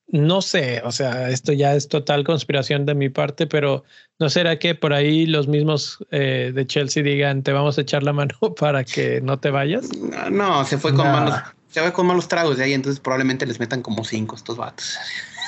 no 0.07 0.41
sé, 0.41 0.81
o 0.83 0.91
sea, 0.91 1.29
esto 1.29 1.53
ya 1.53 1.75
es 1.75 1.87
total 1.87 2.23
conspiración 2.23 2.85
de 2.85 2.93
mi 2.93 3.09
parte, 3.09 3.47
pero 3.47 3.83
¿no 4.19 4.29
será 4.29 4.59
que 4.59 4.75
por 4.75 4.93
ahí 4.93 5.25
los 5.25 5.47
mismos 5.47 5.99
eh, 6.11 6.51
de 6.53 6.67
Chelsea 6.67 7.03
digan, 7.03 7.41
te 7.43 7.51
vamos 7.51 7.77
a 7.77 7.81
echar 7.81 8.03
la 8.03 8.13
mano 8.13 8.35
para 8.59 8.83
que 8.83 9.21
no 9.21 9.39
te 9.39 9.49
vayas? 9.49 9.89
No, 10.29 10.65
se 10.65 10.77
fue 10.77 10.93
con 10.93 11.07
malos, 11.07 11.35
se 11.69 11.81
fue 11.81 11.93
con 11.93 12.07
malos 12.07 12.27
tragos 12.27 12.57
de 12.57 12.65
ahí, 12.65 12.73
entonces 12.73 12.99
probablemente 12.99 13.45
les 13.45 13.59
metan 13.59 13.81
como 13.81 14.03
cinco 14.03 14.35
estos 14.35 14.57
vatos. 14.57 14.97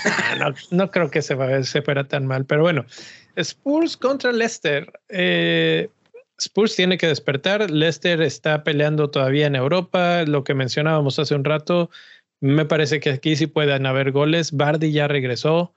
Ah, 0.05 0.53
no, 0.71 0.91
creo 0.91 1.09
que 1.09 1.21
se, 1.21 1.35
va, 1.35 1.63
se 1.63 1.81
fuera 1.81 2.07
tan 2.07 2.25
mal, 2.25 2.45
pero 2.45 2.61
bueno, 2.61 2.85
Spurs 3.35 3.97
contra 3.97 4.31
Leicester. 4.31 4.91
Eh, 5.09 5.89
Spurs 6.37 6.75
tiene 6.75 6.97
que 6.97 7.07
despertar. 7.07 7.69
Leicester 7.71 8.21
está 8.21 8.63
peleando 8.63 9.09
todavía 9.09 9.47
en 9.47 9.55
Europa. 9.55 10.23
Lo 10.23 10.43
que 10.43 10.53
mencionábamos 10.53 11.17
hace 11.19 11.35
un 11.35 11.43
rato, 11.43 11.89
me 12.45 12.65
parece 12.65 12.99
que 12.99 13.09
aquí 13.09 13.35
sí 13.35 13.47
pueden 13.47 13.85
haber 13.85 14.11
goles. 14.11 14.51
Bardi 14.51 14.91
ya 14.91 15.07
regresó. 15.07 15.73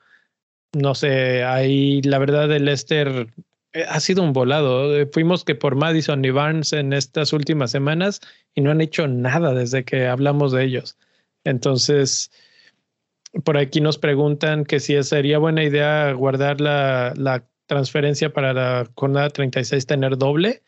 No 0.74 0.94
sé, 0.94 1.42
ahí 1.44 2.02
la 2.02 2.18
verdad 2.18 2.48
de 2.48 2.60
Leicester 2.60 3.28
eh, 3.72 3.84
ha 3.88 4.00
sido 4.00 4.22
un 4.22 4.34
volado. 4.34 4.94
Eh, 4.94 5.08
fuimos 5.10 5.44
que 5.44 5.54
por 5.54 5.76
Madison 5.76 6.22
y 6.24 6.30
Barnes 6.30 6.72
en 6.74 6.92
estas 6.92 7.32
últimas 7.32 7.70
semanas 7.70 8.20
y 8.54 8.60
no 8.60 8.70
han 8.70 8.82
hecho 8.82 9.08
nada 9.08 9.54
desde 9.54 9.84
que 9.84 10.06
hablamos 10.06 10.52
de 10.52 10.64
ellos. 10.64 10.98
Entonces, 11.44 12.30
por 13.44 13.56
aquí 13.56 13.80
nos 13.80 13.96
preguntan 13.96 14.64
que 14.64 14.80
si 14.80 15.02
sería 15.02 15.38
buena 15.38 15.64
idea 15.64 16.12
guardar 16.12 16.60
la, 16.60 17.14
la 17.16 17.48
transferencia 17.66 18.32
para 18.32 18.52
la 18.52 18.86
jornada 18.94 19.30
36 19.30 19.86
tener 19.86 20.18
doble. 20.18 20.62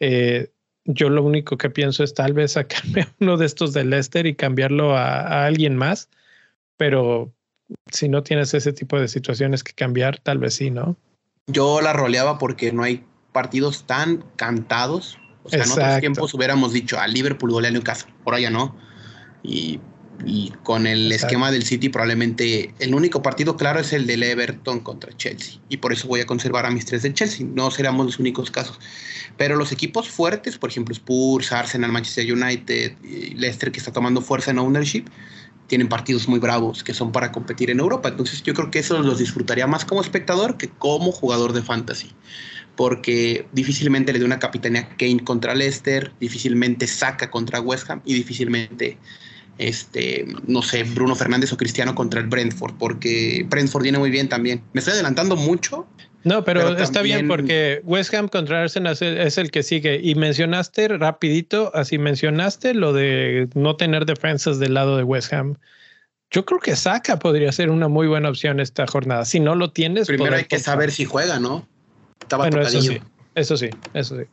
Eh, 0.00 0.50
yo 0.86 1.10
lo 1.10 1.22
único 1.22 1.58
que 1.58 1.70
pienso 1.70 2.02
es 2.04 2.14
tal 2.14 2.32
vez 2.32 2.52
sacarme 2.52 3.08
uno 3.20 3.36
de 3.36 3.46
estos 3.46 3.72
de 3.72 3.84
Leicester 3.84 4.26
y 4.26 4.34
cambiarlo 4.34 4.96
a, 4.96 5.20
a, 5.20 5.46
alguien 5.46 5.76
más, 5.76 6.08
pero 6.76 7.32
si 7.90 8.08
no 8.08 8.22
tienes 8.22 8.54
ese 8.54 8.72
tipo 8.72 8.98
de 8.98 9.08
situaciones 9.08 9.62
que 9.64 9.72
cambiar, 9.72 10.18
tal 10.18 10.38
vez 10.38 10.54
sí, 10.54 10.70
¿no? 10.70 10.96
Yo 11.46 11.80
la 11.80 11.92
roleaba 11.92 12.38
porque 12.38 12.72
no 12.72 12.82
hay 12.82 13.04
partidos 13.32 13.84
tan 13.84 14.24
cantados. 14.36 15.18
O 15.44 15.48
sea, 15.48 15.64
en 15.64 15.70
otros 15.70 16.00
tiempos 16.00 16.34
hubiéramos 16.34 16.72
dicho 16.72 16.98
a 16.98 17.06
Liverpool 17.06 17.52
golea 17.52 17.68
a 17.68 17.72
Newcastle, 17.72 18.12
ahora 18.24 18.40
ya 18.40 18.50
no. 18.50 18.74
Y, 19.42 19.78
y 20.24 20.52
con 20.62 20.86
el 20.86 21.12
esquema 21.12 21.50
del 21.50 21.64
City, 21.64 21.88
probablemente 21.88 22.74
el 22.78 22.94
único 22.94 23.22
partido 23.22 23.56
claro 23.56 23.80
es 23.80 23.92
el 23.92 24.06
del 24.06 24.22
Everton 24.22 24.80
contra 24.80 25.16
Chelsea. 25.16 25.60
Y 25.68 25.78
por 25.78 25.92
eso 25.92 26.08
voy 26.08 26.20
a 26.20 26.26
conservar 26.26 26.66
a 26.66 26.70
mis 26.70 26.86
tres 26.86 27.02
del 27.02 27.14
Chelsea. 27.14 27.46
No 27.46 27.70
seremos 27.70 28.06
los 28.06 28.18
únicos 28.18 28.50
casos. 28.50 28.78
Pero 29.36 29.56
los 29.56 29.72
equipos 29.72 30.08
fuertes, 30.08 30.56
por 30.58 30.70
ejemplo, 30.70 30.94
Spurs, 30.94 31.52
Arsenal, 31.52 31.92
Manchester 31.92 32.32
United, 32.32 32.96
y 33.02 33.34
Leicester, 33.34 33.70
que 33.70 33.78
está 33.78 33.92
tomando 33.92 34.20
fuerza 34.22 34.50
en 34.50 34.58
ownership, 34.58 35.04
tienen 35.66 35.88
partidos 35.88 36.28
muy 36.28 36.38
bravos 36.38 36.84
que 36.84 36.94
son 36.94 37.12
para 37.12 37.32
competir 37.32 37.70
en 37.70 37.80
Europa. 37.80 38.08
Entonces 38.08 38.42
yo 38.42 38.54
creo 38.54 38.70
que 38.70 38.78
eso 38.78 38.98
los 39.00 39.18
disfrutaría 39.18 39.66
más 39.66 39.84
como 39.84 40.00
espectador 40.00 40.56
que 40.56 40.68
como 40.68 41.12
jugador 41.12 41.52
de 41.52 41.62
fantasy. 41.62 42.12
Porque 42.76 43.46
difícilmente 43.52 44.12
le 44.12 44.18
dio 44.18 44.26
una 44.26 44.38
capitanía 44.38 44.88
Kane 44.96 45.24
contra 45.24 45.54
Leicester, 45.54 46.12
difícilmente 46.20 46.86
saca 46.86 47.30
contra 47.30 47.60
West 47.60 47.88
Ham 47.90 48.02
y 48.04 48.14
difícilmente, 48.14 48.98
este, 49.58 50.26
no 50.46 50.62
sé, 50.62 50.82
Bruno 50.84 51.14
Fernández 51.14 51.52
o 51.52 51.56
Cristiano 51.56 51.94
contra 51.94 52.20
el 52.20 52.26
Brentford, 52.26 52.74
porque 52.78 53.46
Brentford 53.48 53.82
viene 53.82 53.98
muy 53.98 54.10
bien 54.10 54.28
también. 54.28 54.62
Me 54.72 54.80
estoy 54.80 54.94
adelantando 54.94 55.36
mucho, 55.36 55.86
no, 56.26 56.42
pero, 56.42 56.76
está 56.76 57.02
bien 57.02 57.28
porque 57.28 57.80
West 57.84 58.12
Ham 58.12 58.26
contra 58.26 58.62
Arsenal 58.62 58.98
es 59.00 59.38
el 59.38 59.52
que 59.52 59.62
sigue. 59.62 60.00
Y 60.02 60.16
mencionaste 60.16 60.88
rapidito, 60.88 61.70
así 61.72 61.98
mencionaste 61.98 62.74
lo 62.74 62.92
de 62.92 63.48
no 63.54 63.76
tener 63.76 64.06
defensas 64.06 64.58
del 64.58 64.74
lado 64.74 64.96
de 64.96 65.04
West 65.04 65.32
Ham. 65.32 65.54
Yo 66.32 66.44
creo 66.44 66.58
que 66.58 66.74
Saka 66.74 67.20
podría 67.20 67.52
ser 67.52 67.70
una 67.70 67.86
muy 67.86 68.08
buena 68.08 68.28
opción 68.28 68.58
esta 68.58 68.88
jornada. 68.88 69.24
Si 69.24 69.38
no 69.38 69.54
lo 69.54 69.70
tienes, 69.70 70.08
primero 70.08 70.34
hay 70.34 70.46
que 70.46 70.58
saber 70.58 70.90
si 70.90 71.04
juega, 71.04 71.38
¿no? 71.38 71.64
Estaba 72.20 72.48
bueno, 72.48 72.60
eso 72.60 72.82
sí, 72.82 73.00
eso 73.36 73.56
sí, 73.56 73.70
eso 73.94 74.16
sí. 74.18 74.24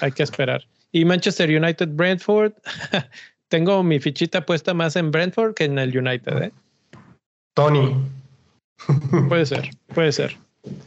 Hay 0.00 0.12
que 0.12 0.22
esperar. 0.22 0.66
Y 0.92 1.04
Manchester 1.04 1.50
United 1.50 1.88
Brentford, 1.90 2.54
tengo 3.48 3.82
mi 3.82 3.98
fichita 3.98 4.44
puesta 4.46 4.74
más 4.74 4.96
en 4.96 5.10
Brentford 5.10 5.54
que 5.54 5.64
en 5.64 5.78
el 5.78 5.96
United, 5.96 6.42
¿eh? 6.42 6.52
Tony. 7.54 7.94
puede 9.28 9.46
ser, 9.46 9.70
puede 9.94 10.12
ser. 10.12 10.36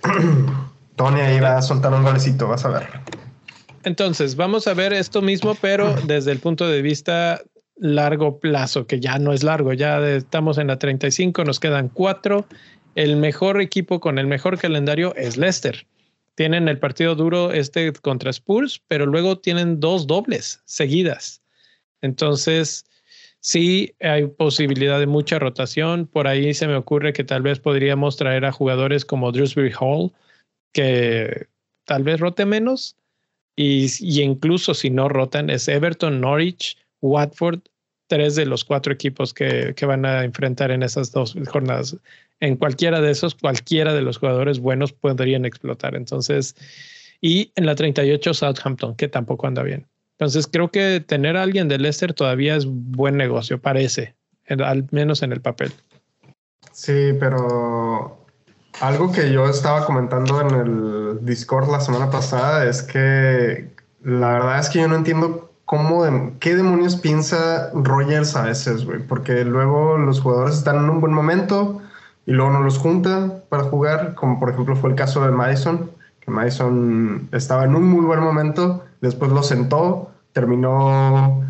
Tony 0.95 1.19
ahí 1.19 1.39
va 1.39 1.57
a 1.57 1.61
soltar 1.61 1.93
un 1.93 2.03
golecito, 2.03 2.47
vas 2.47 2.63
a 2.65 2.69
ver. 2.69 2.87
Entonces, 3.83 4.35
vamos 4.35 4.67
a 4.67 4.73
ver 4.73 4.93
esto 4.93 5.21
mismo, 5.21 5.55
pero 5.55 5.93
desde 6.05 6.31
el 6.31 6.39
punto 6.39 6.67
de 6.67 6.81
vista 6.81 7.41
largo 7.77 8.39
plazo, 8.39 8.85
que 8.85 8.99
ya 8.99 9.17
no 9.17 9.33
es 9.33 9.43
largo, 9.43 9.73
ya 9.73 9.99
estamos 10.07 10.59
en 10.59 10.67
la 10.67 10.77
35, 10.77 11.43
nos 11.43 11.59
quedan 11.59 11.89
cuatro. 11.89 12.45
El 12.93 13.17
mejor 13.17 13.59
equipo 13.59 13.99
con 13.99 14.19
el 14.19 14.27
mejor 14.27 14.59
calendario 14.59 15.15
es 15.15 15.37
Leicester. 15.37 15.87
Tienen 16.35 16.67
el 16.67 16.77
partido 16.77 17.15
duro 17.15 17.51
este 17.51 17.91
contra 17.93 18.29
Spurs, 18.29 18.81
pero 18.87 19.05
luego 19.05 19.39
tienen 19.39 19.79
dos 19.79 20.07
dobles 20.07 20.61
seguidas. 20.65 21.40
Entonces, 22.01 22.85
Sí, 23.43 23.95
hay 23.99 24.27
posibilidad 24.27 24.99
de 24.99 25.07
mucha 25.07 25.39
rotación. 25.39 26.05
Por 26.05 26.27
ahí 26.27 26.53
se 26.53 26.67
me 26.67 26.75
ocurre 26.75 27.11
que 27.11 27.23
tal 27.23 27.41
vez 27.41 27.59
podríamos 27.59 28.15
traer 28.15 28.45
a 28.45 28.51
jugadores 28.51 29.03
como 29.03 29.31
Drewsbury 29.31 29.73
Hall, 29.79 30.11
que 30.73 31.47
tal 31.85 32.03
vez 32.03 32.19
rote 32.19 32.45
menos. 32.45 32.97
Y, 33.55 33.89
incluso 34.21 34.75
si 34.75 34.91
no 34.91 35.09
rotan, 35.09 35.49
es 35.49 35.67
Everton, 35.67 36.21
Norwich, 36.21 36.77
Watford, 37.01 37.61
tres 38.07 38.35
de 38.35 38.45
los 38.45 38.63
cuatro 38.63 38.93
equipos 38.93 39.33
que, 39.33 39.73
que 39.75 39.85
van 39.87 40.05
a 40.05 40.23
enfrentar 40.23 40.69
en 40.69 40.83
esas 40.83 41.11
dos 41.11 41.35
jornadas. 41.49 41.97
En 42.39 42.57
cualquiera 42.57 43.01
de 43.01 43.11
esos, 43.11 43.35
cualquiera 43.35 43.93
de 43.93 44.01
los 44.03 44.17
jugadores 44.17 44.59
buenos 44.59 44.93
podrían 44.93 45.45
explotar. 45.45 45.95
Entonces, 45.95 46.55
y 47.21 47.51
en 47.55 47.65
la 47.65 47.75
38 47.75 48.33
Southampton, 48.35 48.95
que 48.95 49.07
tampoco 49.07 49.47
anda 49.47 49.63
bien. 49.63 49.90
Entonces 50.21 50.47
creo 50.47 50.69
que 50.69 50.99
tener 50.99 51.35
a 51.35 51.41
alguien 51.41 51.67
de 51.67 51.79
Leicester 51.79 52.13
todavía 52.13 52.55
es 52.55 52.67
buen 52.67 53.17
negocio, 53.17 53.59
parece, 53.59 54.13
al 54.47 54.87
menos 54.91 55.23
en 55.23 55.31
el 55.31 55.41
papel. 55.41 55.73
Sí, 56.71 57.13
pero 57.19 58.19
algo 58.81 59.11
que 59.11 59.33
yo 59.33 59.49
estaba 59.49 59.83
comentando 59.83 60.39
en 60.41 60.51
el 60.51 61.25
Discord 61.25 61.71
la 61.71 61.81
semana 61.81 62.11
pasada 62.11 62.69
es 62.69 62.83
que 62.83 63.71
la 64.03 64.33
verdad 64.33 64.59
es 64.59 64.69
que 64.69 64.81
yo 64.81 64.87
no 64.87 64.95
entiendo 64.95 65.49
cómo, 65.65 66.05
qué 66.39 66.55
demonios 66.55 66.97
piensa 66.97 67.71
Rogers 67.73 68.35
a 68.35 68.43
veces, 68.43 68.85
güey, 68.85 68.99
porque 68.99 69.43
luego 69.43 69.97
los 69.97 70.21
jugadores 70.21 70.55
están 70.55 70.75
en 70.75 70.89
un 70.91 71.01
buen 71.01 71.13
momento 71.13 71.81
y 72.27 72.33
luego 72.33 72.51
no 72.51 72.61
los 72.61 72.77
junta 72.77 73.41
para 73.49 73.63
jugar, 73.63 74.13
como 74.13 74.39
por 74.39 74.51
ejemplo 74.51 74.75
fue 74.75 74.91
el 74.91 74.95
caso 74.95 75.25
de 75.25 75.31
Madison, 75.31 75.89
que 76.19 76.29
Madison 76.29 77.27
estaba 77.31 77.65
en 77.65 77.73
un 77.73 77.87
muy 77.87 78.05
buen 78.05 78.19
momento, 78.19 78.85
después 79.01 79.31
lo 79.31 79.41
sentó 79.41 80.10
terminó 80.33 81.43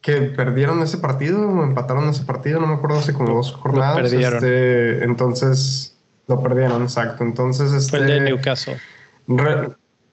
que 0.00 0.22
perdieron 0.22 0.82
ese 0.82 0.98
partido 0.98 1.48
o 1.48 1.62
empataron 1.62 2.08
ese 2.08 2.24
partido, 2.24 2.60
no 2.60 2.66
me 2.66 2.74
acuerdo, 2.74 2.98
hace 2.98 3.12
como 3.12 3.34
dos 3.34 3.52
jornadas. 3.52 4.12
Este, 4.12 5.04
entonces 5.04 5.98
lo 6.26 6.42
perdieron, 6.42 6.82
exacto. 6.82 7.24
Entonces, 7.24 7.72
este, 7.72 7.98
Fue 7.98 7.98
el 8.00 8.06
de 8.06 8.20
Newcastle. 8.20 8.78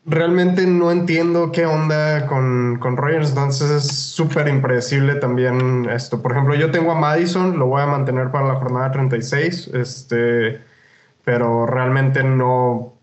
realmente 0.05 0.65
no 0.65 0.91
entiendo 0.91 1.51
qué 1.51 1.65
onda 1.65 2.27
con, 2.27 2.77
con 2.79 2.97
Rogers, 2.97 3.29
entonces 3.29 3.71
es 3.71 3.87
súper 3.87 4.47
impredecible 4.47 5.15
también 5.15 5.87
esto. 5.89 6.21
Por 6.21 6.31
ejemplo, 6.31 6.55
yo 6.55 6.71
tengo 6.71 6.91
a 6.91 6.95
Madison, 6.95 7.57
lo 7.57 7.67
voy 7.67 7.81
a 7.81 7.87
mantener 7.87 8.31
para 8.31 8.47
la 8.47 8.55
jornada 8.55 8.91
36, 8.91 9.69
este, 9.73 10.61
pero 11.23 11.65
realmente 11.65 12.23
no. 12.23 12.93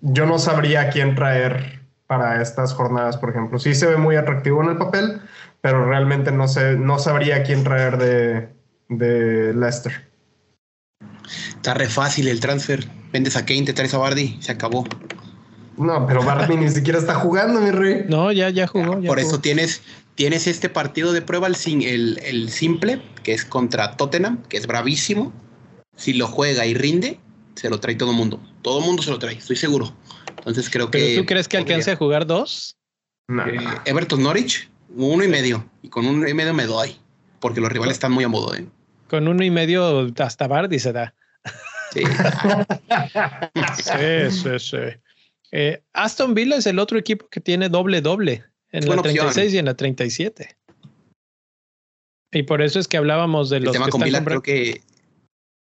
Yo 0.00 0.26
no 0.26 0.38
sabría 0.38 0.90
quién 0.90 1.14
traer 1.14 1.83
para 2.18 2.40
estas 2.40 2.72
jornadas, 2.72 3.16
por 3.16 3.30
ejemplo. 3.30 3.58
Sí 3.58 3.74
se 3.74 3.86
ve 3.86 3.96
muy 3.96 4.14
atractivo 4.14 4.62
en 4.62 4.70
el 4.70 4.76
papel, 4.76 5.20
pero 5.60 5.84
realmente 5.84 6.30
no, 6.30 6.46
sé, 6.46 6.76
no 6.76 7.00
sabría 7.00 7.42
quién 7.42 7.64
traer 7.64 7.98
de, 7.98 8.48
de 8.88 9.52
Leicester. 9.52 10.08
Está 11.26 11.74
re 11.74 11.86
fácil 11.86 12.28
el 12.28 12.38
transfer. 12.38 12.86
Vendes 13.12 13.36
a 13.36 13.44
Kane, 13.44 13.64
te 13.64 13.72
traes 13.72 13.94
a 13.94 13.98
Bardi, 13.98 14.36
se 14.40 14.52
acabó. 14.52 14.84
No, 15.76 16.06
pero 16.06 16.22
Bardi 16.22 16.56
ni 16.56 16.70
siquiera 16.70 17.00
está 17.00 17.16
jugando, 17.16 17.60
mi 17.60 17.72
rey. 17.72 18.04
No, 18.08 18.30
ya, 18.30 18.48
ya 18.50 18.68
jugó. 18.68 19.02
por 19.02 19.18
eso 19.18 19.40
tienes, 19.40 19.82
tienes 20.14 20.46
este 20.46 20.68
partido 20.68 21.12
de 21.12 21.20
prueba, 21.20 21.48
el, 21.48 21.56
el, 21.82 22.20
el 22.24 22.48
simple, 22.50 23.02
que 23.24 23.32
es 23.32 23.44
contra 23.44 23.96
Tottenham, 23.96 24.40
que 24.48 24.56
es 24.56 24.68
bravísimo. 24.68 25.32
Si 25.96 26.12
lo 26.12 26.28
juega 26.28 26.64
y 26.64 26.74
rinde, 26.74 27.18
se 27.56 27.70
lo 27.70 27.80
trae 27.80 27.96
todo 27.96 28.12
el 28.12 28.16
mundo. 28.16 28.40
Todo 28.62 28.78
el 28.78 28.84
mundo 28.84 29.02
se 29.02 29.10
lo 29.10 29.18
trae, 29.18 29.34
estoy 29.34 29.56
seguro. 29.56 29.92
Entonces 30.46 30.68
creo 30.68 30.90
que. 30.90 31.16
¿Tú 31.16 31.24
crees 31.24 31.48
que 31.48 31.56
alcance 31.56 31.90
a 31.90 31.96
jugar 31.96 32.26
dos? 32.26 32.76
Eh, 33.28 33.58
Everton 33.86 34.22
Norwich, 34.22 34.68
uno 34.94 35.24
y 35.24 35.28
medio. 35.28 35.68
Y 35.82 35.88
con 35.88 36.06
uno 36.06 36.28
y 36.28 36.34
medio 36.34 36.52
me 36.52 36.66
doy. 36.66 36.96
Porque 37.40 37.60
los 37.60 37.72
rivales 37.72 37.94
están 37.94 38.12
muy 38.12 38.24
a 38.24 38.28
modo, 38.28 38.54
¿eh? 38.54 38.66
Con 39.08 39.26
uno 39.26 39.42
y 39.42 39.50
medio 39.50 40.12
hasta 40.18 40.46
Bardi 40.46 40.78
se 40.78 40.92
da. 40.92 41.14
Sí. 41.92 42.02
sí, 43.82 44.30
sí, 44.30 44.58
sí. 44.58 44.76
Eh, 45.52 45.82
Aston 45.92 46.34
Villa 46.34 46.56
es 46.56 46.66
el 46.66 46.78
otro 46.78 46.98
equipo 46.98 47.28
que 47.28 47.40
tiene 47.40 47.68
doble 47.68 48.00
doble 48.00 48.44
en 48.70 48.88
la 48.88 49.00
36 49.00 49.54
y 49.54 49.58
en 49.58 49.66
la 49.66 49.74
37. 49.74 50.56
Y 52.32 52.42
por 52.42 52.60
eso 52.60 52.80
es 52.80 52.88
que 52.88 52.96
hablábamos 52.96 53.48
de 53.50 53.60
los 53.60 53.72
tema 53.72 53.86
que 53.86 53.92
con 53.92 54.02
Villa 54.02 54.24
creo 54.24 54.42
que 54.42 54.82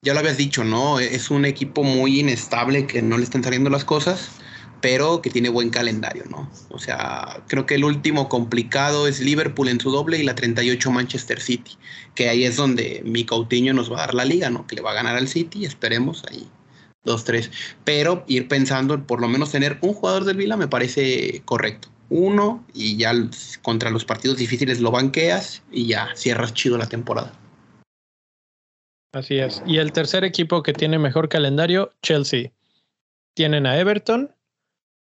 ya 0.02 0.12
lo 0.12 0.20
habías 0.20 0.36
dicho, 0.36 0.62
¿no? 0.64 1.00
Es 1.00 1.30
un 1.30 1.44
equipo 1.44 1.82
muy 1.82 2.20
inestable 2.20 2.86
que 2.86 3.02
no 3.02 3.16
le 3.16 3.24
están 3.24 3.42
saliendo 3.42 3.70
las 3.70 3.84
cosas 3.84 4.40
pero 4.80 5.22
que 5.22 5.30
tiene 5.30 5.48
buen 5.48 5.70
calendario, 5.70 6.24
¿no? 6.30 6.50
O 6.70 6.78
sea, 6.78 7.42
creo 7.48 7.66
que 7.66 7.74
el 7.74 7.84
último 7.84 8.28
complicado 8.28 9.06
es 9.06 9.20
Liverpool 9.20 9.68
en 9.68 9.80
su 9.80 9.90
doble 9.90 10.18
y 10.18 10.22
la 10.22 10.34
38 10.34 10.90
Manchester 10.90 11.40
City, 11.40 11.72
que 12.14 12.28
ahí 12.28 12.44
es 12.44 12.56
donde 12.56 13.02
mi 13.04 13.24
Coutinho 13.24 13.74
nos 13.74 13.90
va 13.90 13.96
a 13.96 14.06
dar 14.06 14.14
la 14.14 14.24
liga, 14.24 14.50
¿no? 14.50 14.66
Que 14.66 14.76
le 14.76 14.82
va 14.82 14.92
a 14.92 14.94
ganar 14.94 15.16
al 15.16 15.28
City, 15.28 15.64
esperemos 15.64 16.24
ahí. 16.30 16.48
Dos, 17.04 17.24
tres. 17.24 17.50
Pero 17.84 18.24
ir 18.26 18.46
pensando 18.48 18.94
en 18.94 19.04
por 19.04 19.20
lo 19.20 19.28
menos 19.28 19.52
tener 19.52 19.78
un 19.80 19.94
jugador 19.94 20.24
del 20.24 20.36
Vila 20.36 20.56
me 20.56 20.68
parece 20.68 21.42
correcto. 21.44 21.88
Uno 22.10 22.64
y 22.74 22.96
ya 22.96 23.12
contra 23.62 23.90
los 23.90 24.04
partidos 24.04 24.36
difíciles 24.36 24.80
lo 24.80 24.90
banqueas 24.90 25.62
y 25.70 25.86
ya 25.86 26.10
cierras 26.14 26.52
chido 26.54 26.76
la 26.76 26.88
temporada. 26.88 27.32
Así 29.12 29.38
es. 29.38 29.62
Y 29.66 29.78
el 29.78 29.92
tercer 29.92 30.24
equipo 30.24 30.62
que 30.62 30.72
tiene 30.72 30.98
mejor 30.98 31.28
calendario, 31.28 31.92
Chelsea. 32.02 32.52
Tienen 33.34 33.66
a 33.66 33.78
Everton, 33.78 34.34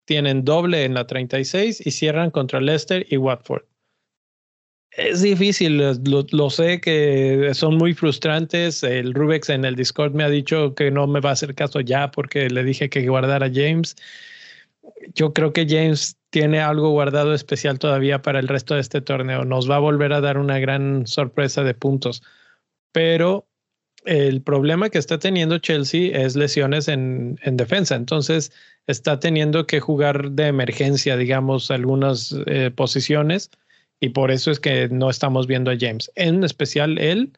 tienen 0.05 0.45
doble 0.45 0.85
en 0.85 0.95
la 0.95 1.07
36 1.07 1.87
y 1.87 1.91
cierran 1.91 2.31
contra 2.31 2.61
Leicester 2.61 3.07
y 3.09 3.17
Watford. 3.17 3.65
Es 4.91 5.23
difícil, 5.23 5.79
lo, 5.79 6.51
sé 6.51 6.81
que 6.81 7.51
son 7.55 7.79
muy 7.79 7.95
frustrantes. 7.95 8.83
El 8.83 9.15
Rubex 9.15 9.49
en 9.49 9.65
el 9.65 9.75
Discord 9.75 10.13
me 10.13 10.23
ha 10.23 10.29
dicho 10.29 10.75
que 10.75 10.91
no 10.91 11.07
me 11.07 11.21
va 11.21 11.31
a 11.31 11.33
hacer 11.33 11.55
caso 11.55 11.81
ya 11.81 12.11
porque 12.11 12.51
le 12.51 12.63
dije 12.63 12.91
que 12.91 13.09
guardara 13.09 13.47
a 13.47 13.51
James. 13.53 13.97
Yo 15.15 15.33
creo 15.33 15.55
que 15.55 15.67
James 15.67 16.19
tiene 16.29 16.61
algo 16.61 16.91
guardado 16.91 17.33
especial 17.33 17.79
todavía 17.79 18.21
para 18.21 18.39
el 18.39 18.49
resto 18.49 18.75
de 18.75 18.81
este 18.81 19.01
torneo. 19.01 19.45
Nos 19.47 19.71
va 19.71 19.77
a 19.77 19.79
volver 19.79 20.13
a 20.13 20.21
dar 20.21 20.37
una 20.37 20.59
gran 20.59 21.07
sorpresa 21.07 21.65
de 21.65 21.73
puntos. 21.73 22.23
Pero 22.93 23.47
el 24.05 24.43
problema 24.43 24.91
que 24.91 24.99
está 24.99 25.19
teniendo 25.19 25.59
Chelsea 25.59 26.17
es 26.17 26.37
lesiones 26.37 26.89
en, 26.89 27.39
en 27.43 27.57
defensa. 27.57 27.95
Entonces, 27.95 28.53
está 28.87 29.21
teniendo 29.21 29.67
que 29.67 29.81
jugar 29.81 30.33
de 30.33 30.49
emergencia, 30.49 31.17
digamos, 31.17 31.71
algunas 31.71 32.35
eh, 32.47 32.71
posiciones 32.71 33.51
y 34.01 34.11
por 34.11 34.31
eso 34.31 34.51
es 34.51 34.59
que 34.59 34.89
no 34.89 35.11
estamos 35.11 35.47
viendo 35.47 35.71
a 35.71 35.77
James. 35.79 36.11
En 36.17 36.43
especial 36.43 36.99
él 36.99 37.33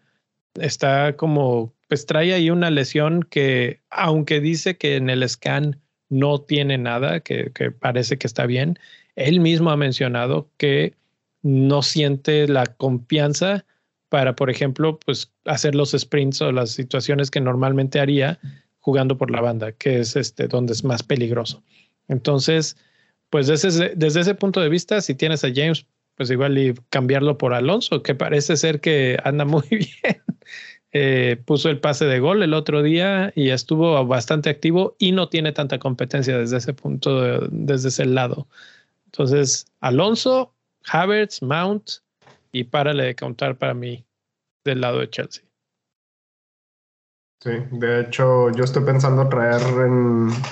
está 0.55 1.17
como, 1.17 1.75
pues 1.89 2.07
trae 2.07 2.33
ahí 2.33 2.51
una 2.51 2.71
lesión 2.71 3.23
que, 3.23 3.81
aunque 3.91 4.41
dice 4.41 4.77
que 4.77 4.97
en 4.97 5.11
el 5.11 5.29
scan 5.29 5.81
no 6.09 6.41
tiene 6.41 6.79
nada, 6.79 7.21
que, 7.21 7.51
que 7.53 7.71
parece 7.71 8.17
que 8.19 8.27
está 8.27 8.47
bien, 8.47 8.79
él 9.17 9.41
mismo 9.41 9.71
ha 9.71 9.77
mencionado 9.77 10.49
que 10.57 10.95
no 11.43 11.83
siente 11.83 12.49
la 12.49 12.65
confianza 12.65 13.67
para, 14.15 14.37
por 14.37 14.49
ejemplo, 14.49 15.01
pues 15.05 15.33
hacer 15.45 15.75
los 15.75 15.91
sprints 15.91 16.41
o 16.41 16.53
las 16.53 16.71
situaciones 16.71 17.33
que 17.33 17.41
normalmente 17.41 17.99
haría 17.99 18.39
jugando 18.79 19.19
por 19.19 19.29
la 19.29 19.41
banda, 19.41 19.73
que 19.73 19.99
es 19.99 20.15
este 20.15 20.47
donde 20.47 20.73
es 20.73 20.85
más 20.85 21.03
peligroso. 21.03 21.65
Entonces, 22.07 22.77
pues 23.29 23.49
desde, 23.49 23.93
desde 23.97 24.21
ese 24.21 24.37
punto 24.37 24.61
de 24.61 24.69
vista, 24.69 25.01
si 25.01 25.17
tienes 25.17 25.43
a 25.43 25.49
James, 25.53 25.85
pues 26.15 26.31
igual 26.31 26.57
y 26.57 26.75
cambiarlo 26.91 27.39
por 27.39 27.55
Alonso, 27.55 28.05
que 28.05 28.15
parece 28.15 28.57
ser 28.57 28.81
que 28.81 29.19
anda 29.25 29.45
muy 29.45 29.67
bien. 29.69 30.23
Eh, 30.93 31.37
puso 31.45 31.69
el 31.69 31.81
pase 31.81 32.05
de 32.05 32.21
gol 32.21 32.45
el 32.45 32.55
otro 32.55 32.85
día 32.85 33.33
y 33.35 33.49
estuvo 33.49 34.07
bastante 34.07 34.49
activo 34.49 34.95
y 35.01 35.11
no 35.11 35.29
tiene 35.29 35.51
tanta 35.51 35.81
competencia 35.81 36.39
desde 36.39 36.59
ese 36.59 36.73
punto, 36.73 37.49
desde 37.51 37.89
ese 37.89 38.07
lado. 38.07 38.47
Entonces, 39.07 39.67
Alonso, 39.81 40.55
Havertz, 40.85 41.43
Mount 41.43 41.91
y 42.53 42.63
párale 42.63 43.03
de 43.03 43.17
contar 43.17 43.59
para 43.59 43.75
mí 43.75 44.04
del 44.65 44.81
lado 44.81 45.01
de 45.01 45.11
Chelsea. 45.11 45.45
Sí, 47.41 47.51
de 47.73 48.01
hecho 48.01 48.51
yo 48.53 48.65
estoy 48.65 48.85
pensando 48.85 49.29
traer 49.29 49.61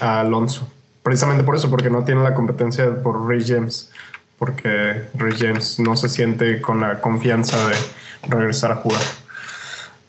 a 0.00 0.20
Alonso, 0.20 0.70
precisamente 1.02 1.42
por 1.42 1.56
eso, 1.56 1.70
porque 1.70 1.88
no 1.88 2.04
tiene 2.04 2.22
la 2.22 2.34
competencia 2.34 3.02
por 3.02 3.26
Ray 3.26 3.42
James, 3.46 3.90
porque 4.38 5.02
Ray 5.14 5.34
James 5.38 5.78
no 5.78 5.96
se 5.96 6.08
siente 6.08 6.60
con 6.60 6.80
la 6.80 7.00
confianza 7.00 7.56
de 7.68 7.76
regresar 8.28 8.72
a 8.72 8.76
jugar. 8.76 9.00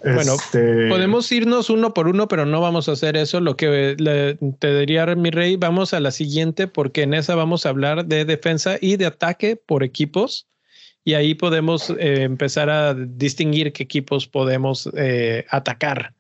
Bueno, 0.03 0.33
este, 0.33 0.89
podemos 0.89 1.31
irnos 1.31 1.69
uno 1.69 1.93
por 1.93 2.09
uno, 2.09 2.27
pero 2.27 2.45
no 2.45 2.59
vamos 2.59 2.89
a 2.89 2.91
hacer 2.91 3.15
eso. 3.15 3.39
Lo 3.39 3.55
que 3.55 3.95
te 4.59 4.79
diría 4.79 5.05
mi 5.15 5.29
rey, 5.29 5.55
vamos 5.55 5.93
a 5.93 6.01
la 6.01 6.11
siguiente, 6.11 6.67
porque 6.67 7.03
en 7.03 7.13
esa 7.13 7.35
vamos 7.35 7.65
a 7.65 7.69
hablar 7.69 8.05
de 8.05 8.25
defensa 8.25 8.75
y 8.81 8.97
de 8.97 9.05
ataque 9.05 9.55
por 9.55 9.83
equipos. 9.83 10.47
Y 11.03 11.15
ahí 11.15 11.35
podemos 11.35 11.89
eh, 11.89 12.23
empezar 12.23 12.69
a 12.69 12.93
distinguir 12.93 13.73
qué 13.73 13.83
equipos 13.83 14.27
podemos 14.27 14.89
eh, 14.95 15.45
atacar 15.49 16.13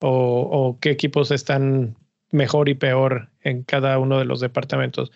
o, 0.00 0.78
qué 0.80 0.90
equipos 0.90 1.30
están 1.32 1.96
mejor 2.30 2.68
y 2.68 2.74
peor 2.74 3.30
en 3.42 3.64
cada 3.64 3.98
uno 3.98 4.18
de 4.18 4.24
los 4.24 4.40
departamentos. 4.40 5.10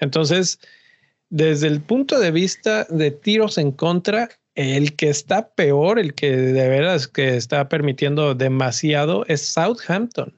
Entonces, 0.00 0.58
desde 1.30 1.68
el 1.68 1.80
punto 1.80 2.18
de 2.18 2.32
vista 2.32 2.84
de 2.90 3.12
tiros 3.12 3.58
en 3.58 3.70
contra, 3.70 4.28
el 4.56 4.96
que 4.96 5.08
está 5.08 5.50
peor, 5.54 5.98
el 5.98 6.14
que 6.14 6.36
de 6.36 6.68
veras 6.68 7.06
que 7.06 7.36
está 7.36 7.68
permitiendo 7.68 8.34
demasiado 8.34 9.24
es 9.28 9.42
Southampton. 9.42 10.34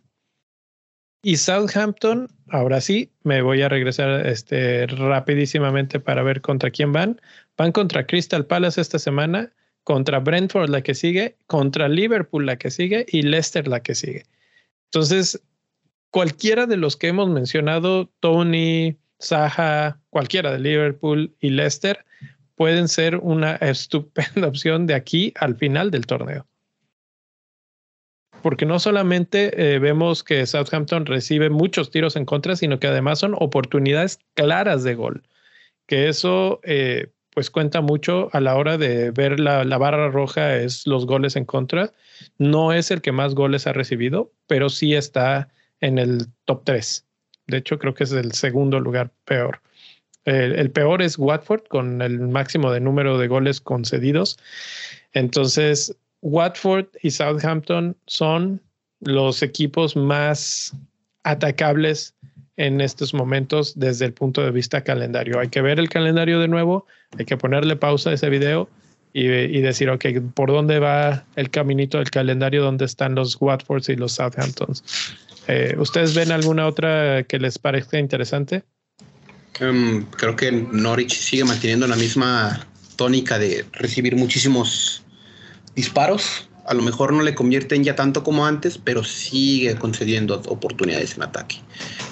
Y 1.27 1.39
Southampton, 1.39 2.29
ahora 2.51 2.81
sí, 2.81 3.11
me 3.25 3.43
voy 3.43 3.61
a 3.61 3.69
regresar 3.69 4.25
este, 4.29 4.87
rapidísimamente 4.87 5.99
para 5.99 6.23
ver 6.23 6.41
contra 6.41 6.71
quién 6.71 6.93
van. 6.93 7.21
Van 7.57 7.73
contra 7.73 8.07
Crystal 8.07 8.47
Palace 8.47 8.81
esta 8.81 9.01
semana 9.01 9.53
contra 9.83 10.21
Brentford 10.21 10.71
la 10.71 10.83
que 10.83 10.95
sigue, 10.95 11.37
contra 11.49 11.89
Liverpool 11.89 12.47
la 12.47 12.59
que 12.59 12.71
sigue 12.71 13.07
y 13.09 13.23
Leicester 13.23 13.67
la 13.67 13.83
que 13.83 13.97
sigue. 13.97 14.23
Entonces, 14.85 15.43
cualquiera 16.13 16.67
de 16.67 16.77
los 16.77 16.97
que 16.97 17.09
hemos 17.09 17.29
mencionado, 17.29 18.09
Tony, 18.21 18.97
Saha, 19.19 19.99
cualquiera 20.11 20.53
de 20.53 20.61
Liverpool 20.61 21.35
y 21.41 21.51
Leicester, 21.51 22.05
pueden 22.55 22.87
ser 22.87 23.17
una 23.17 23.57
estupenda 23.63 24.47
opción 24.47 24.87
de 24.87 24.95
aquí 24.95 25.35
al 25.35 25.57
final 25.57 25.91
del 25.91 26.07
torneo. 26.07 26.47
Porque 28.47 28.65
no 28.65 28.79
solamente 28.79 29.75
eh, 29.75 29.81
vemos 29.81 30.23
que 30.23 30.47
Southampton 30.47 31.05
recibe 31.05 31.51
muchos 31.51 31.91
tiros 31.91 32.15
en 32.15 32.25
contra, 32.25 32.55
sino 32.55 32.79
que 32.79 32.87
además 32.87 33.19
son 33.19 33.35
oportunidades 33.37 34.21
claras 34.35 34.85
de 34.85 34.95
gol. 34.95 35.25
Que 35.89 36.07
eso, 36.07 36.61
eh, 36.63 37.09
pues 37.35 37.51
cuenta 37.51 37.81
mucho 37.81 38.29
a 38.33 38.39
la 38.39 38.55
hora 38.55 38.79
de 38.79 39.11
ver 39.11 39.41
la, 39.41 39.65
barra 39.79 40.11
roja, 40.11 40.59
es 40.59 40.87
los 40.87 41.07
goles 41.07 41.35
en 41.35 41.45
contra. 41.45 41.93
No 42.39 42.73
es 42.73 42.93
el 42.93 43.01
que 43.03 43.11
más 43.11 43.35
goles 43.35 43.67
ha 43.67 43.73
recibido, 43.73 44.31
pero 44.47 44.69
sí 44.69 44.95
está 44.95 45.49
en 45.81 45.99
el 45.99 46.29
top 46.45 46.63
3. 46.63 47.05
De 47.49 47.57
hecho, 47.57 47.81
creo 47.81 47.95
que 47.95 48.05
es 48.05 48.13
el 48.13 48.31
segundo 48.31 48.79
lugar 48.79 49.11
peor. 49.25 49.61
El, 50.25 50.71
peor 50.71 51.03
es 51.03 51.19
Watford 51.19 51.65
con 51.67 52.01
el 52.01 52.21
máximo 52.21 52.71
de 52.71 52.79
número 52.79 53.19
de 53.19 53.27
goles 53.27 53.61
concedidos. 53.61 54.39
Entonces, 55.15 55.97
Watford 56.27 56.87
y 57.03 57.13
Southampton 57.13 57.97
son 58.09 58.61
los 58.99 59.45
equipos 59.45 59.95
más 59.95 60.75
atacables 61.23 62.15
en 62.57 62.81
estos 62.81 63.15
momentos 63.15 63.79
desde 63.79 64.07
el 64.07 64.13
punto 64.13 64.43
de 64.43 64.51
vista 64.51 64.83
calendario. 64.83 65.39
Hay 65.39 65.49
que 65.49 65.63
ver 65.63 65.79
el 65.79 65.89
calendario 65.89 66.41
de 66.41 66.49
nuevo, 66.49 66.85
hay 67.17 67.27
que 67.27 67.37
ponerle 67.37 67.77
pausa 67.77 68.11
a 68.11 68.15
ese 68.15 68.29
video 68.29 68.69
y, 69.13 69.61
decir, 69.61 69.89
ok, 69.89 70.05
¿por 70.35 70.51
dónde 70.51 70.81
va 70.81 71.25
el 71.37 71.49
caminito 71.49 71.99
del 71.99 72.11
calendario? 72.11 72.63
¿Dónde 72.63 72.85
están 72.85 73.15
los 73.15 73.41
Watfords 73.41 73.89
y 73.89 73.97
los 73.97 74.13
Southamptons? 74.13 74.83
Eh, 75.47 75.77
¿Ustedes 75.79 76.15
ven 76.15 76.33
alguna 76.33 76.67
otra 76.67 77.23
que 77.23 77.39
les 77.39 77.57
parezca 77.59 77.99
interesante? 77.99 78.65
Em, 79.61 80.05
creo 80.07 80.35
que 80.35 80.51
Norwich 80.51 81.15
sigue 81.15 81.45
manteniendo 81.45 81.87
la 81.87 81.97
misma 81.97 82.67
tónica 82.97 83.39
de 83.39 83.65
recibir 83.73 84.17
muchísimos 84.17 85.06
disparos 85.77 86.49
a 86.67 86.75
lo 86.75 86.83
mejor 86.83 87.13
no 87.13 87.23
le 87.23 87.35
convierten 87.35 87.85
ya 87.85 87.95
tanto 87.95 88.25
como 88.25 88.45
antes, 88.45 88.79
pero 88.79 89.05
sigue 89.05 89.77
concediendo 89.77 90.43
oportunidades 90.47 91.17
en 91.17 91.23
ataque. 91.23 91.61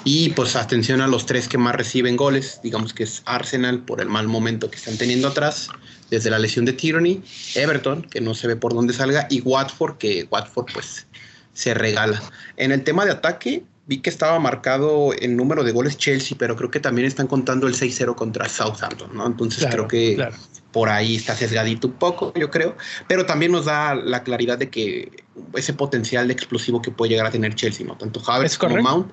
Y 0.05 0.29
pues 0.29 0.55
atención 0.55 1.01
a 1.01 1.07
los 1.07 1.25
tres 1.25 1.47
que 1.47 1.57
más 1.57 1.75
reciben 1.75 2.15
goles, 2.15 2.61
digamos 2.63 2.93
que 2.93 3.03
es 3.03 3.21
Arsenal 3.25 3.83
por 3.83 4.01
el 4.01 4.07
mal 4.07 4.27
momento 4.27 4.69
que 4.69 4.77
están 4.77 4.97
teniendo 4.97 5.27
atrás, 5.27 5.69
desde 6.09 6.29
la 6.29 6.39
lesión 6.39 6.65
de 6.65 6.73
Tyranny, 6.73 7.21
Everton, 7.55 8.03
que 8.03 8.21
no 8.21 8.33
se 8.33 8.47
ve 8.47 8.55
por 8.55 8.73
dónde 8.73 8.93
salga, 8.93 9.27
y 9.29 9.41
Watford, 9.41 9.97
que 9.97 10.27
Watford 10.31 10.67
pues 10.73 11.05
se 11.53 11.73
regala. 11.73 12.21
En 12.55 12.71
el 12.71 12.83
tema 12.83 13.03
de 13.05 13.11
ataque, 13.11 13.63
vi 13.87 13.97
que 13.97 14.09
estaba 14.09 14.39
marcado 14.39 15.13
el 15.13 15.35
número 15.35 15.63
de 15.63 15.71
goles 15.71 15.97
Chelsea, 15.97 16.37
pero 16.39 16.55
creo 16.55 16.71
que 16.71 16.79
también 16.79 17.07
están 17.07 17.27
contando 17.27 17.67
el 17.67 17.73
6-0 17.73 18.15
contra 18.15 18.47
Southampton, 18.47 19.09
¿no? 19.13 19.27
Entonces 19.27 19.65
creo 19.69 19.87
que 19.87 20.29
por 20.75 20.89
ahí 20.89 21.15
está 21.15 21.33
sesgadito 21.37 21.87
un 21.87 21.93
poco, 21.93 22.33
yo 22.37 22.51
creo, 22.51 22.75
pero 23.07 23.25
también 23.25 23.53
nos 23.53 23.63
da 23.63 23.95
la 23.95 24.23
claridad 24.23 24.57
de 24.57 24.69
que 24.69 25.09
ese 25.53 25.71
potencial 25.71 26.27
de 26.27 26.33
explosivo 26.33 26.81
que 26.81 26.91
puede 26.91 27.11
llegar 27.11 27.25
a 27.25 27.31
tener 27.31 27.55
Chelsea, 27.55 27.87
¿no? 27.87 27.97
Tanto 27.97 28.21
Havertz 28.29 28.57
como 28.57 28.75
Mount 28.81 29.09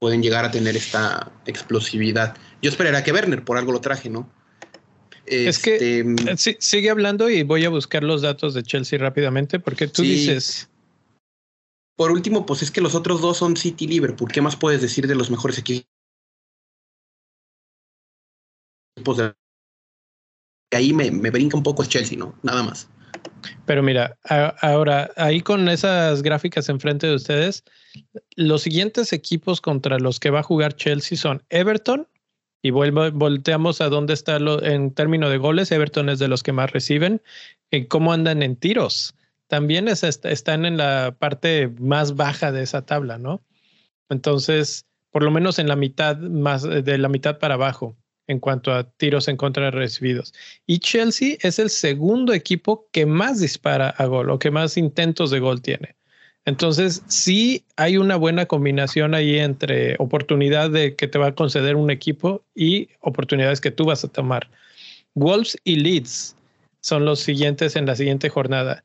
pueden 0.00 0.24
llegar 0.24 0.44
a 0.44 0.50
tener 0.50 0.76
esta 0.76 1.30
explosividad. 1.46 2.36
Yo 2.62 2.70
esperaría 2.70 3.04
que 3.04 3.12
Werner, 3.12 3.44
por 3.44 3.58
algo 3.58 3.70
lo 3.70 3.80
traje, 3.80 4.10
¿no? 4.10 4.28
Es 5.24 5.60
que 5.60 5.74
este, 5.76 6.00
eh, 6.00 6.56
sigue 6.58 6.90
hablando 6.90 7.30
y 7.30 7.44
voy 7.44 7.64
a 7.64 7.68
buscar 7.68 8.02
los 8.02 8.22
datos 8.22 8.54
de 8.54 8.64
Chelsea 8.64 8.98
rápidamente 8.98 9.60
porque 9.60 9.86
tú 9.86 10.02
dices... 10.02 10.68
Por 11.94 12.10
último, 12.10 12.44
pues 12.44 12.62
es 12.62 12.72
que 12.72 12.80
los 12.80 12.96
otros 12.96 13.20
dos 13.20 13.36
son 13.36 13.56
City 13.56 13.84
y 13.84 13.88
Liverpool. 13.88 14.32
¿Qué 14.32 14.40
más 14.40 14.56
puedes 14.56 14.82
decir 14.82 15.06
de 15.06 15.14
los 15.14 15.30
mejores 15.30 15.58
equipos 15.58 15.86
de 19.16 19.32
ahí 20.76 20.92
me, 20.92 21.10
me, 21.10 21.30
brinca 21.30 21.56
un 21.56 21.62
poco 21.62 21.82
el 21.82 21.88
Chelsea, 21.88 22.18
¿no? 22.18 22.34
Nada 22.42 22.62
más. 22.62 22.88
Pero 23.66 23.82
mira, 23.82 24.16
ahora 24.60 25.10
ahí 25.16 25.40
con 25.40 25.68
esas 25.68 26.22
gráficas 26.22 26.68
enfrente 26.68 27.06
de 27.06 27.14
ustedes, 27.14 27.64
los 28.36 28.62
siguientes 28.62 29.12
equipos 29.12 29.60
contra 29.60 29.98
los 29.98 30.20
que 30.20 30.30
va 30.30 30.40
a 30.40 30.42
jugar 30.42 30.74
Chelsea 30.74 31.16
son 31.16 31.42
Everton, 31.50 32.06
y 32.62 32.70
volteamos 32.70 33.80
a 33.80 33.88
dónde 33.88 34.14
está 34.14 34.36
en 34.36 34.92
términos 34.92 35.30
de 35.30 35.38
goles. 35.38 35.70
Everton 35.70 36.08
es 36.08 36.18
de 36.18 36.28
los 36.28 36.42
que 36.42 36.52
más 36.52 36.72
reciben. 36.72 37.22
¿Y 37.70 37.84
¿Cómo 37.84 38.12
andan 38.12 38.42
en 38.42 38.56
tiros? 38.56 39.14
También 39.46 39.86
es, 39.86 40.02
están 40.02 40.64
en 40.64 40.76
la 40.76 41.14
parte 41.18 41.72
más 41.78 42.16
baja 42.16 42.50
de 42.50 42.62
esa 42.62 42.84
tabla, 42.84 43.16
¿no? 43.16 43.42
Entonces, 44.08 44.86
por 45.10 45.22
lo 45.22 45.30
menos 45.30 45.58
en 45.58 45.68
la 45.68 45.76
mitad, 45.76 46.18
más 46.18 46.62
de 46.62 46.98
la 46.98 47.08
mitad 47.08 47.38
para 47.38 47.54
abajo 47.54 47.96
en 48.28 48.38
cuanto 48.38 48.72
a 48.72 48.84
tiros 48.84 49.26
en 49.26 49.36
contra 49.36 49.70
recibidos. 49.70 50.32
Y 50.66 50.78
Chelsea 50.78 51.36
es 51.40 51.58
el 51.58 51.70
segundo 51.70 52.32
equipo 52.32 52.86
que 52.92 53.06
más 53.06 53.40
dispara 53.40 53.88
a 53.88 54.06
gol 54.06 54.30
o 54.30 54.38
que 54.38 54.50
más 54.50 54.76
intentos 54.76 55.30
de 55.30 55.40
gol 55.40 55.60
tiene. 55.60 55.96
Entonces, 56.44 57.02
sí 57.08 57.64
hay 57.76 57.96
una 57.96 58.16
buena 58.16 58.46
combinación 58.46 59.14
ahí 59.14 59.38
entre 59.38 59.96
oportunidad 59.98 60.70
de 60.70 60.94
que 60.94 61.08
te 61.08 61.18
va 61.18 61.28
a 61.28 61.34
conceder 61.34 61.76
un 61.76 61.90
equipo 61.90 62.42
y 62.54 62.88
oportunidades 63.00 63.60
que 63.60 63.70
tú 63.70 63.84
vas 63.84 64.04
a 64.04 64.08
tomar. 64.08 64.48
Wolves 65.14 65.58
y 65.64 65.76
Leeds 65.76 66.36
son 66.80 67.04
los 67.04 67.20
siguientes 67.20 67.76
en 67.76 67.86
la 67.86 67.96
siguiente 67.96 68.28
jornada. 68.28 68.84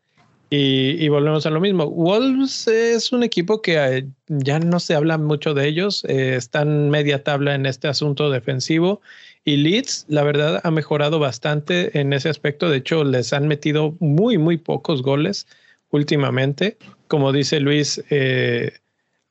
Y, 0.55 1.07
volvemos 1.07 1.47
a 1.47 1.49
lo 1.49 1.59
mismo. 1.59 1.89
Wolves 1.89 2.67
es 2.67 3.11
un 3.11 3.23
equipo 3.23 3.63
que 3.63 3.77
eh, 3.77 4.05
ya 4.27 4.59
no 4.59 4.79
se 4.79 4.93
habla 4.93 5.17
mucho 5.17 5.55
de 5.55 5.67
ellos. 5.67 6.05
Eh, 6.07 6.35
están 6.35 6.91
media 6.91 7.23
tabla 7.23 7.55
en 7.55 7.65
este 7.65 7.87
asunto 7.87 8.29
defensivo 8.29 9.01
y 9.45 9.57
Leeds, 9.57 10.05
la 10.07 10.23
verdad, 10.23 10.61
ha 10.63 10.71
mejorado 10.71 11.19
bastante 11.19 11.99
en 11.99 12.13
ese 12.13 12.29
aspecto. 12.29 12.69
De 12.69 12.77
hecho, 12.77 13.03
les 13.03 13.33
han 13.33 13.47
metido 13.47 13.95
muy, 13.99 14.37
muy 14.37 14.57
pocos 14.57 15.01
goles 15.01 15.47
últimamente. 15.89 16.77
Como 17.07 17.33
dice 17.33 17.59
Luis, 17.59 18.01
eh, 18.09 18.71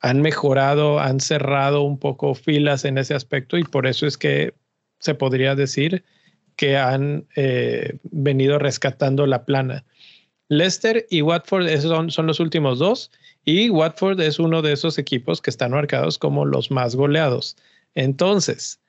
han 0.00 0.20
mejorado, 0.20 1.00
han 1.00 1.20
cerrado 1.20 1.82
un 1.82 1.98
poco 1.98 2.34
filas 2.34 2.84
en 2.84 2.98
ese 2.98 3.14
aspecto 3.14 3.56
y 3.56 3.64
por 3.64 3.86
eso 3.86 4.06
es 4.06 4.18
que 4.18 4.52
se 4.98 5.14
podría 5.14 5.54
decir 5.54 6.04
que 6.56 6.76
han 6.76 7.26
eh, 7.36 7.98
venido 8.02 8.58
rescatando 8.58 9.26
la 9.26 9.46
plana. 9.46 9.84
Leicester 10.48 11.06
y 11.08 11.22
Watford 11.22 11.68
son, 11.80 12.10
son 12.10 12.26
los 12.26 12.38
últimos 12.38 12.78
dos 12.78 13.10
y 13.44 13.70
Watford 13.70 14.20
es 14.20 14.38
uno 14.38 14.60
de 14.60 14.72
esos 14.72 14.98
equipos 14.98 15.40
que 15.40 15.48
están 15.48 15.70
marcados 15.70 16.18
como 16.18 16.44
los 16.44 16.70
más 16.70 16.94
goleados. 16.94 17.56
Entonces, 17.94 18.81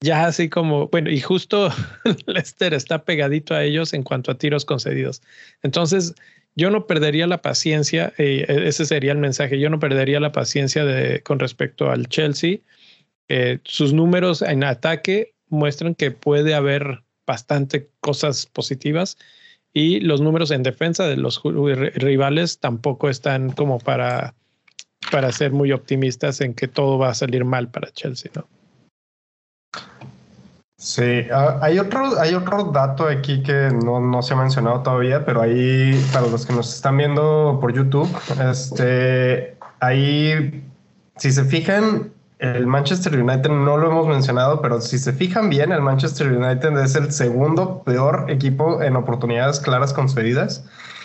ya 0.00 0.26
así 0.26 0.48
como, 0.48 0.88
bueno, 0.88 1.10
y 1.10 1.20
justo 1.20 1.70
Lester 2.26 2.74
está 2.74 3.04
pegadito 3.04 3.54
a 3.54 3.64
ellos 3.64 3.92
en 3.92 4.02
cuanto 4.02 4.30
a 4.30 4.38
tiros 4.38 4.64
concedidos. 4.64 5.22
Entonces, 5.62 6.14
yo 6.56 6.70
no 6.70 6.86
perdería 6.86 7.26
la 7.26 7.42
paciencia, 7.42 8.12
eh, 8.18 8.44
ese 8.48 8.86
sería 8.86 9.12
el 9.12 9.18
mensaje, 9.18 9.58
yo 9.58 9.70
no 9.70 9.78
perdería 9.78 10.20
la 10.20 10.32
paciencia 10.32 10.84
de, 10.84 11.22
con 11.22 11.38
respecto 11.38 11.90
al 11.90 12.08
Chelsea. 12.08 12.58
Eh, 13.28 13.60
sus 13.64 13.92
números 13.92 14.42
en 14.42 14.64
ataque 14.64 15.34
muestran 15.48 15.94
que 15.94 16.10
puede 16.10 16.54
haber 16.54 17.02
bastante 17.26 17.88
cosas 18.00 18.46
positivas 18.46 19.16
y 19.72 20.00
los 20.00 20.20
números 20.20 20.50
en 20.50 20.64
defensa 20.64 21.06
de 21.06 21.16
los 21.16 21.40
rivales 21.94 22.58
tampoco 22.58 23.08
están 23.08 23.52
como 23.52 23.78
para, 23.78 24.34
para 25.12 25.30
ser 25.30 25.52
muy 25.52 25.70
optimistas 25.70 26.40
en 26.40 26.54
que 26.54 26.66
todo 26.66 26.98
va 26.98 27.10
a 27.10 27.14
salir 27.14 27.44
mal 27.44 27.70
para 27.70 27.92
Chelsea, 27.92 28.32
¿no? 28.34 28.48
Sí, 30.80 31.26
ah, 31.30 31.58
hay 31.60 31.78
otro, 31.78 32.18
hay 32.18 32.32
otro 32.34 32.64
dato 32.72 33.06
aquí 33.06 33.42
que 33.42 33.68
no, 33.84 34.00
no, 34.00 34.22
se 34.22 34.32
ha 34.32 34.36
mencionado 34.38 34.80
todavía, 34.80 35.26
pero 35.26 35.42
ahí, 35.42 35.92
para 36.10 36.26
los 36.26 36.46
que 36.46 36.54
nos 36.54 36.74
están 36.74 36.96
viendo 36.96 37.58
por 37.60 37.74
YouTube, 37.74 38.08
este, 38.50 39.58
ahí, 39.80 40.64
si 41.16 41.32
se 41.32 41.44
fijan, 41.44 42.10
el 42.38 42.66
Manchester 42.66 43.14
United 43.22 43.50
no 43.50 43.76
lo 43.76 43.90
hemos 43.90 44.08
mencionado, 44.08 44.62
pero 44.62 44.80
si 44.80 44.98
se 44.98 45.12
fijan 45.12 45.50
bien, 45.50 45.70
el 45.70 45.82
Manchester 45.82 46.32
United 46.32 46.74
es 46.78 46.94
el 46.94 47.12
segundo 47.12 47.82
peor 47.82 48.30
equipo 48.30 48.82
en 48.82 48.96
oportunidades 48.96 49.60
claras 49.60 49.92
concedidas 49.92 50.64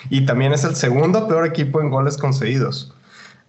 y 0.10 0.26
también 0.26 0.54
es 0.54 0.64
el 0.64 0.78
segundo 0.78 1.28
peor 1.28 1.46
equipo 1.46 1.82
en 1.82 1.90
goles 1.90 2.16
concedidos. 2.16 2.96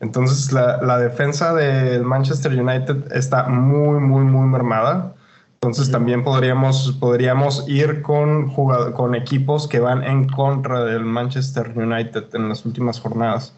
Entonces, 0.01 0.53
la, 0.53 0.83
la 0.83 0.99
defensa 0.99 1.55
del 1.55 2.05
Manchester 2.05 2.53
United 2.53 3.13
está 3.13 3.49
muy, 3.49 4.01
muy, 4.01 4.25
muy 4.25 4.49
mermada. 4.49 5.15
Entonces 5.57 5.91
también 5.91 6.23
podríamos, 6.23 6.97
podríamos 7.01 7.65
ir 7.67 8.03
con, 8.03 8.55
con 8.55 9.15
equipos 9.15 9.67
que 9.67 9.81
van 9.81 10.05
en 10.05 10.29
contra 10.29 10.85
del 10.85 11.05
Manchester 11.05 11.73
United 11.75 12.27
en 12.35 12.51
las 12.51 12.65
últimas 12.67 13.01
jornadas, 13.01 13.55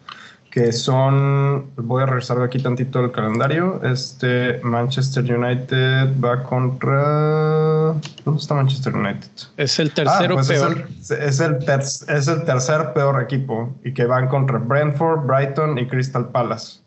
que 0.51 0.71
son, 0.71 1.69
voy 1.75 2.01
a 2.01 2.07
regresar 2.07 2.41
aquí 2.41 2.59
tantito 2.59 2.99
el 3.03 3.11
calendario, 3.11 3.81
este 3.83 4.59
Manchester 4.63 5.23
United 5.23 6.19
va 6.19 6.43
contra... 6.43 7.93
¿Dónde 8.25 8.41
está 8.41 8.55
Manchester 8.55 8.95
United? 8.95 9.29
Es 9.57 9.77
el 9.77 9.93
tercero 9.93 10.33
ah, 10.33 10.37
pues 10.37 10.47
peor. 10.47 10.87
Es 10.99 11.11
el, 11.11 11.19
es, 11.21 11.39
el 11.39 12.17
es 12.17 12.27
el 12.27 12.43
tercer 12.45 12.93
peor 12.93 13.21
equipo 13.21 13.75
y 13.83 13.93
que 13.93 14.05
van 14.05 14.27
contra 14.27 14.57
Brentford, 14.57 15.27
Brighton 15.27 15.77
y 15.77 15.87
Crystal 15.87 16.27
Palace. 16.29 16.79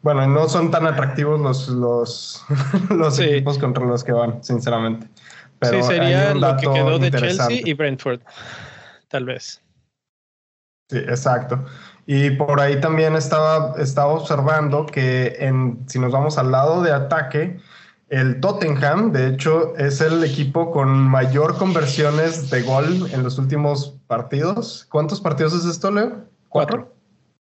Bueno, 0.00 0.26
no 0.26 0.48
son 0.48 0.70
tan 0.70 0.86
atractivos 0.86 1.40
los, 1.40 1.68
los, 1.68 2.44
los 2.90 3.18
equipos 3.18 3.58
contra 3.58 3.84
los 3.84 4.02
que 4.02 4.12
van, 4.12 4.42
sinceramente. 4.42 5.08
Pero 5.58 5.82
sí, 5.82 5.88
sería 5.88 6.34
lo 6.34 6.56
que 6.56 6.70
quedó 6.70 6.98
de 6.98 7.10
Chelsea 7.10 7.60
y 7.64 7.74
Brentford, 7.74 8.20
tal 9.08 9.26
vez. 9.26 9.60
Sí, 10.88 10.98
exacto. 10.98 11.64
Y 12.06 12.30
por 12.30 12.60
ahí 12.60 12.80
también 12.80 13.16
estaba, 13.16 13.74
estaba 13.78 14.12
observando 14.12 14.86
que 14.86 15.36
en, 15.40 15.84
si 15.86 15.98
nos 15.98 16.12
vamos 16.12 16.38
al 16.38 16.52
lado 16.52 16.82
de 16.82 16.92
ataque, 16.92 17.58
el 18.08 18.40
Tottenham, 18.40 19.10
de 19.10 19.28
hecho, 19.28 19.76
es 19.76 20.00
el 20.00 20.22
equipo 20.22 20.70
con 20.70 20.88
mayor 20.96 21.58
conversiones 21.58 22.48
de 22.50 22.62
gol 22.62 23.10
en 23.12 23.24
los 23.24 23.38
últimos 23.38 23.98
partidos. 24.06 24.86
¿Cuántos 24.90 25.20
partidos 25.20 25.52
es 25.54 25.64
esto, 25.64 25.90
Leo? 25.90 26.24
¿Cuatro? 26.48 26.96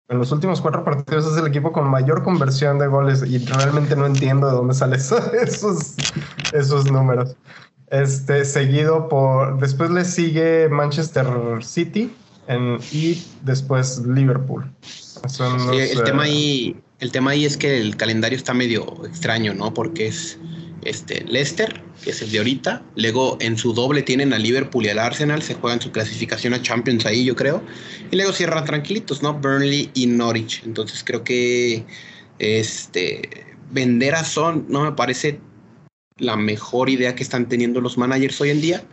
en 0.09 0.19
los 0.19 0.31
últimos 0.31 0.61
cuatro 0.61 0.83
partidos 0.83 1.25
es 1.25 1.37
el 1.37 1.47
equipo 1.47 1.71
con 1.71 1.89
mayor 1.89 2.23
conversión 2.23 2.77
de 2.77 2.87
goles 2.87 3.23
y 3.25 3.39
realmente 3.45 3.95
no 3.95 4.05
entiendo 4.05 4.47
de 4.47 4.53
dónde 4.53 4.73
salen 4.73 4.99
esos, 5.41 5.95
esos 6.53 6.91
números. 6.91 7.35
Este, 7.87 8.43
seguido 8.45 9.07
por, 9.07 9.59
después 9.59 9.91
le 9.91 10.03
sigue 10.05 10.67
Manchester 10.69 11.27
City 11.61 12.15
y 12.91 13.21
después 13.43 14.01
Liverpool. 14.05 14.71
el, 15.79 16.03
tema 16.03 16.27
eh, 16.27 16.29
ahí, 16.29 16.75
el 16.99 17.11
tema 17.11 17.31
ahí 17.31 17.45
es 17.45 17.57
que 17.57 17.79
el 17.79 17.95
calendario 17.95 18.37
está 18.37 18.53
medio 18.53 19.05
extraño, 19.05 19.53
¿no? 19.53 19.73
Porque 19.73 20.07
es 20.07 20.37
este, 20.85 21.23
Leicester, 21.23 21.81
que 22.03 22.11
es 22.11 22.21
el 22.21 22.31
de 22.31 22.39
ahorita. 22.39 22.83
Luego 22.95 23.37
en 23.39 23.57
su 23.57 23.73
doble 23.73 24.01
tienen 24.01 24.33
a 24.33 24.39
Liverpool 24.39 24.85
y 24.85 24.89
al 24.89 24.99
Arsenal, 24.99 25.41
se 25.41 25.53
juegan 25.55 25.81
su 25.81 25.91
clasificación 25.91 26.53
a 26.53 26.61
Champions 26.61 27.05
ahí, 27.05 27.23
yo 27.23 27.35
creo. 27.35 27.63
Y 28.11 28.15
luego 28.15 28.33
cierran 28.33 28.65
tranquilitos, 28.65 29.23
¿no? 29.23 29.33
Burnley 29.33 29.89
y 29.93 30.07
Norwich. 30.07 30.63
Entonces 30.65 31.03
creo 31.03 31.23
que 31.23 31.85
este, 32.39 33.45
vender 33.71 34.15
a 34.15 34.23
Son 34.23 34.65
no 34.69 34.83
me 34.83 34.91
parece 34.91 35.39
la 36.17 36.35
mejor 36.35 36.89
idea 36.89 37.15
que 37.15 37.23
están 37.23 37.47
teniendo 37.47 37.81
los 37.81 37.97
managers 37.97 38.39
hoy 38.41 38.51
en 38.51 38.61
día, 38.61 38.83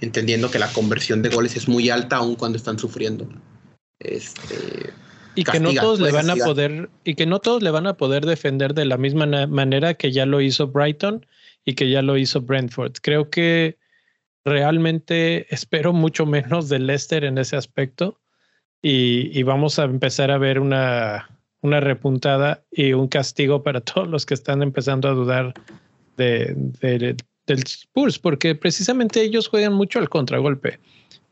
entendiendo 0.00 0.50
que 0.50 0.58
la 0.58 0.72
conversión 0.72 1.22
de 1.22 1.28
goles 1.30 1.56
es 1.56 1.68
muy 1.68 1.90
alta 1.90 2.16
aun 2.16 2.36
cuando 2.36 2.58
están 2.58 2.78
sufriendo. 2.78 3.28
Este, 3.98 4.92
y 5.34 5.44
que 5.44 5.60
no 5.60 5.72
todos 5.72 6.00
le 6.00 6.12
van 6.12 6.30
a 6.30 6.36
poder 6.36 6.90
y 7.04 7.14
que 7.14 7.26
no 7.26 7.40
todos 7.40 7.62
le 7.62 7.70
van 7.70 7.86
a 7.86 7.96
poder 7.96 8.26
defender 8.26 8.74
de 8.74 8.86
la 8.86 8.96
misma 8.96 9.26
manera 9.46 9.94
que 9.94 10.12
ya 10.12 10.26
lo 10.26 10.40
hizo 10.40 10.68
Brighton 10.68 11.26
y 11.64 11.74
que 11.74 11.90
ya 11.90 12.02
lo 12.02 12.16
hizo 12.16 12.40
Brentford. 12.40 12.92
Creo 13.02 13.28
que 13.28 13.78
realmente 14.44 15.52
espero 15.52 15.92
mucho 15.92 16.24
menos 16.24 16.68
de 16.68 16.78
Leicester 16.78 17.24
en 17.24 17.36
ese 17.36 17.56
aspecto 17.56 18.20
y, 18.80 19.42
vamos 19.42 19.80
a 19.80 19.84
empezar 19.84 20.30
a 20.30 20.38
ver 20.38 20.60
una, 20.60 21.28
una, 21.60 21.80
repuntada 21.80 22.62
y 22.70 22.92
un 22.92 23.08
castigo 23.08 23.64
para 23.64 23.80
todos 23.82 24.06
los 24.06 24.24
que 24.24 24.34
están 24.34 24.62
empezando 24.62 25.08
a 25.08 25.12
dudar 25.12 25.54
de, 26.16 27.16
del 27.46 27.64
Spurs, 27.66 28.18
porque 28.18 28.54
precisamente 28.54 29.22
ellos 29.22 29.48
juegan 29.48 29.72
mucho 29.72 29.98
al 29.98 30.08
contragolpe, 30.08 30.78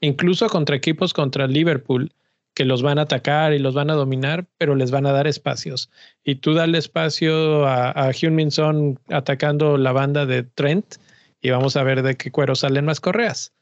incluso 0.00 0.48
contra 0.48 0.76
equipos 0.76 1.12
contra 1.12 1.46
Liverpool 1.46 2.12
que 2.54 2.64
los 2.64 2.82
van 2.82 2.98
a 2.98 3.02
atacar 3.02 3.52
y 3.52 3.58
los 3.58 3.74
van 3.74 3.90
a 3.90 3.94
dominar, 3.94 4.46
pero 4.58 4.76
les 4.76 4.90
van 4.92 5.06
a 5.06 5.12
dar 5.12 5.26
espacios. 5.26 5.90
Y 6.22 6.36
tú 6.36 6.54
dale 6.54 6.78
espacio 6.78 7.66
a, 7.66 7.90
a 7.90 8.12
Son 8.50 8.98
atacando 9.10 9.76
la 9.76 9.92
banda 9.92 10.24
de 10.24 10.44
Trent 10.44 10.96
y 11.42 11.50
vamos 11.50 11.76
a 11.76 11.82
ver 11.82 12.02
de 12.02 12.16
qué 12.16 12.30
cuero 12.30 12.54
salen 12.54 12.84
más 12.84 13.00
correas. 13.00 13.52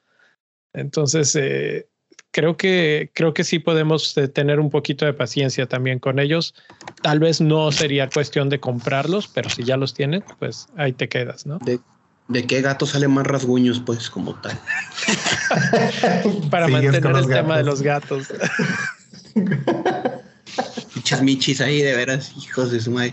Entonces, 0.74 1.34
eh, 1.36 1.88
creo 2.32 2.56
que 2.56 3.10
creo 3.14 3.32
que 3.34 3.44
sí 3.44 3.58
podemos 3.58 4.16
eh, 4.18 4.28
tener 4.28 4.60
un 4.60 4.70
poquito 4.70 5.04
de 5.06 5.14
paciencia 5.14 5.66
también 5.66 5.98
con 5.98 6.18
ellos. 6.18 6.54
Tal 7.02 7.18
vez 7.18 7.40
no 7.40 7.72
sería 7.72 8.10
cuestión 8.10 8.50
de 8.50 8.60
comprarlos, 8.60 9.26
pero 9.26 9.48
si 9.48 9.64
ya 9.64 9.76
los 9.76 9.94
tienen, 9.94 10.22
pues 10.38 10.66
ahí 10.76 10.92
te 10.92 11.08
quedas, 11.08 11.46
¿no? 11.46 11.58
¿De 12.32 12.46
qué 12.46 12.62
gato 12.62 12.86
salen 12.86 13.10
más 13.10 13.26
rasguños, 13.26 13.82
pues, 13.84 14.08
como 14.08 14.34
tal? 14.36 14.58
Para 16.50 16.66
mantener 16.66 17.14
el 17.14 17.28
tema 17.28 17.58
de 17.58 17.64
los 17.64 17.82
gatos. 17.82 18.28
Muchas 20.94 21.22
michis 21.22 21.60
ahí, 21.60 21.82
de 21.82 21.94
veras, 21.94 22.32
hijos 22.42 22.70
de 22.70 22.80
su 22.80 22.90
madre. 22.90 23.12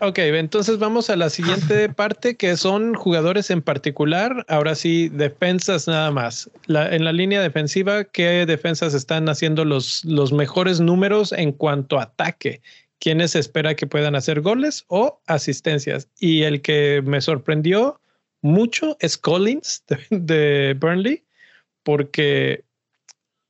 Ok, 0.00 0.18
entonces 0.18 0.78
vamos 0.78 1.08
a 1.08 1.16
la 1.16 1.28
siguiente 1.30 1.88
parte 1.94 2.36
que 2.36 2.56
son 2.56 2.94
jugadores 2.94 3.50
en 3.50 3.60
particular. 3.60 4.44
Ahora 4.48 4.74
sí, 4.74 5.10
defensas 5.10 5.86
nada 5.86 6.10
más. 6.10 6.50
en 6.66 7.04
la 7.04 7.12
línea 7.12 7.42
defensiva, 7.42 8.04
¿qué 8.04 8.46
defensas 8.46 8.94
están 8.94 9.28
haciendo 9.28 9.64
los, 9.64 10.02
los 10.04 10.32
mejores 10.32 10.80
números 10.80 11.32
en 11.32 11.52
cuanto 11.52 11.98
a 11.98 12.04
ataque? 12.04 12.62
¿Quiénes 13.04 13.36
espera 13.36 13.76
que 13.76 13.86
puedan 13.86 14.14
hacer 14.14 14.40
goles 14.40 14.86
o 14.88 15.20
asistencias? 15.26 16.08
Y 16.18 16.44
el 16.44 16.62
que 16.62 17.02
me 17.04 17.20
sorprendió 17.20 18.00
mucho 18.40 18.96
es 18.98 19.18
Collins 19.18 19.84
de, 20.08 20.74
Burnley, 20.80 21.22
porque 21.82 22.64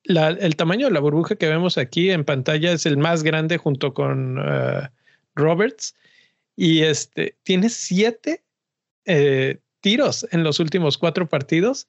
el 0.02 0.56
tamaño 0.56 0.88
de 0.88 0.92
la 0.92 0.98
burbuja 0.98 1.36
que 1.36 1.48
vemos 1.48 1.78
aquí 1.78 2.10
en 2.10 2.24
pantalla 2.24 2.72
es 2.72 2.84
el 2.84 2.96
más 2.96 3.22
grande 3.22 3.56
junto 3.56 3.94
con 3.94 4.40
uh, 4.40 4.88
Roberts 5.36 5.94
y 6.56 6.80
este 6.80 7.36
tiene 7.44 7.68
siete 7.68 8.42
eh, 9.04 9.60
tiros 9.80 10.26
en 10.32 10.42
los 10.42 10.58
últimos 10.58 10.98
cuatro 10.98 11.28
partidos. 11.28 11.86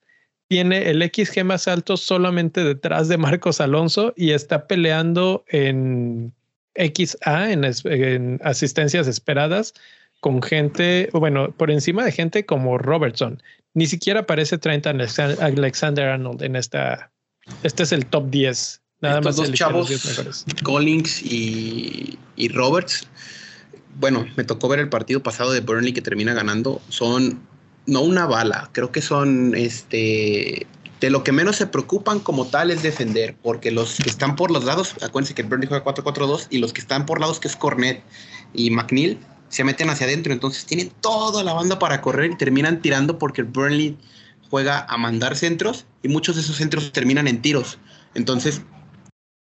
Tiene 0.50 0.92
el 0.92 1.02
XG 1.02 1.44
más 1.44 1.68
alto 1.68 1.98
solamente 1.98 2.64
detrás 2.64 3.08
de 3.08 3.18
Marcos 3.18 3.60
Alonso 3.60 4.14
y 4.16 4.34
está 4.34 4.68
peleando 4.68 5.44
en 5.48 6.32
XA, 6.76 7.52
en, 7.52 7.64
en 7.86 8.40
asistencias 8.44 9.08
esperadas, 9.08 9.74
con 10.20 10.42
gente, 10.42 11.10
bueno, 11.14 11.52
por 11.52 11.72
encima 11.72 12.04
de 12.04 12.12
gente 12.12 12.46
como 12.46 12.78
Robertson. 12.78 13.42
Ni 13.74 13.88
siquiera 13.88 14.22
aparece 14.22 14.58
Trent 14.58 14.88
Alexander 14.88 16.08
Arnold 16.08 16.42
en 16.44 16.56
esta. 16.56 17.12
Este 17.64 17.84
es 17.84 17.92
el 17.92 18.06
top 18.06 18.30
10. 18.30 18.82
Nada 19.02 19.22
más 19.22 19.36
dos 19.36 19.52
chavos, 19.52 19.92
Collins 20.64 21.22
y, 21.22 22.18
y 22.38 22.48
Roberts, 22.48 23.08
bueno, 24.00 24.28
me 24.36 24.44
tocó 24.44 24.68
ver 24.68 24.80
el 24.80 24.90
partido 24.90 25.22
pasado 25.22 25.52
de 25.52 25.62
Burnley 25.62 25.94
que 25.94 26.02
termina 26.02 26.34
ganando, 26.34 26.82
son 26.90 27.42
no 27.86 28.02
una 28.02 28.26
bala, 28.26 28.70
creo 28.72 28.92
que 28.92 29.02
son 29.02 29.54
este 29.56 30.66
de 31.02 31.10
lo 31.10 31.24
que 31.24 31.32
menos 31.32 31.58
se 31.58 31.68
preocupan 31.68 32.20
como 32.20 32.46
tal 32.46 32.72
es 32.72 32.82
defender, 32.82 33.36
porque 33.42 33.72
los 33.72 33.96
que 33.96 34.10
están 34.10 34.36
por 34.36 34.52
los 34.52 34.64
lados, 34.64 34.96
acuérdense 35.02 35.34
que 35.34 35.44
Burnley 35.44 35.68
juega 35.68 35.84
4-4-2 35.84 36.48
y 36.50 36.60
los 36.60 36.74
que 36.74 36.82
están 36.82 37.06
por 37.06 37.20
lados 37.20 37.40
que 37.40 37.48
es 37.48 37.56
Cornet 37.56 38.04
y 38.54 38.70
McNeil 38.72 39.20
se 39.50 39.64
meten 39.64 39.90
hacia 39.90 40.08
adentro, 40.08 40.34
entonces 40.34 40.66
tienen 40.66 40.92
toda 41.02 41.44
la 41.44 41.54
banda 41.54 41.80
para 41.80 42.02
correr 42.02 42.32
y 42.32 42.38
terminan 42.38 42.82
tirando 42.82 43.18
porque 43.18 43.42
el 43.42 43.48
Burnley 43.48 43.98
juega 44.50 44.86
a 44.90 44.98
mandar 44.98 45.36
centros 45.36 45.86
y 46.02 46.08
muchos 46.08 46.36
de 46.36 46.42
esos 46.42 46.56
centros 46.56 46.92
terminan 46.92 47.28
en 47.28 47.42
tiros. 47.42 47.78
Entonces, 48.14 48.62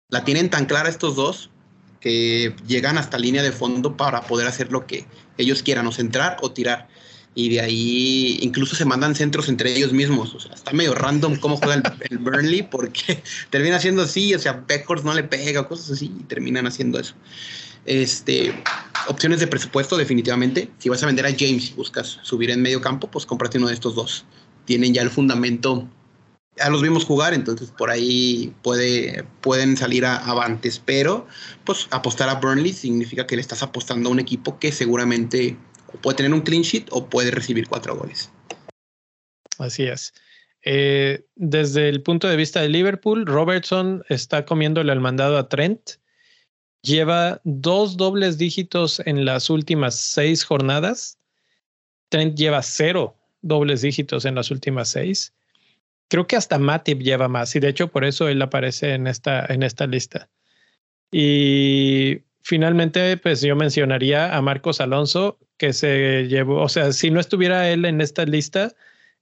la 0.09 0.23
tienen 0.23 0.49
tan 0.49 0.65
clara 0.65 0.89
estos 0.89 1.15
dos 1.15 1.49
que 1.99 2.55
llegan 2.67 2.97
hasta 2.97 3.17
línea 3.17 3.43
de 3.43 3.51
fondo 3.51 3.95
para 3.95 4.23
poder 4.23 4.47
hacer 4.47 4.71
lo 4.71 4.85
que 4.85 5.05
ellos 5.37 5.63
quieran, 5.63 5.87
o 5.87 5.91
centrar 5.91 6.37
o 6.41 6.51
tirar. 6.51 6.89
Y 7.35 7.49
de 7.49 7.61
ahí 7.61 8.37
incluso 8.41 8.75
se 8.75 8.85
mandan 8.85 9.15
centros 9.15 9.49
entre 9.49 9.75
ellos 9.75 9.91
mismos. 9.91 10.33
O 10.35 10.39
sea, 10.39 10.53
está 10.53 10.71
medio 10.71 10.93
random 10.93 11.37
cómo 11.37 11.57
juega 11.57 11.81
el, 12.09 12.17
Burnley 12.19 12.63
porque 12.63 13.23
termina 13.49 13.77
haciendo 13.77 14.03
así. 14.03 14.33
O 14.33 14.39
sea, 14.39 14.63
Beckhorst 14.67 15.03
no 15.05 15.13
le 15.13 15.23
pega, 15.23 15.67
cosas 15.67 15.91
así, 15.91 16.11
y 16.19 16.23
terminan 16.23 16.67
haciendo 16.67 16.99
eso. 16.99 17.15
Este, 17.85 18.53
opciones 19.07 19.39
de 19.39 19.47
presupuesto, 19.47 19.97
definitivamente. 19.97 20.69
Si 20.77 20.89
vas 20.89 21.01
a 21.03 21.07
vender 21.07 21.25
a 21.25 21.35
James 21.37 21.71
y 21.71 21.73
buscas 21.73 22.19
subir 22.21 22.51
en 22.51 22.61
medio 22.61 22.81
campo, 22.81 23.09
pues 23.09 23.25
cómprate 23.25 23.57
uno 23.57 23.67
de 23.67 23.73
estos 23.73 23.95
dos. 23.95 24.25
Tienen 24.65 24.93
ya 24.93 25.01
el 25.01 25.09
fundamento 25.09 25.87
ya 26.55 26.69
los 26.69 26.81
vimos 26.81 27.05
jugar, 27.05 27.33
entonces 27.33 27.71
por 27.71 27.89
ahí 27.89 28.53
puede, 28.61 29.25
pueden 29.41 29.75
salir 29.75 30.05
a, 30.05 30.17
avantes, 30.17 30.81
pero 30.83 31.27
pues 31.63 31.87
apostar 31.91 32.29
a 32.29 32.35
Burnley 32.35 32.73
significa 32.73 33.25
que 33.25 33.35
le 33.35 33.41
estás 33.41 33.63
apostando 33.63 34.09
a 34.09 34.11
un 34.11 34.19
equipo 34.19 34.59
que 34.59 34.71
seguramente 34.71 35.57
puede 36.01 36.17
tener 36.17 36.33
un 36.33 36.41
clean 36.41 36.63
sheet 36.63 36.87
o 36.91 37.07
puede 37.07 37.31
recibir 37.31 37.67
cuatro 37.67 37.95
goles. 37.95 38.31
Así 39.59 39.83
es. 39.83 40.13
Eh, 40.63 41.25
desde 41.35 41.89
el 41.89 42.01
punto 42.01 42.27
de 42.27 42.35
vista 42.35 42.61
de 42.61 42.69
Liverpool, 42.69 43.25
Robertson 43.25 44.03
está 44.09 44.45
comiéndole 44.45 44.93
el 44.93 44.99
mandado 44.99 45.37
a 45.37 45.49
Trent. 45.49 45.81
Lleva 46.81 47.41
dos 47.43 47.97
dobles 47.97 48.37
dígitos 48.37 49.01
en 49.05 49.25
las 49.25 49.49
últimas 49.49 49.95
seis 49.95 50.43
jornadas. 50.43 51.17
Trent 52.09 52.37
lleva 52.37 52.61
cero 52.61 53.15
dobles 53.41 53.81
dígitos 53.81 54.25
en 54.25 54.35
las 54.35 54.51
últimas 54.51 54.89
seis 54.89 55.33
creo 56.13 56.27
que 56.27 56.35
hasta 56.35 56.59
Matip 56.59 57.01
lleva 57.01 57.27
más 57.27 57.55
y 57.55 57.59
de 57.59 57.69
hecho 57.69 57.87
por 57.87 58.05
eso 58.05 58.27
él 58.27 58.39
aparece 58.43 58.93
en 58.93 59.07
esta, 59.07 59.47
en 59.47 59.63
esta 59.63 59.87
lista. 59.87 60.29
Y 61.11 62.19
finalmente, 62.43 63.17
pues 63.17 63.41
yo 63.41 63.55
mencionaría 63.55 64.35
a 64.35 64.41
Marcos 64.41 64.81
Alonso, 64.81 65.39
que 65.57 65.73
se 65.73 66.27
llevó, 66.27 66.61
o 66.61 66.69
sea, 66.69 66.91
si 66.93 67.09
no 67.09 67.19
estuviera 67.19 67.69
él 67.69 67.85
en 67.85 68.01
esta 68.01 68.25
lista, 68.25 68.73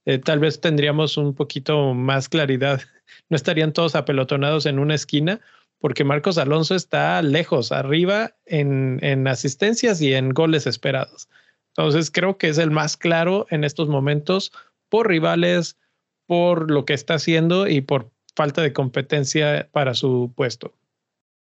eh, 0.04 0.18
tal 0.18 0.40
vez 0.40 0.60
tendríamos 0.60 1.16
un 1.16 1.34
poquito 1.34 1.94
más 1.94 2.28
claridad. 2.28 2.82
No 3.28 3.36
estarían 3.36 3.74
todos 3.74 3.94
apelotonados 3.94 4.64
en 4.64 4.78
una 4.78 4.94
esquina, 4.94 5.40
porque 5.78 6.02
Marcos 6.02 6.38
Alonso 6.38 6.74
está 6.74 7.20
lejos, 7.20 7.70
arriba 7.70 8.34
en, 8.46 9.00
en 9.02 9.28
asistencias 9.28 10.00
y 10.00 10.14
en 10.14 10.30
goles 10.30 10.66
esperados. 10.66 11.28
Entonces 11.76 12.10
creo 12.10 12.38
que 12.38 12.48
es 12.48 12.56
el 12.56 12.70
más 12.70 12.96
claro 12.96 13.46
en 13.50 13.64
estos 13.64 13.88
momentos 13.88 14.52
por 14.88 15.08
rivales, 15.08 15.76
por 16.26 16.70
lo 16.70 16.86
que 16.86 16.94
está 16.94 17.14
haciendo 17.14 17.68
y 17.68 17.82
por 17.82 18.10
falta 18.34 18.62
de 18.62 18.72
competencia 18.72 19.68
para 19.72 19.94
su 19.94 20.32
puesto. 20.34 20.74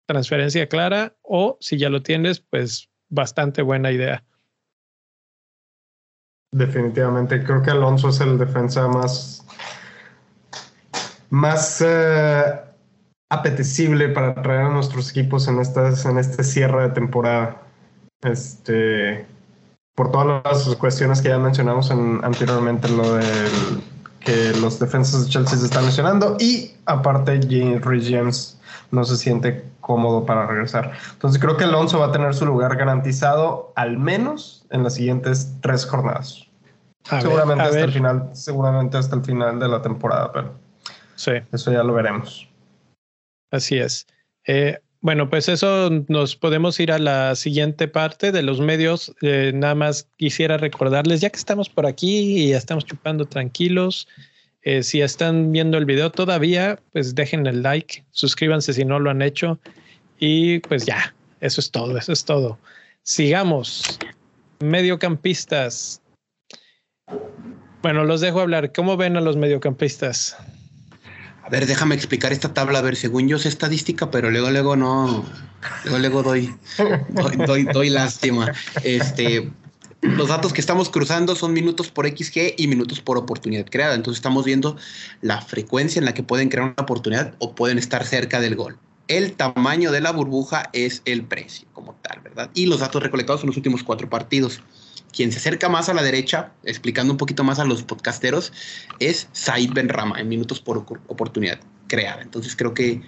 Transferencia 0.07 0.68
clara 0.68 1.16
o 1.22 1.59
si 1.61 1.78
ya 1.78 1.88
lo 1.88 2.02
tienes, 2.02 2.40
pues 2.40 2.88
bastante 3.09 3.62
buena 3.62 3.90
idea. 3.90 4.24
Definitivamente, 6.52 7.42
creo 7.42 7.62
que 7.62 7.70
Alonso 7.70 8.09
es 8.09 8.20
el 8.20 8.38
defensa 8.38 8.88
más, 8.88 9.44
más 11.28 11.84
eh, 11.84 12.61
apetecible 13.28 14.09
para 14.09 14.34
traer 14.42 14.62
a 14.62 14.70
nuestros 14.70 15.11
equipos 15.11 15.48
en, 15.48 15.59
estas, 15.61 16.07
en 16.07 16.18
este 16.18 16.44
cierre 16.44 16.84
de 16.84 16.94
temporada. 16.94 17.62
Este, 18.22 19.26
por 19.94 20.11
todas 20.12 20.44
las 20.44 20.76
cuestiones 20.76 21.20
que 21.20 21.28
ya 21.28 21.38
mencionamos 21.38 21.90
anteriormente, 21.90 22.88
lo 22.88 23.16
del 23.16 23.82
que 24.21 24.53
los 24.61 24.79
defensas 24.79 25.25
de 25.25 25.31
Chelsea 25.31 25.59
se 25.59 25.67
están 25.67 25.87
lesionando 25.87 26.37
y 26.41 26.73
aparte 26.87 27.41
Rhys 27.83 28.11
James 28.11 28.59
no 28.91 29.05
se 29.05 29.17
siente 29.17 29.64
cómodo 29.81 30.27
para 30.27 30.47
regresar. 30.47 30.93
Entonces 31.12 31.41
creo 31.41 31.57
que 31.57 31.64
Alonso 31.64 31.99
va 31.99 32.07
a 32.07 32.12
tener 32.12 32.35
su 32.35 32.47
lugar 32.47 32.77
garantizado 32.77 33.73
al 33.77 33.99
menos 33.99 34.64
en 34.71 34.83
las 34.83 34.95
siguientes 34.95 35.53
tres 35.61 35.87
jornadas. 35.87 36.47
seguramente 37.05 37.64
hasta 37.64 37.81
el 37.81 37.93
final, 37.93 38.31
seguramente 38.33 38.97
hasta 38.97 39.17
el 39.17 39.25
final 39.25 39.61
de 39.61 39.69
la 39.69 39.83
temporada, 39.83 40.33
pero 40.33 40.55
sí. 41.14 41.33
eso 41.53 41.71
ya 41.71 41.83
lo 41.83 41.95
veremos. 41.95 42.49
Así 43.53 43.79
es. 43.79 44.07
Eh, 44.47 44.79
bueno, 45.07 45.30
pues 45.30 45.48
eso 45.48 45.88
nos 46.09 46.34
podemos 46.34 46.80
ir 46.80 46.90
a 46.90 46.98
la 46.98 47.36
siguiente 47.36 47.86
parte 47.86 48.32
de 48.32 48.42
los 48.42 48.61
medios. 48.61 49.14
Eh, 49.22 49.52
nada 49.54 49.76
más 49.76 50.09
quisiera 50.16 50.57
recordarles, 50.57 51.20
ya 51.20 51.30
que 51.30 51.38
estamos 51.38 51.68
por 51.68 51.86
aquí 51.86 52.36
y 52.36 52.52
estamos 52.52 52.84
chupando 52.84 53.24
tranquilos, 53.24 54.09
eh, 54.62 54.82
si 54.82 55.02
están 55.02 55.52
viendo 55.52 55.78
el 55.78 55.84
video 55.84 56.11
todavía, 56.11 56.80
pues 56.92 57.14
dejen 57.14 57.46
el 57.46 57.62
like, 57.62 58.04
suscríbanse 58.11 58.72
si 58.72 58.84
no 58.84 58.98
lo 58.98 59.11
han 59.11 59.22
hecho 59.22 59.61
y 60.18 60.59
pues 60.59 60.86
ya, 60.86 61.14
eso 61.40 61.61
es 61.61 61.70
todo, 61.70 61.96
eso 61.96 62.12
es 62.12 62.24
todo. 62.24 62.59
Sigamos. 63.04 64.00
Mediocampistas. 64.59 66.02
Bueno, 67.80 68.02
los 68.02 68.20
dejo 68.20 68.40
hablar. 68.40 68.72
¿Cómo 68.72 68.96
ven 68.96 69.16
a 69.16 69.20
los 69.20 69.36
mediocampistas? 69.36 70.36
A 71.47 71.49
ver, 71.49 71.64
déjame 71.66 71.94
explicar 71.94 72.32
esta 72.32 72.53
tabla. 72.53 72.80
A 72.80 72.82
ver, 72.82 72.97
según 72.97 73.28
yo 73.28 73.38
sé 73.38 73.49
estadística, 73.49 74.11
pero 74.11 74.32
luego, 74.32 74.51
luego 74.51 74.74
no. 74.74 75.24
Luego, 75.84 75.99
luego 76.01 76.22
doy, 76.24 76.53
doy, 77.47 77.64
doy, 77.72 77.88
lástima. 77.88 78.53
Este, 78.82 79.49
los 80.01 80.26
datos 80.26 80.53
que 80.53 80.61
estamos 80.61 80.90
cruzando 80.90 81.36
son 81.36 81.53
minutos 81.53 81.92
por 81.92 82.09
XG 82.09 82.55
y 82.57 82.66
minutos 82.66 83.01
por 83.01 83.16
oportunidad 83.16 83.66
creada. 83.66 83.94
Entonces 83.94 84.18
estamos 84.18 84.44
viendo 84.44 84.76
la 85.20 85.40
frecuencia 85.40 86.01
en 86.01 86.05
la 86.05 86.14
que 86.14 86.24
pueden 86.24 86.49
crear 86.49 86.66
una 86.66 86.82
oportunidad 86.82 87.34
o 87.38 87.55
pueden 87.55 87.78
estar 87.78 88.05
cerca 88.05 88.40
del 88.40 88.57
gol. 88.57 88.76
El 89.07 89.34
tamaño 89.34 89.92
de 89.92 90.01
la 90.01 90.11
burbuja 90.11 90.68
es 90.72 91.03
el 91.05 91.22
precio 91.22 91.68
como 91.72 91.94
tal, 92.03 92.22
¿verdad? 92.22 92.51
Y 92.55 92.66
los 92.66 92.80
datos 92.80 93.01
recolectados 93.01 93.42
en 93.42 93.47
los 93.47 93.57
últimos 93.57 93.84
cuatro 93.84 94.11
partidos. 94.11 94.62
Quien 95.12 95.32
se 95.32 95.38
acerca 95.38 95.68
más 95.68 95.88
a 95.88 95.94
la 95.94 96.03
derecha, 96.03 96.53
explicando 96.64 97.12
un 97.12 97.16
poquito 97.16 97.44
más 97.44 97.59
a 97.59 97.64
los 97.64 97.82
podcasteros, 97.82 98.53
es 98.99 99.28
Said 99.32 99.72
Benrama 99.72 100.20
en 100.20 100.28
minutos 100.28 100.61
por 100.61 100.78
oportunidad 101.07 101.61
creada. 101.86 102.22
Entonces 102.22 102.57
creo 102.57 102.74
que 102.74 103.01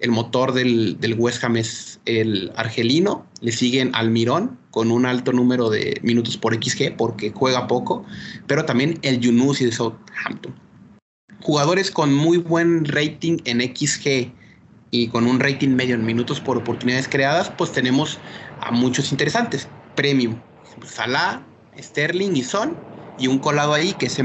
el 0.00 0.10
motor 0.10 0.52
del, 0.52 0.98
del, 1.00 1.14
West 1.14 1.42
Ham 1.44 1.56
es 1.56 2.00
el 2.04 2.52
argelino, 2.56 3.26
le 3.40 3.52
siguen 3.52 3.90
Almirón 3.94 4.58
con 4.70 4.90
un 4.90 5.06
alto 5.06 5.32
número 5.32 5.70
de 5.70 5.98
minutos 6.02 6.36
por 6.36 6.54
XG 6.54 6.96
porque 6.96 7.32
juega 7.34 7.66
poco, 7.66 8.04
pero 8.46 8.64
también 8.64 8.98
el 9.02 9.20
Yunusi 9.20 9.66
de 9.66 9.72
Southampton. 9.72 10.54
Jugadores 11.40 11.90
con 11.90 12.12
muy 12.12 12.38
buen 12.38 12.84
rating 12.84 13.38
en 13.44 13.60
XG 13.60 14.32
y 14.90 15.08
con 15.08 15.26
un 15.26 15.40
rating 15.40 15.70
medio 15.70 15.94
en 15.94 16.04
minutos 16.04 16.40
por 16.40 16.56
oportunidades 16.56 17.08
creadas, 17.08 17.50
pues 17.50 17.72
tenemos 17.72 18.18
a 18.60 18.70
muchos 18.70 19.12
interesantes. 19.12 19.68
Premium, 19.96 20.36
Salah, 20.82 21.42
Sterling 21.78 22.36
y 22.36 22.42
Son, 22.42 22.76
y 23.18 23.28
un 23.28 23.38
colado 23.38 23.74
ahí 23.74 23.92
que 23.94 24.06
es 24.06 24.20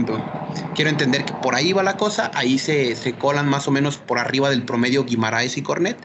Quiero 0.74 0.90
entender 0.90 1.26
que 1.26 1.34
por 1.34 1.56
ahí 1.56 1.74
va 1.74 1.84
la 1.84 1.98
cosa, 1.98 2.32
ahí 2.34 2.58
se, 2.58 2.96
se 2.96 3.14
colan 3.14 3.48
más 3.48 3.68
o 3.68 3.72
menos 3.72 3.98
por 3.98 4.18
arriba 4.18 4.50
del 4.50 4.64
promedio 4.64 5.06
Guimaraes 5.06 5.58
y 5.58 5.62
Cornet, 5.62 5.98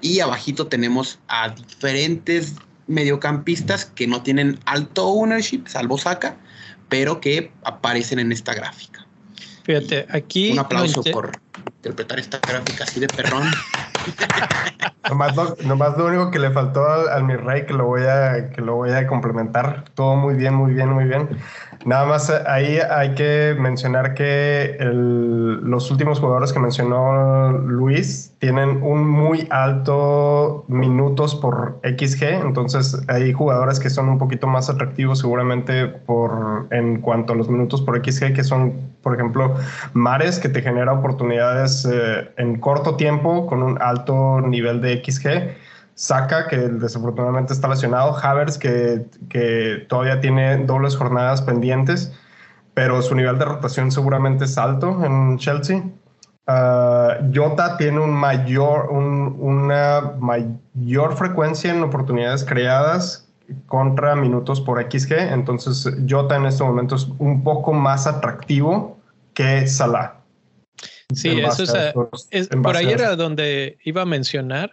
y 0.00 0.20
abajito 0.20 0.68
tenemos 0.68 1.18
a 1.28 1.50
diferentes 1.50 2.54
mediocampistas 2.86 3.84
que 3.86 4.06
no 4.06 4.22
tienen 4.22 4.58
alto 4.64 5.06
ownership, 5.06 5.64
salvo 5.66 5.98
Saca, 5.98 6.36
pero 6.88 7.20
que 7.20 7.52
aparecen 7.64 8.18
en 8.18 8.32
esta 8.32 8.54
gráfica. 8.54 9.06
Fíjate, 9.64 10.06
aquí... 10.10 10.52
Un 10.52 10.60
aplauso 10.60 11.02
por 11.02 11.38
interpretar 11.76 12.18
esta 12.18 12.38
gráfica 12.38 12.84
así 12.84 13.00
de 13.00 13.08
perrón. 13.08 13.50
nomás, 15.08 15.36
lo, 15.36 15.56
lo, 15.96 16.06
único 16.06 16.30
que 16.30 16.38
le 16.38 16.50
faltó 16.50 16.86
al, 16.86 17.08
al 17.08 17.24
mi 17.24 17.36
rey 17.36 17.66
que 17.66 17.74
lo 17.74 17.86
voy 17.86 18.02
a 18.02 18.50
que 18.50 18.60
lo 18.60 18.76
voy 18.76 18.90
a 18.92 19.06
complementar. 19.06 19.84
Todo 19.94 20.16
muy 20.16 20.34
bien, 20.34 20.54
muy 20.54 20.74
bien, 20.74 20.90
muy 20.90 21.04
bien. 21.04 21.28
Nada 21.88 22.04
más 22.04 22.28
eh, 22.28 22.34
ahí 22.46 22.78
hay 22.90 23.14
que 23.14 23.56
mencionar 23.58 24.12
que 24.12 24.76
los 24.78 25.90
últimos 25.90 26.20
jugadores 26.20 26.52
que 26.52 26.58
mencionó 26.58 27.50
Luis 27.50 28.34
tienen 28.40 28.82
un 28.82 29.08
muy 29.08 29.48
alto 29.48 30.66
minutos 30.68 31.34
por 31.34 31.80
XG, 31.84 32.24
entonces 32.44 33.02
hay 33.08 33.32
jugadores 33.32 33.80
que 33.80 33.88
son 33.88 34.10
un 34.10 34.18
poquito 34.18 34.46
más 34.46 34.68
atractivos 34.68 35.20
seguramente 35.20 35.86
por 35.86 36.66
en 36.72 37.00
cuanto 37.00 37.32
a 37.32 37.36
los 37.36 37.48
minutos 37.48 37.80
por 37.80 37.96
XG, 37.96 38.34
que 38.34 38.44
son, 38.44 38.74
por 39.02 39.14
ejemplo, 39.14 39.54
Mares, 39.94 40.40
que 40.40 40.50
te 40.50 40.60
genera 40.60 40.92
oportunidades 40.92 41.88
eh, 41.90 42.28
en 42.36 42.60
corto 42.60 42.96
tiempo 42.96 43.46
con 43.46 43.62
un 43.62 43.80
alto 43.80 44.42
nivel 44.42 44.82
de 44.82 45.02
XG 45.02 45.56
Saka, 45.98 46.46
que 46.46 46.56
desafortunadamente 46.56 47.52
está 47.52 47.66
lesionado, 47.66 48.16
Havers, 48.16 48.56
que, 48.56 49.06
que 49.28 49.84
todavía 49.88 50.20
tiene 50.20 50.64
dobles 50.64 50.94
jornadas 50.94 51.42
pendientes, 51.42 52.12
pero 52.72 53.02
su 53.02 53.16
nivel 53.16 53.36
de 53.36 53.44
rotación 53.44 53.90
seguramente 53.90 54.44
es 54.44 54.56
alto 54.56 55.04
en 55.04 55.38
Chelsea. 55.38 55.82
Uh, 56.46 57.34
Jota 57.34 57.76
tiene 57.78 57.98
un 57.98 58.12
mayor, 58.12 58.90
una 58.90 60.12
mayor 60.20 61.16
frecuencia 61.16 61.74
en 61.74 61.82
oportunidades 61.82 62.44
creadas 62.44 63.28
contra 63.66 64.14
minutos 64.14 64.60
por 64.60 64.80
XG, 64.80 65.14
entonces 65.32 65.92
Jota 66.08 66.36
en 66.36 66.46
este 66.46 66.62
momento 66.62 66.94
es 66.94 67.08
un 67.18 67.42
poco 67.42 67.72
más 67.72 68.06
atractivo 68.06 68.96
que 69.34 69.66
Salah. 69.66 70.14
Sí, 71.12 71.40
eso 71.40 71.64
es, 72.30 72.48
por 72.48 72.76
ahí 72.76 72.88
era 72.88 73.16
donde 73.16 73.78
iba 73.82 74.02
a 74.02 74.06
mencionar 74.06 74.70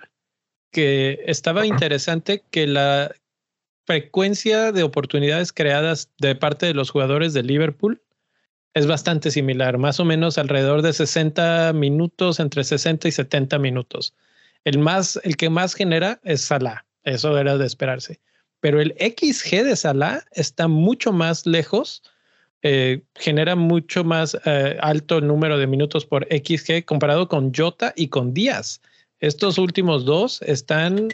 que 0.76 1.24
estaba 1.26 1.66
interesante 1.66 2.44
que 2.52 2.68
la 2.68 3.16
frecuencia 3.86 4.74
de 4.74 4.84
oportunidades 4.84 5.54
creadas 5.54 6.10
de 6.20 6.36
parte 6.36 6.66
de 6.66 6.74
los 6.74 6.90
jugadores 6.90 7.32
de 7.32 7.44
Liverpool 7.44 8.02
es 8.74 8.86
bastante 8.86 9.32
similar, 9.32 9.78
más 9.78 10.02
o 10.02 10.04
menos 10.04 10.38
alrededor 10.38 10.82
de 10.82 10.92
60 10.92 11.72
minutos, 11.72 12.42
entre 12.42 12.66
60 12.66 13.08
y 13.08 13.14
70 13.14 13.58
minutos. 13.58 14.14
El, 14.66 14.80
más, 14.80 15.18
el 15.24 15.38
que 15.38 15.50
más 15.50 15.76
genera 15.76 16.20
es 16.26 16.42
Salah, 16.42 16.86
eso 17.06 17.38
era 17.38 17.58
de 17.58 17.68
esperarse. 17.68 18.20
Pero 18.60 18.82
el 18.82 18.94
XG 19.00 19.64
de 19.64 19.78
Salah 19.78 20.26
está 20.34 20.68
mucho 20.68 21.14
más 21.14 21.46
lejos, 21.46 22.04
eh, 22.64 23.02
genera 23.16 23.56
mucho 23.56 24.04
más 24.04 24.38
eh, 24.44 24.78
alto 24.82 25.20
el 25.20 25.28
número 25.28 25.58
de 25.58 25.68
minutos 25.68 26.06
por 26.06 26.28
XG 26.30 26.84
comparado 26.84 27.30
con 27.30 27.54
Jota 27.54 27.94
y 27.96 28.10
con 28.10 28.34
Díaz. 28.34 28.82
Estos 29.20 29.58
últimos 29.58 30.06
dos 30.06 30.42
están 30.42 31.10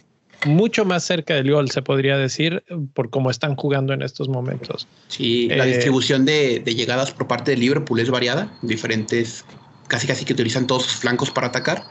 mucho 0.46 0.86
más 0.86 1.04
cerca 1.04 1.36
del 1.36 1.52
gol, 1.52 1.70
se 1.70 1.82
podría 1.82 2.18
decir, 2.18 2.64
por 2.94 3.10
cómo 3.10 3.30
están 3.30 3.56
jugando 3.56 3.94
en 3.94 4.02
estos 4.02 4.28
momentos. 4.28 4.88
Sí, 5.08 5.48
la 5.50 5.66
eh, 5.68 5.74
distribución 5.74 6.26
de, 6.26 6.64
llegadas 6.66 7.12
por 7.12 7.28
parte 7.28 7.52
de 7.52 7.58
Liverpool 7.58 8.00
es 8.00 8.10
variada, 8.10 8.52
diferentes, 8.62 9.46
casi 9.88 10.08
casi 10.08 10.26
que 10.26 10.34
utilizan 10.34 10.68
todos 10.68 10.84
sus 10.84 10.94
flancos 10.96 11.32
para 11.32 11.48
atacar, 11.48 11.84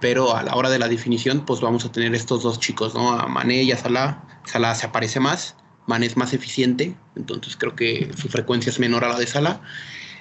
pero 0.00 0.34
a 0.36 0.42
la 0.42 0.56
hora 0.56 0.68
de 0.68 0.78
la 0.78 0.88
definición, 0.88 1.44
pues 1.44 1.60
vamos 1.60 1.84
a 1.84 1.92
tener 1.92 2.14
estos 2.14 2.42
dos 2.42 2.58
chicos, 2.58 2.94
¿no? 2.94 3.12
A 3.12 3.28
Mané 3.28 3.62
y 3.62 3.72
a 3.72 3.76
Salah. 3.76 4.24
Salah 4.44 4.74
se 4.74 4.86
aparece 4.86 5.20
más, 5.20 5.54
Mané 5.86 6.06
es 6.06 6.16
más 6.16 6.32
eficiente, 6.32 6.96
entonces 7.14 7.56
creo 7.56 7.76
que 7.76 8.10
su 8.20 8.28
frecuencia 8.28 8.70
es 8.70 8.80
menor 8.80 9.04
a 9.04 9.08
la 9.08 9.18
de 9.18 9.26
Salah. 9.28 9.60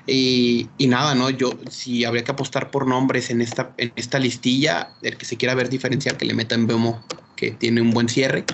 Y, 0.08 0.70
nada, 0.80 1.16
¿no? 1.16 1.30
Yo, 1.30 1.52
si 1.70 2.06
habría 2.06 2.24
que 2.24 2.32
apostar 2.32 2.72
por 2.72 2.88
nombres 2.88 3.30
en 3.30 3.42
esta, 3.42 3.74
en 3.78 3.94
esta 3.96 4.20
listilla, 4.20 4.94
el 5.02 5.18
que 5.18 5.26
se 5.26 5.38
quiera 5.38 5.56
ver 5.56 5.70
diferencial, 5.70 6.18
que 6.18 6.26
le 6.26 6.34
meta 6.34 6.56
en 6.56 6.68
Bemo, 6.68 7.04
que 7.36 7.52
tiene 7.52 7.82
un 7.82 7.92
buen 7.92 8.10
cierre, 8.10 8.46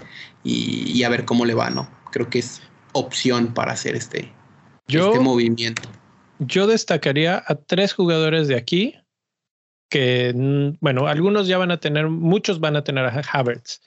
y, 0.44 1.04
a 1.04 1.10
ver 1.10 1.26
cómo 1.26 1.46
le 1.46 1.54
va, 1.54 1.70
¿no? 1.70 1.90
Creo 2.12 2.30
que 2.30 2.40
es 2.40 2.62
opción 2.94 3.54
para 3.54 3.74
hacer 3.74 3.96
este, 3.96 4.32
este 4.88 5.20
movimiento. 5.20 5.84
Yo 6.40 6.68
destacaría 6.68 7.44
a 7.46 7.56
tres 7.56 7.94
jugadores 7.94 8.48
de 8.48 8.56
aquí, 8.56 8.96
que, 9.90 10.34
mm, 10.36 10.78
bueno, 10.82 11.08
algunos 11.08 11.48
ya 11.48 11.58
van 11.58 11.72
a 11.72 11.80
tener, 11.80 12.10
muchos 12.10 12.60
van 12.60 12.76
a 12.76 12.84
tener 12.84 13.06
a 13.06 13.22
Havertz, 13.32 13.82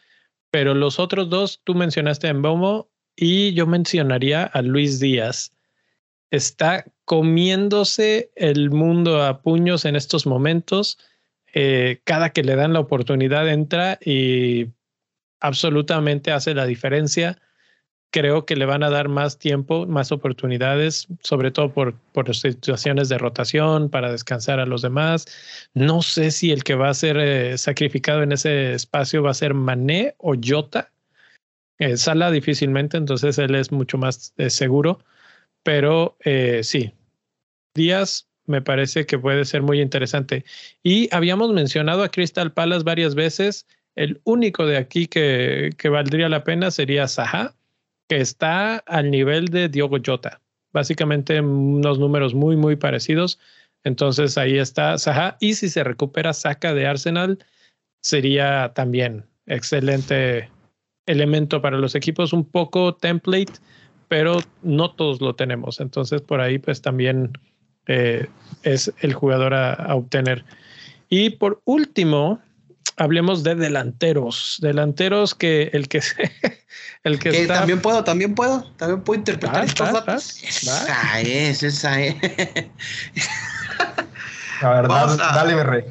pero 0.51 0.75
los 0.75 0.99
otros 0.99 1.29
dos, 1.31 1.61
tú 1.65 1.75
mencionaste 1.75 2.29
en 2.29 2.43
Bomo 2.43 2.91
y 3.17 3.53
yo 3.53 3.67
mencionaría 3.67 4.45
a 4.45 4.63
Luis 4.63 4.99
Díaz 4.99 5.53
está 6.31 6.85
comiéndose 7.05 8.31
el 8.37 8.70
mundo 8.70 9.22
a 9.22 9.43
puños 9.43 9.85
en 9.85 9.97
estos 9.97 10.26
momentos. 10.26 10.99
Eh, 11.53 12.01
cada 12.05 12.31
que 12.31 12.45
le 12.45 12.55
dan 12.55 12.72
la 12.72 12.81
oportunidad 12.81 13.49
entra 13.49 13.99
y 14.05 14.68
absolutamente 15.41 16.31
hace 16.31 16.55
la 16.55 16.66
diferencia. 16.66 17.39
Creo 18.12 18.45
que 18.45 18.57
le 18.57 18.66
van 18.66 18.83
a 18.83 18.91
dar 18.91 19.09
más 19.09 19.39
tiempo, 19.39 19.87
más 19.87 20.11
oportunidades, 20.11 21.07
sobre 21.22 21.51
todo 21.51 21.72
por, 21.72 21.95
por 22.12 22.35
situaciones 22.35 23.09
de 23.09 23.18
rotación, 23.18 23.89
para 23.89 24.11
descansar 24.11 24.59
a 24.61 24.66
los 24.66 24.83
demás. 24.83 25.26
No 25.74 26.03
sé 26.03 26.31
si 26.31 26.51
el 26.51 26.64
que 26.64 26.74
va 26.74 26.91
a 26.91 26.95
ser 26.95 27.16
eh, 27.18 27.59
sacrificado 27.59 28.22
en 28.22 28.33
ese 28.33 28.74
espacio 28.74 29.22
va 29.22 29.31
a 29.31 29.35
ser 29.35 29.55
Mané 29.55 30.14
o 30.18 30.35
Jota. 30.41 30.93
Eh, 31.78 31.97
Sala 31.97 32.31
difícilmente, 32.31 32.97
entonces 32.97 33.39
él 33.39 33.55
es 33.55 33.72
mucho 33.72 33.97
más 33.97 34.35
seguro 34.49 35.01
pero 35.63 36.17
eh, 36.25 36.61
sí, 36.63 36.93
Díaz 37.75 38.29
me 38.47 38.63
parece 38.63 39.07
que 39.07 39.19
puede 39.19 39.45
ser 39.45 39.63
muy 39.63 39.81
interesante. 39.81 40.45
Y 40.83 41.09
habíamos 41.15 41.53
mencionado 41.53 42.03
a 42.03 42.11
Crystal 42.11 42.53
Palace 42.53 42.85
varias 42.85 43.15
veces. 43.15 43.67
El 43.95 44.21
único 44.25 44.67
de 44.67 44.77
aquí 44.77 45.07
que, 45.07 45.71
que 45.79 45.89
valdría 45.89 46.29
la 46.29 46.45
pena 46.45 46.71
sería 46.71 47.07
Saha, 47.07 47.55
que 48.09 48.21
está 48.21 48.79
al 48.79 49.11
nivel 49.11 49.49
de 49.49 49.69
Diogo 49.69 49.99
Jota. 50.05 50.41
Básicamente 50.73 51.41
unos 51.41 51.99
números 51.99 52.35
muy, 52.35 52.57
muy 52.57 52.77
parecidos. 52.77 53.39
Entonces 53.85 54.37
ahí 54.37 54.59
está 54.59 54.99
Saha. 54.99 55.37
Y 55.41 55.55
si 55.55 55.69
se 55.69 55.85
recupera 55.85 56.33
Saca 56.33 56.75
de 56.75 56.87
Arsenal, 56.87 57.39
sería 58.03 58.73
también 58.75 59.27
excelente 59.47 60.51
elemento 61.07 61.63
para 61.63 61.79
los 61.79 61.95
equipos. 61.95 62.33
Un 62.33 62.45
poco 62.45 62.95
template 62.95 63.53
pero 64.11 64.43
no 64.63 64.91
todos 64.91 65.21
lo 65.21 65.37
tenemos. 65.37 65.79
Entonces, 65.79 66.21
por 66.21 66.41
ahí, 66.41 66.59
pues 66.59 66.83
también 66.83 67.31
eh, 67.87 68.27
es 68.65 68.93
el 69.03 69.15
jugador 69.15 69.55
a, 69.55 69.95
obtener. 69.95 70.45
Y 71.09 71.31
por 71.31 71.63
último, 71.65 72.43
hablemos 72.97 73.45
de 73.45 73.55
delanteros. 73.55 74.59
Delanteros 74.61 75.37
que 75.37 75.71
el 75.73 75.87
que 75.87 76.03
el 77.05 77.21
que, 77.21 77.47
también 77.47 77.81
puedo, 77.81 78.03
también 78.03 78.35
puedo, 78.35 78.65
también 78.77 79.03
puedo 79.03 79.21
interpretar 79.21 79.65
estos 79.65 79.93
datos. 79.93 80.43
esa 80.43 81.21
es, 81.21 81.63
esa 81.63 82.03
es. 82.03 82.17
a 84.61 84.71
ver, 84.71 84.89
dale, 84.89 85.55
mi 85.55 85.63
rey. 85.63 85.85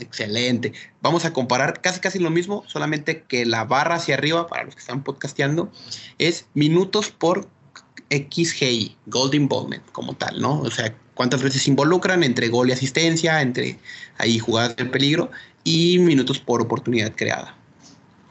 Excelente. 0.00 0.72
Vamos 1.00 1.24
a 1.24 1.32
comparar 1.32 1.80
casi 1.80 2.00
casi 2.00 2.18
lo 2.18 2.30
mismo, 2.30 2.64
solamente 2.66 3.22
que 3.22 3.46
la 3.46 3.64
barra 3.64 3.96
hacia 3.96 4.14
arriba, 4.14 4.46
para 4.46 4.64
los 4.64 4.74
que 4.74 4.80
están 4.80 5.02
podcasteando, 5.02 5.70
es 6.18 6.46
minutos 6.54 7.10
por 7.10 7.48
XGI, 8.10 8.96
Gold 9.06 9.34
Involvement, 9.34 9.84
como 9.92 10.14
tal, 10.14 10.40
¿no? 10.40 10.60
O 10.60 10.70
sea, 10.70 10.94
cuántas 11.14 11.42
veces 11.42 11.62
se 11.62 11.70
involucran 11.70 12.22
entre 12.22 12.48
gol 12.48 12.68
y 12.68 12.72
asistencia, 12.72 13.40
entre 13.40 13.78
ahí 14.18 14.38
jugadas 14.38 14.76
de 14.76 14.84
peligro 14.84 15.30
y 15.64 15.98
minutos 15.98 16.38
por 16.38 16.60
oportunidad 16.60 17.12
creada. 17.16 17.56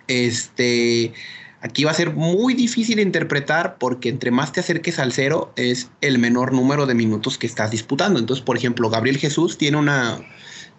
Este, 0.07 1.13
aquí 1.61 1.84
va 1.84 1.91
a 1.91 1.95
ser 1.95 2.13
muy 2.13 2.53
difícil 2.53 2.99
interpretar 2.99 3.78
porque 3.78 4.09
entre 4.09 4.32
más 4.32 4.53
te 4.53 4.59
acerques 4.59 4.99
al 4.99 5.11
cero 5.11 5.51
es 5.55 5.89
el 6.01 6.19
menor 6.19 6.53
número 6.53 6.86
de 6.86 6.93
minutos 6.93 7.38
que 7.38 7.47
estás 7.47 7.71
disputando. 7.71 8.19
Entonces, 8.19 8.45
por 8.45 8.55
ejemplo, 8.55 8.89
Gabriel 8.89 9.17
Jesús 9.17 9.57
tiene 9.57 9.78
una 9.78 10.21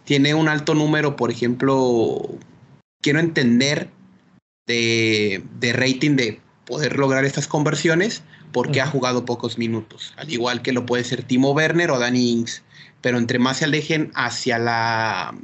tiene 0.07 0.35
un 0.35 0.49
alto 0.49 0.75
número, 0.75 1.17
por 1.17 1.31
ejemplo, 1.31 2.23
quiero 3.03 3.19
entender 3.19 3.91
de, 4.67 5.45
de 5.59 5.73
rating 5.73 6.17
de 6.17 6.41
poder 6.65 6.97
lograr 6.97 7.25
estas 7.25 7.49
conversiones 7.49 8.23
porque 8.53 8.81
ha 8.81 8.87
jugado 8.87 9.25
pocos 9.25 9.59
minutos, 9.59 10.15
al 10.17 10.33
igual 10.33 10.63
que 10.63 10.73
lo 10.73 10.87
puede 10.87 11.05
ser 11.05 11.25
Timo 11.25 11.51
Werner 11.51 11.91
o 11.91 11.99
Danny 11.99 12.31
Ings, 12.31 12.63
pero 13.01 13.19
entre 13.19 13.39
más 13.39 13.59
se 13.59 13.65
alejen 13.65 14.11
hacia 14.15 14.59
la 14.59 15.35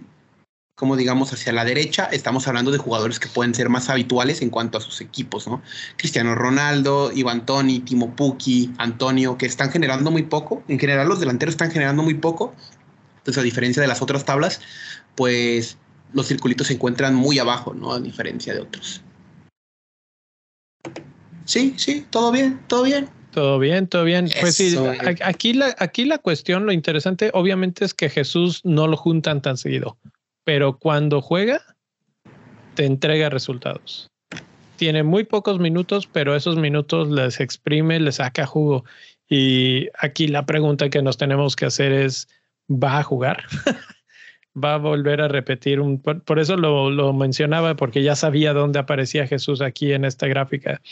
como 0.83 0.97
digamos 0.97 1.33
hacia 1.33 1.53
la 1.53 1.65
derecha, 1.65 2.07
estamos 2.11 2.49
hablando 2.49 2.73
de 2.73 2.79
jugadores 2.79 3.21
que 3.21 3.29
pueden 3.29 3.55
ser 3.55 3.69
más 3.69 3.89
habituales 3.89 4.43
en 4.43 4.51
cuanto 4.51 4.79
a 4.79 4.81
sus 4.81 5.01
equipos, 5.01 5.47
¿no? 5.47 5.63
Cristiano 5.97 6.35
Ronaldo, 6.35 7.13
Iván 7.15 7.47
Toni, 7.47 7.79
Timo 7.79 8.17
Pukki, 8.17 8.73
Antonio, 8.79 9.39
que 9.39 9.47
están 9.47 9.71
generando 9.71 10.11
muy 10.11 10.25
poco. 10.25 10.65
En 10.67 10.81
general 10.81 11.09
los 11.09 11.21
delanteros 11.21 11.53
están 11.53 11.71
generando 11.71 12.03
muy 12.03 12.15
poco. 12.15 12.53
Entonces, 13.23 13.41
a 13.41 13.45
diferencia 13.45 13.81
de 13.81 13.89
las 13.89 14.03
otras 14.03 14.25
tablas, 14.25 14.61
pues 15.15 15.79
los 16.13 16.27
circulitos 16.27 16.67
se 16.67 16.75
encuentran 16.75 17.15
muy 17.15 17.39
abajo, 17.39 17.75
¿no? 17.75 17.93
A 17.93 18.01
diferencia 18.01 18.53
de 18.53 18.61
otros. 18.61 19.03
Sí, 21.45 21.75
sí, 21.77 22.07
todo 22.11 22.33
bien, 22.33 22.61
todo 22.69 22.83
bien. 22.85 23.09
Todo 23.31 23.59
bien, 23.59 23.87
todo 23.87 24.05
bien. 24.05 24.29
Pues 24.41 24.57
sí, 24.57 24.77
aquí 25.25 25.55
la, 25.55 25.75
aquí 25.79 26.05
la 26.05 26.19
cuestión, 26.19 26.67
lo 26.67 26.73
interesante, 26.73 27.31
obviamente, 27.33 27.85
es 27.85 27.95
que 27.95 28.11
Jesús 28.11 28.61
no 28.65 28.87
lo 28.87 28.97
juntan 28.97 29.41
tan 29.41 29.57
seguido 29.57 29.97
pero 30.45 30.79
cuando 30.79 31.21
juega, 31.21 31.63
te 32.75 32.85
entrega 32.85 33.31
resultados. 33.31 34.11
Tiene 34.77 35.03
muy 35.03 35.25
pocos 35.25 35.59
minutos, 35.61 36.09
pero 36.11 36.35
esos 36.35 36.57
minutos 36.57 37.09
les 37.11 37.41
exprime, 37.41 38.01
les 38.01 38.17
saca 38.17 38.47
jugo. 38.47 38.85
Y 39.29 39.89
aquí 39.99 40.27
la 40.27 40.45
pregunta 40.45 40.91
que 40.91 41.03
nos 41.03 41.17
tenemos 41.19 41.55
que 41.55 41.67
hacer 41.67 41.93
es, 41.93 42.29
¿va 42.79 42.99
a 42.99 43.03
jugar? 43.03 43.45
¿Va 44.63 44.75
a 44.75 44.79
volver 44.79 45.21
a 45.21 45.29
repetir 45.29 45.81
un... 45.81 46.01
Por, 46.01 46.39
eso 46.39 46.57
lo, 46.57 47.13
mencionaba, 47.15 47.75
porque 47.75 48.03
ya 48.03 48.15
sabía 48.15 48.53
dónde 48.53 48.79
aparecía 48.79 49.27
Jesús 49.27 49.63
aquí 49.63 49.93
en 49.93 50.05
esta 50.05 50.27
gráfica. 50.27 50.83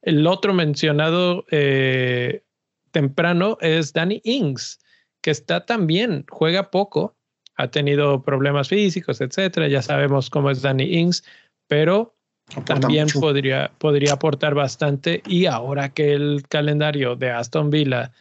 El 0.00 0.26
otro 0.26 0.54
mencionado 0.54 1.44
eh, 1.50 2.42
temprano 2.92 3.58
es 3.60 3.92
Danny 3.92 4.22
Ings, 4.24 4.80
que 5.20 5.30
está 5.30 5.66
también, 5.66 6.24
juega 6.30 6.70
poco, 6.70 7.14
ha 7.56 7.70
tenido 7.70 8.22
problemas 8.22 8.68
físicos, 8.68 9.20
etcétera. 9.20 9.68
Ya 9.68 9.82
sabemos 9.82 10.30
cómo 10.30 10.50
es 10.50 10.62
Danny 10.62 10.84
Ings, 10.98 11.22
pero 11.68 12.16
también 12.64 13.08
podría, 13.08 13.70
podría 13.78 14.14
aportar 14.14 14.54
bastante. 14.54 15.22
Y 15.26 15.46
ahora 15.46 15.90
que 15.90 16.12
el 16.12 16.44
calendario 16.48 17.16
de 17.16 17.30
Aston 17.30 17.70
Villa, 17.70 18.12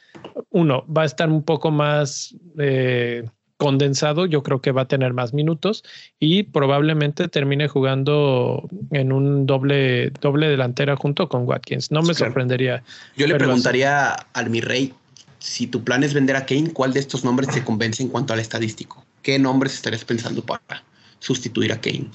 uno, 0.50 0.86
va 0.86 1.04
a 1.04 1.06
estar 1.06 1.30
un 1.30 1.44
poco 1.44 1.72
más 1.72 2.36
eh, 2.58 3.26
condensado, 3.58 4.26
yo 4.26 4.44
creo 4.44 4.62
que 4.62 4.72
va 4.72 4.84
a 4.84 4.88
tener 4.88 5.14
más 5.14 5.34
minutos 5.34 5.84
y 6.20 6.44
probablemente 6.44 7.28
termine 7.28 7.68
jugando 7.68 8.68
en 8.92 9.12
un 9.12 9.46
doble, 9.46 10.12
doble 10.22 10.48
delantera 10.48 10.96
junto 10.96 11.28
con 11.28 11.48
Watkins. 11.48 11.92
No 11.92 12.02
me 12.02 12.14
sorprendería. 12.14 12.84
Yo 13.18 13.28
le 13.28 13.36
preguntaría 13.36 14.14
al 14.34 14.50
mi 14.50 14.62
rey, 14.62 14.94
si 15.40 15.68
tu 15.68 15.84
plan 15.84 16.04
es 16.04 16.14
vender 16.14 16.36
a 16.36 16.46
Kane, 16.46 16.72
¿cuál 16.72 16.94
de 16.94 17.00
estos 17.00 17.24
nombres 17.24 17.50
te 17.50 17.64
convence 17.64 18.04
en 18.04 18.10
cuanto 18.10 18.34
al 18.34 18.40
estadístico? 18.40 19.06
¿qué 19.22 19.40
nombres 19.40 19.74
estarías 19.74 20.06
pensando 20.06 20.44
para 20.44 20.84
sustituir 21.20 21.72
a 21.72 21.80
Kane? 21.80 22.10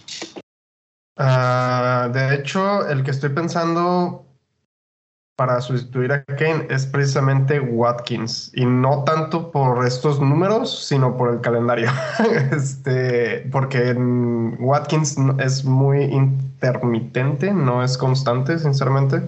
Ah, 1.16 2.10
de 2.12 2.34
hecho, 2.34 2.86
el 2.88 3.04
que 3.04 3.12
estoy 3.12 3.30
pensando 3.30 4.24
para 5.36 5.60
sustituir 5.60 6.12
a 6.12 6.24
Kane 6.24 6.66
es 6.70 6.86
precisamente 6.86 7.58
Watkins 7.58 8.52
y 8.54 8.64
no 8.64 9.02
tanto 9.02 9.50
por 9.50 9.84
estos 9.84 10.20
números, 10.20 10.86
sino 10.86 11.16
por 11.16 11.32
el 11.32 11.40
calendario. 11.40 11.90
este, 12.52 13.40
porque 13.50 13.94
Watkins 14.58 15.16
es 15.38 15.64
muy 15.64 16.04
intermitente, 16.04 17.52
no 17.52 17.82
es 17.82 17.98
constante, 17.98 18.58
sinceramente. 18.58 19.22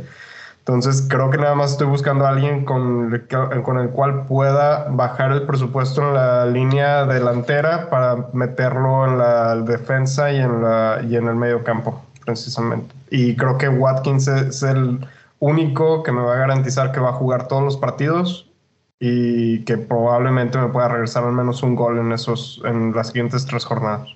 Entonces 0.68 1.06
creo 1.08 1.30
que 1.30 1.38
nada 1.38 1.54
más 1.54 1.70
estoy 1.70 1.86
buscando 1.86 2.26
a 2.26 2.30
alguien 2.30 2.64
con, 2.64 3.24
con 3.62 3.78
el 3.78 3.90
cual 3.90 4.26
pueda 4.26 4.88
bajar 4.90 5.30
el 5.30 5.42
presupuesto 5.42 6.02
en 6.02 6.14
la 6.14 6.44
línea 6.44 7.06
delantera 7.06 7.88
para 7.88 8.26
meterlo 8.32 9.04
en 9.06 9.16
la 9.16 9.54
defensa 9.54 10.32
y 10.32 10.38
en, 10.38 10.62
la, 10.62 11.00
y 11.08 11.14
en 11.14 11.28
el 11.28 11.36
medio 11.36 11.62
campo, 11.62 12.02
precisamente. 12.24 12.92
Y 13.10 13.36
creo 13.36 13.56
que 13.58 13.68
Watkins 13.68 14.26
es 14.26 14.64
el 14.64 15.06
único 15.38 16.02
que 16.02 16.10
me 16.10 16.22
va 16.22 16.34
a 16.34 16.38
garantizar 16.38 16.90
que 16.90 16.98
va 16.98 17.10
a 17.10 17.12
jugar 17.12 17.46
todos 17.46 17.62
los 17.62 17.76
partidos 17.76 18.50
y 18.98 19.64
que 19.66 19.78
probablemente 19.78 20.58
me 20.58 20.66
pueda 20.66 20.88
regresar 20.88 21.22
al 21.22 21.32
menos 21.32 21.62
un 21.62 21.76
gol 21.76 21.98
en 21.98 22.10
esos 22.10 22.60
en 22.64 22.92
las 22.92 23.06
siguientes 23.06 23.46
tres 23.46 23.64
jornadas. 23.64 24.08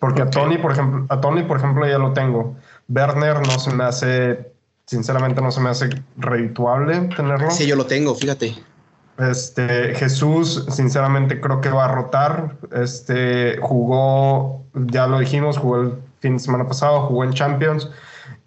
Porque 0.00 0.22
a 0.22 0.30
Tony, 0.30 0.56
por 0.56 0.72
ejemplo, 0.72 1.04
a 1.10 1.20
Tony, 1.20 1.42
por 1.42 1.58
ejemplo, 1.58 1.86
ya 1.86 1.98
lo 1.98 2.14
tengo. 2.14 2.56
Werner 2.88 3.46
no 3.46 3.58
se 3.58 3.74
me 3.74 3.84
hace 3.84 4.55
sinceramente 4.86 5.40
no 5.42 5.50
se 5.50 5.60
me 5.60 5.70
hace 5.70 5.88
redituable 6.16 7.00
tenerlo. 7.14 7.50
Sí, 7.50 7.66
yo 7.66 7.76
lo 7.76 7.86
tengo, 7.86 8.14
fíjate. 8.14 8.54
Este, 9.18 9.94
Jesús, 9.94 10.66
sinceramente 10.70 11.40
creo 11.40 11.60
que 11.60 11.70
va 11.70 11.86
a 11.86 11.88
rotar. 11.92 12.56
Este, 12.72 13.58
jugó, 13.60 14.64
ya 14.74 15.06
lo 15.06 15.18
dijimos, 15.18 15.58
jugó 15.58 15.80
el 15.80 15.94
fin 16.20 16.34
de 16.34 16.38
semana 16.38 16.68
pasado, 16.68 17.06
jugó 17.06 17.24
en 17.24 17.32
Champions 17.32 17.90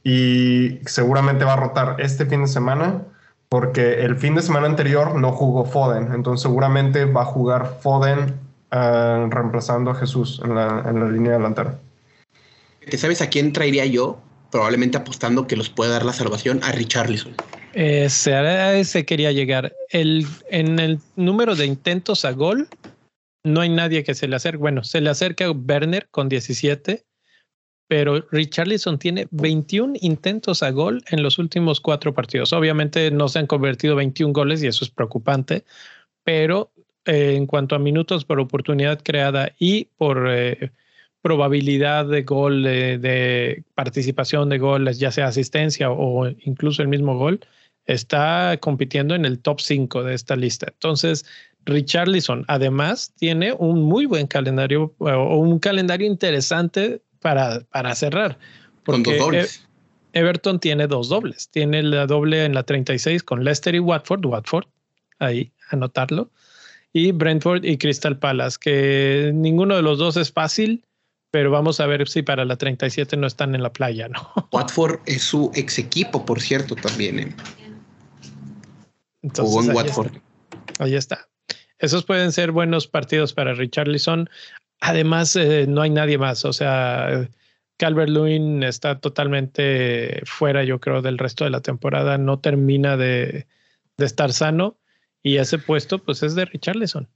y 0.04 0.80
seguramente 0.86 1.44
va 1.46 1.54
a 1.54 1.58
rotar 1.58 1.96
este 2.00 2.26
fin 2.26 2.44
de 2.44 2.48
semana 2.48 3.04
porque 3.50 4.02
el 4.02 4.16
fin 4.16 4.36
de 4.36 4.44
semana 4.44 4.68
anterior 4.68 5.16
no 5.16 5.32
jugó 5.32 5.66
Foden, 5.66 6.14
entonces 6.14 6.44
seguramente 6.44 7.06
va 7.06 7.24
a 7.24 7.26
jugar 7.26 7.80
Foden 7.82 8.36
eh, 8.72 9.28
reemplazando 9.30 9.90
a 9.90 9.96
Jesús 9.96 10.40
en 10.46 10.54
la, 10.54 10.86
en 10.88 11.00
la 11.00 11.10
línea 11.10 11.34
delantera. 11.34 11.80
¿Sabes 12.96 13.22
a 13.22 13.30
quién 13.30 13.52
traería 13.52 13.86
yo? 13.86 14.20
Probablemente 14.52 14.98
apostando 14.98 15.48
que 15.48 15.56
los 15.56 15.70
puede 15.70 15.92
dar 15.92 16.06
la 16.06 16.14
salvación 16.14 16.60
a 16.64 16.72
Richarlison. 16.72 17.34
Ese, 17.74 18.34
a 18.34 18.76
ese 18.76 19.06
quería 19.06 19.32
llegar. 19.32 19.74
El, 19.90 20.26
en 20.50 20.80
el 20.80 21.00
número 21.16 21.56
de 21.56 21.66
intentos 21.66 22.26
a 22.26 22.32
gol, 22.32 22.68
no 23.44 23.62
hay 23.62 23.70
nadie 23.70 24.04
que 24.04 24.16
se 24.16 24.28
le 24.28 24.36
acerque. 24.36 24.58
Bueno, 24.58 24.84
se 24.84 25.02
le 25.02 25.10
acerca 25.10 25.46
a 25.46 25.52
Werner 25.52 26.08
con 26.10 26.30
17, 26.30 27.06
pero 27.88 28.26
Richarlison 28.32 29.00
tiene 29.00 29.28
21 29.32 29.94
intentos 30.02 30.64
a 30.64 30.72
gol 30.72 31.04
en 31.10 31.24
los 31.24 31.40
últimos 31.40 31.80
cuatro 31.80 32.14
partidos. 32.14 32.54
Obviamente 32.54 33.12
no 33.12 33.28
se 33.28 33.40
han 33.40 33.48
convertido 33.48 33.96
21 33.96 34.34
goles 34.34 34.64
y 34.64 34.68
eso 34.68 34.84
es 34.84 34.92
preocupante, 34.92 35.64
pero 36.24 36.72
eh, 37.06 37.36
en 37.36 37.48
cuanto 37.48 37.76
a 37.76 37.80
minutos 37.80 38.26
por 38.26 38.40
oportunidad 38.40 39.02
creada 39.02 39.54
y 39.58 39.86
por 39.98 40.28
eh, 40.30 40.72
probabilidad 41.22 42.06
de 42.06 42.24
gol, 42.24 42.64
de, 42.64 43.64
participación 43.76 44.50
de 44.50 44.58
goles, 44.58 45.00
ya 45.00 45.12
sea 45.12 45.28
asistencia 45.28 45.92
o 45.92 46.28
incluso 46.28 46.82
el 46.82 46.88
mismo 46.88 47.18
gol, 47.18 47.40
está 47.86 48.58
compitiendo 48.60 49.16
en 49.16 49.26
el 49.26 49.40
top 49.40 49.60
5 49.62 50.04
de 50.04 50.14
esta 50.14 50.36
lista. 50.36 50.68
Entonces, 50.72 51.26
Richarlison 51.66 52.46
además 52.48 53.14
tiene 53.18 53.54
un 53.54 53.82
muy 53.82 54.06
buen 54.06 54.28
calendario 54.28 54.94
o 55.00 55.38
un 55.38 55.60
calendario 55.60 56.08
interesante 56.08 57.02
para, 57.20 57.62
para 57.72 57.96
cerrar. 57.96 58.38
Porque 58.84 59.18
e-, 59.18 60.20
Everton 60.20 60.60
tiene 60.60 60.88
dos 60.88 61.10
dobles. 61.10 61.50
Tiene 61.50 61.84
la 61.84 62.06
doble 62.06 62.46
en 62.46 62.54
la 62.54 62.64
36 62.64 63.24
con 63.24 63.44
Leicester 63.44 63.76
y 63.76 63.80
Watford. 63.80 64.26
Watford, 64.26 64.66
ahí, 65.20 65.52
anotarlo. 65.70 66.30
Y 66.92 67.12
Brentford 67.12 67.66
y 67.66 67.78
Crystal 67.78 68.18
Palace, 68.18 68.58
que 68.60 69.32
ninguno 69.34 69.76
de 69.76 69.84
los 69.84 70.00
dos 70.00 70.18
es 70.18 70.32
fácil 70.32 70.84
pero 71.32 71.52
vamos 71.52 71.80
a 71.80 71.86
ver 71.86 72.08
si 72.08 72.22
para 72.22 72.46
la 72.46 72.58
37 72.58 73.18
no 73.18 73.28
están 73.28 73.56
en 73.56 73.64
la 73.64 73.72
playa, 73.72 74.08
¿no? 74.08 74.32
Watford 74.52 75.00
es 75.06 75.24
su 75.24 75.52
ex 75.56 75.78
equipo, 75.78 76.26
por 76.26 76.42
cierto, 76.42 76.76
también. 76.76 77.20
¿eh? 77.20 77.36
Jugó 79.36 79.64
en 79.64 79.76
Watford. 79.76 80.18
ahí 80.80 80.96
está. 80.96 81.28
Esos 81.78 82.04
pueden 82.04 82.32
ser 82.32 82.52
buenos 82.52 82.88
partidos 82.88 83.34
para 83.34 83.54
Richarlison. 83.54 84.30
Además, 84.82 85.36
eh, 85.36 85.66
no 85.68 85.82
hay 85.82 85.90
nadie 85.90 86.18
más. 86.18 86.46
O 86.46 86.54
sea, 86.54 87.30
Calvert 87.78 88.10
Lewin 88.10 88.64
está 88.64 89.00
totalmente 89.00 90.22
fuera, 90.26 90.64
yo 90.64 90.80
creo, 90.80 91.02
del 91.02 91.18
resto 91.18 91.44
de 91.46 91.50
la 91.52 91.62
temporada. 91.62 92.18
No 92.18 92.40
termina 92.40 92.98
de, 92.98 93.48
de 93.98 94.06
estar 94.06 94.34
sano. 94.34 94.78
Y 95.22 95.38
ese 95.38 95.58
puesto, 95.58 96.00
pues, 96.04 96.24
es 96.24 96.36
de 96.36 96.46
Richarlison. 96.46 97.08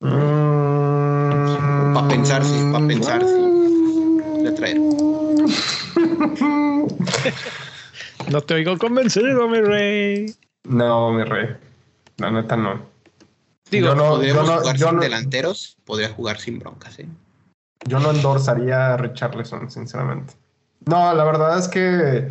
Mm, 0.00 0.43
para 1.94 2.08
pensar, 2.08 2.44
sí, 2.44 2.60
para 2.72 2.86
pensar, 2.86 3.24
sí. 3.24 4.42
De 4.42 4.52
traer. 4.52 4.78
No 8.30 8.40
te 8.40 8.54
oigo 8.54 8.78
convencido, 8.78 9.48
mi 9.48 9.60
rey. 9.60 10.34
No, 10.64 11.12
mi 11.12 11.24
rey. 11.24 11.56
La 12.16 12.30
neta 12.30 12.56
no. 12.56 12.80
Digo, 13.70 13.94
no, 13.94 14.10
podríamos 14.10 14.50
jugar 14.50 14.78
sin 14.78 15.00
delanteros, 15.00 15.76
podría 15.84 16.08
jugar 16.08 16.38
sin 16.38 16.58
broncas, 16.58 16.98
¿eh? 17.00 17.08
Yo 17.86 17.98
no 17.98 18.12
endorsaría 18.12 18.94
a 18.94 18.96
Richarlison, 18.96 19.70
sinceramente. 19.70 20.32
No, 20.86 21.12
la 21.12 21.24
verdad 21.24 21.58
es 21.58 21.68
que 21.68 22.30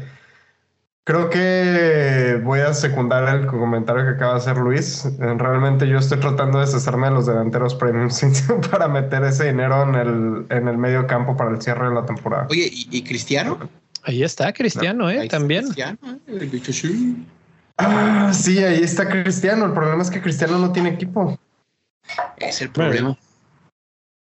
Creo 1.06 1.30
que 1.30 2.39
voy 2.43 2.62
a 2.62 2.74
secundar 2.74 3.28
el 3.36 3.45
comentario 3.45 4.04
que 4.06 4.12
acaba 4.12 4.34
de 4.36 4.38
hacer 4.39 4.56
Luis. 4.58 5.04
Eh, 5.06 5.12
Realmente 5.38 5.86
yo 5.88 5.97
estoy 5.97 6.18
tratando 6.20 6.60
de 6.60 6.66
deshacerme 6.66 7.08
de 7.08 7.14
los 7.14 7.26
delanteros 7.26 7.76
premium 7.76 8.10
para 8.72 8.88
meter 8.88 9.22
ese 9.24 9.47
dinero 9.51 9.84
en 9.84 9.95
el, 9.95 10.45
en 10.49 10.68
el 10.70 10.78
medio 10.78 11.06
campo 11.06 11.36
para 11.36 11.51
el 11.51 11.62
cierre 11.62 11.89
de 11.89 11.95
la 11.95 12.06
temporada. 12.06 12.47
Oye, 12.49 12.70
¿y, 12.72 12.88
y 12.89 13.04
Cristiano? 13.04 13.60
Ahí 14.04 14.24
está 14.24 14.54
Cristiano, 14.54 15.10
¿eh? 15.10 15.20
Ahí 15.20 15.26
está 15.28 15.39
También. 15.39 15.64
Cristiano, 15.66 15.97
¿eh? 16.06 16.18
El 16.28 16.49
bicho 16.49 16.72
sí. 16.72 17.26
Ah, 17.78 18.32
sí, 18.34 18.64
ahí 18.64 18.82
está 18.82 19.10
Cristiano. 19.10 19.66
El 19.66 19.74
problema 19.74 20.04
es 20.04 20.10
que 20.10 20.22
Cristiano 20.22 20.58
no 20.58 20.72
tiene 20.72 20.89
equipo. 20.89 21.38
Es 22.38 22.62
el 22.62 22.70
problema. 22.70 23.18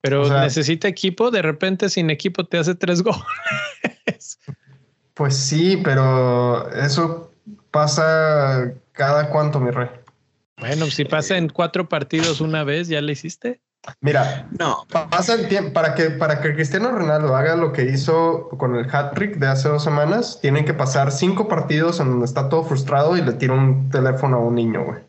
Pero 0.03 0.23
O 0.23 0.29
sea- 0.29 0.41
necesita 0.43 0.89
equipo. 0.89 1.31
De 1.31 1.43
repente, 1.43 1.91
sin 1.91 2.09
equipo, 2.09 2.47
te 2.47 2.57
hace 2.57 2.75
tres 2.75 3.03
goles. 4.07 4.39
Pues 5.21 5.37
sí, 5.37 5.77
pero 5.85 6.71
eso 6.71 7.31
pasa 7.71 8.73
cada 8.93 9.29
cuánto, 9.29 9.61
mi 9.61 9.71
rey. 9.71 9.91
Bueno, 10.57 10.87
si 10.87 11.05
pasa 11.05 11.37
en 11.37 11.51
cuatro 11.51 11.91
partidos 11.91 12.41
una 12.41 12.65
vez, 12.65 12.89
¿ya 12.89 13.03
le 13.03 13.13
hiciste? 13.13 13.61
Mira, 14.01 14.49
No, 14.59 14.87
pasa 14.89 15.35
el 15.35 15.47
tiempo 15.47 15.75
para 15.75 15.95
que 15.95 16.09
para 16.09 16.41
que 16.41 16.55
Cristiano 16.55 16.91
Ronaldo 16.91 17.37
haga 17.37 17.55
lo 17.55 17.71
que 17.71 17.85
hizo 17.85 18.49
con 18.57 18.75
el 18.77 18.89
hat 18.91 19.13
trick 19.13 19.37
de 19.37 19.49
hace 19.49 19.69
dos 19.69 19.85
semanas. 19.85 20.39
Tienen 20.41 20.65
que 20.65 20.73
pasar 20.73 21.13
cinco 21.13 21.49
partidos 21.49 22.01
en 22.01 22.09
donde 22.09 22.25
está 22.25 22.49
todo 22.49 22.65
frustrado 22.65 23.15
y 23.19 23.21
le 23.21 23.35
tira 23.35 23.53
un 23.53 23.91
teléfono 23.91 24.39
a 24.39 24.41
un 24.41 24.55
niño, 24.55 24.87
güey. 24.87 25.01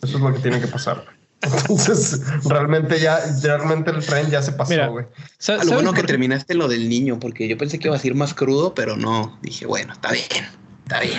Eso 0.00 0.18
es 0.18 0.22
lo 0.22 0.32
que 0.32 0.38
tiene 0.38 0.60
que 0.60 0.68
pasar. 0.68 1.02
Entonces, 1.40 2.20
realmente 2.48 2.98
ya, 2.98 3.20
realmente 3.42 3.90
el 3.90 4.04
tren 4.04 4.28
ya 4.30 4.42
se 4.42 4.52
pasó, 4.52 4.70
Mira, 4.70 4.88
güey. 4.88 5.04
Lo 5.04 5.12
¿sabes 5.38 5.70
bueno 5.70 5.92
que 5.92 6.02
terminaste 6.02 6.54
lo 6.54 6.66
del 6.68 6.88
niño, 6.88 7.18
porque 7.20 7.46
yo 7.46 7.56
pensé 7.56 7.78
que 7.78 7.88
iba 7.88 7.96
a 7.96 8.00
ser 8.00 8.14
más 8.14 8.34
crudo, 8.34 8.74
pero 8.74 8.96
no. 8.96 9.38
Dije, 9.42 9.66
bueno, 9.66 9.92
está 9.92 10.12
bien, 10.12 10.46
está 10.82 11.00
bien. 11.00 11.18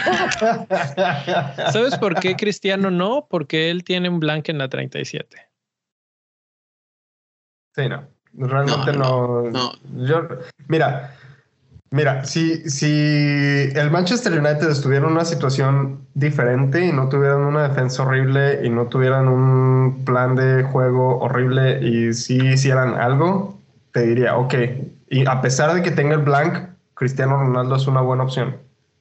¿Sabes 1.72 1.98
por 1.98 2.20
qué 2.20 2.36
Cristiano 2.36 2.92
no? 2.92 3.28
Porque 3.30 3.70
él 3.70 3.84
tiene 3.84 4.10
un 4.10 4.20
blank 4.20 4.50
en 4.50 4.58
la 4.58 4.68
37. 4.68 5.50
Sí, 7.76 7.88
no. 7.88 8.08
Realmente 8.34 8.94
no. 8.94 9.44
No, 9.44 9.72
no, 9.84 10.06
Yo, 10.06 10.28
mira, 10.68 11.16
mira, 11.92 12.26
si, 12.26 12.70
si 12.70 13.72
el 13.76 13.92
Manchester 13.92 14.34
United 14.34 14.70
estuviera 14.70 15.06
en 15.06 15.14
una 15.14 15.26
situación 15.26 16.00
diferente 16.14 16.86
y 16.86 16.92
no 16.92 17.10
tuvieran 17.10 17.42
una 17.42 17.68
defensa 17.68 18.04
horrible 18.04 18.66
y 18.66 18.70
no 18.70 18.88
tuvieran 18.88 19.28
un 19.28 20.04
plan 20.06 20.36
de 20.36 20.64
juego 20.64 21.20
horrible 21.20 21.80
y 21.82 22.14
si 22.14 22.38
hicieran 22.38 22.96
algo, 22.96 23.60
te 23.92 24.04
diría, 24.04 24.38
ok. 24.38 24.54
Y 25.10 25.28
a 25.28 25.42
pesar 25.42 25.74
de 25.74 25.82
que 25.82 25.92
tenga 25.92 26.16
el 26.16 26.22
blank, 26.22 26.70
Cristiano 26.94 27.38
Ronaldo 27.38 27.76
es 27.76 27.88
una 27.88 28.02
buena 28.02 28.24
opción. 28.24 28.58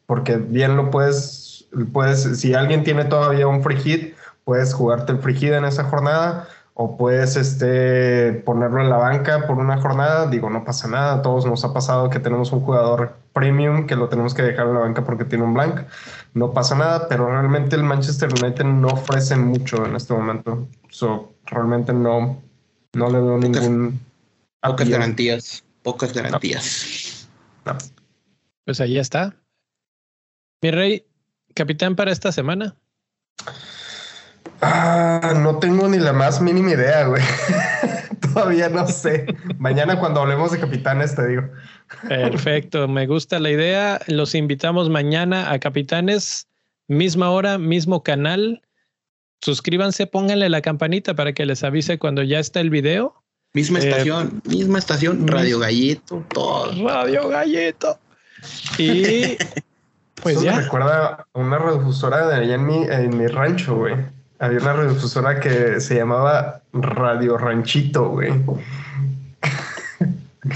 Porque 0.07 0.37
bien 0.37 0.77
lo 0.77 0.91
puedes, 0.91 1.67
puedes, 1.93 2.41
si 2.41 2.55
alguien 2.55 2.85
tiene 2.85 3.05
todavía 3.05 3.47
un 3.47 3.63
free 3.63 3.77
hit, 3.77 4.15
puedes 4.45 4.73
jugarte 4.73 5.13
el 5.13 5.19
free 5.19 5.35
hit 5.35 5.53
en 5.53 5.67
esa 5.67 5.85
jornada 5.85 6.49
o 6.81 6.97
puedes 6.97 7.35
este, 7.35 8.35
ponerlo 8.47 8.81
en 8.81 8.89
la 8.89 8.99
banca 8.99 9.49
por 9.49 9.59
una 9.59 9.81
jornada. 9.81 10.29
Digo, 10.29 10.49
no 10.49 10.63
pasa 10.63 10.87
nada. 10.87 11.15
A 11.15 11.23
todos 11.23 11.45
nos 11.45 11.65
ha 11.65 11.73
pasado 11.75 12.09
que 12.09 12.21
tenemos 12.21 12.53
un 12.53 12.61
jugador 12.61 13.17
premium 13.33 13.89
que 13.89 13.97
lo 13.97 14.09
tenemos 14.09 14.33
que 14.33 14.43
dejar 14.43 14.69
en 14.69 14.75
la 14.75 14.81
banca 14.81 15.03
porque 15.03 15.25
tiene 15.25 15.43
un 15.43 15.55
blank. 15.55 15.81
No 16.35 16.53
pasa 16.53 16.77
nada, 16.77 17.09
pero 17.09 17.29
realmente 17.29 17.75
el 17.75 17.83
Manchester 17.83 18.29
United 18.33 18.63
no 18.65 18.89
ofrece 18.89 19.35
mucho 19.37 19.85
en 19.87 19.97
este 19.97 20.15
momento. 20.15 20.69
So, 20.89 21.33
realmente 21.47 21.93
no, 21.93 22.41
no 22.93 23.11
le 23.11 23.21
veo 23.21 23.41
Pocas- 23.41 23.61
ningún... 23.69 24.01
Pocas 24.63 24.89
garantías, 24.89 25.65
pocas 25.83 26.13
garantías. 26.13 27.29
Pues 28.65 28.81
ahí 28.81 28.99
está. 28.99 29.35
Mi 30.63 30.71
rey, 30.71 31.07
capitán 31.55 31.97
para 31.97 32.13
esta 32.13 32.31
semana. 32.31 32.77
Ah, 34.61 35.35
no 35.37 35.59
tengo 35.59 35.89
ni 35.89 35.99
la 35.99 36.13
más 36.13 36.41
mínima 36.41 36.71
idea, 36.73 37.05
güey. 37.07 37.23
Todavía 38.35 38.69
no 38.69 38.87
sé. 38.87 39.27
Mañana 39.59 39.99
cuando 39.99 40.21
hablemos 40.21 40.53
de 40.53 40.61
capitanes 40.61 41.15
te 41.15 41.27
digo. 41.27 41.43
Perfecto, 42.09 42.87
me 42.89 43.07
gusta 43.07 43.39
la 43.39 43.51
idea. 43.51 44.01
Los 44.07 44.35
invitamos 44.35 44.91
mañana 44.91 45.51
a 45.53 45.59
Capitanes, 45.59 46.47
misma 46.89 47.31
hora, 47.31 47.59
mismo 47.59 48.03
canal. 48.03 48.63
Suscríbanse, 49.41 50.07
pónganle 50.07 50.49
la 50.51 50.61
campanita 50.61 51.15
para 51.15 51.33
que 51.33 51.47
les 51.47 51.63
avise 51.65 51.99
cuando 51.99 52.23
ya 52.23 52.39
está 52.41 52.61
el 52.61 52.71
video. 52.71 53.23
Misma 53.55 53.79
Eh, 53.79 53.89
estación, 53.89 54.43
misma 54.45 54.79
estación, 54.79 55.27
Radio 55.27 55.59
Gallito, 55.59 56.25
todo. 56.35 56.71
Radio 56.87 57.29
Galleto. 57.29 57.99
Y 58.77 59.37
pues 60.23 60.37
Eso 60.37 60.41
me 60.41 60.45
ya. 60.47 60.61
recuerda 60.61 61.27
a 61.33 61.39
una 61.39 61.57
radiodifusora 61.59 62.29
de 62.29 62.35
allá 62.35 62.55
en 62.57 62.67
mi, 62.67 62.83
en 62.85 63.17
mi 63.17 63.27
rancho, 63.29 63.77
güey. 63.77 63.95
Había 64.41 64.61
una 64.61 64.73
radiodifusora 64.73 65.41
que 65.41 65.81
se 65.81 65.97
llamaba 65.97 66.63
Radio 66.73 67.37
Ranchito, 67.37 68.11
güey. 68.11 68.33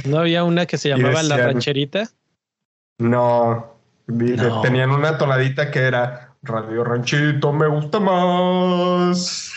¿No 0.05 0.19
había 0.19 0.45
una 0.45 0.67
que 0.67 0.79
se 0.79 0.91
llamaba 0.91 1.23
La 1.23 1.37
Rancherita? 1.37 2.09
No, 2.99 3.75
tenían 4.63 4.91
una 4.91 5.19
tonadita 5.19 5.71
que 5.71 5.81
era 5.81 6.35
Radio 6.43 6.85
Ranchito, 6.85 7.53
me 7.53 7.67
gusta 7.67 7.99
más. 7.99 9.53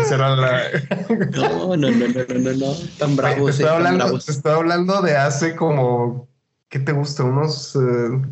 Esa 0.00 0.14
era 0.14 0.36
la... 0.36 0.60
No, 1.36 1.76
no, 1.76 1.90
no, 1.90 1.90
no, 1.90 2.06
no, 2.06 2.38
no, 2.38 2.52
no. 2.52 2.74
Tan 2.98 3.10
Te 3.10 3.16
bravos, 3.16 3.48
eh, 3.48 3.62
estoy, 3.62 3.66
hablando, 3.66 4.18
te 4.18 4.32
estoy 4.32 4.52
hablando 4.52 5.02
de 5.02 5.16
hace 5.16 5.56
como, 5.56 6.28
¿qué 6.68 6.78
te 6.78 6.92
gusta? 6.92 7.24
Unos, 7.24 7.76
eh, 7.76 8.22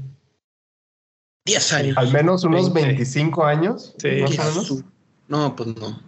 10 1.45 1.73
años. 1.75 1.97
al 1.99 2.13
menos 2.13 2.45
unos 2.45 2.73
20. 2.73 2.89
25 2.93 3.45
años. 3.45 3.95
Sí. 3.99 4.21
más 4.23 4.31
Qué 4.31 4.41
o 4.41 4.45
menos. 4.45 4.67
su- 4.67 4.85
No, 5.29 5.55
pues 5.57 5.69
no. 5.77 6.01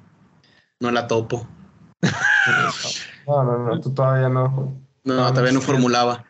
No 0.80 0.90
la 0.90 1.06
topo. 1.06 1.46
No, 3.26 3.44
no, 3.44 3.58
no, 3.58 3.80
tú 3.80 3.92
todavía 3.92 4.28
no. 4.28 4.74
No, 5.04 5.14
No, 5.14 5.28
todavía 5.30 5.52
no 5.52 5.60
formulaba. 5.60 6.24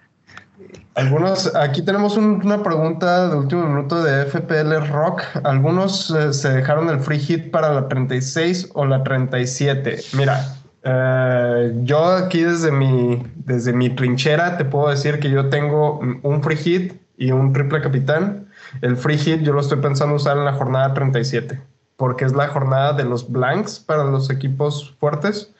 Algunos, 0.95 1.55
aquí 1.55 1.83
tenemos 1.83 2.17
un- 2.17 2.41
una 2.45 2.63
pregunta 2.63 3.29
de 3.29 3.37
último 3.37 3.67
minuto 3.67 4.03
de 4.03 4.23
FPL 4.23 4.81
Rock. 4.89 5.23
Algunos 5.45 6.11
eh, 6.11 6.33
se 6.33 6.49
dejaron 6.51 6.89
el 6.89 7.01
free 7.01 7.19
hit 7.19 7.51
para 7.51 7.73
la 7.75 7.89
36 7.89 8.71
o 8.75 8.87
la 8.87 9.03
37. 9.05 10.01
Mira, 10.15 10.57
eh, 10.85 11.73
yo 11.83 12.07
aquí 12.07 12.43
desde 12.43 12.73
mi, 12.73 13.23
desde 13.37 13.73
mi 13.75 13.91
trinchera 13.91 14.57
te 14.57 14.65
puedo 14.65 14.89
decir 14.89 15.19
que 15.21 15.29
yo 15.31 15.49
tengo 15.51 15.99
un 16.23 16.43
free 16.43 16.57
hit 16.57 16.95
y 17.19 17.31
un 17.33 17.53
triple 17.53 17.83
capitán. 17.83 18.46
El 18.83 18.97
free 18.97 19.19
hit 19.19 19.43
yo 19.43 19.53
lo 19.53 19.61
estoy 19.61 19.79
pensando 19.79 20.15
usar 20.15 20.37
en 20.37 20.45
la 20.45 20.55
jornada 20.55 20.95
37, 20.95 21.61
porque 21.97 22.25
es 22.25 22.33
la 22.33 22.49
jornada 22.49 22.93
de 22.93 23.05
los 23.05 23.31
blanks 23.31 23.81
para 23.81 24.05
los 24.05 24.31
equipos 24.31 24.95
fuertes. 24.99 25.53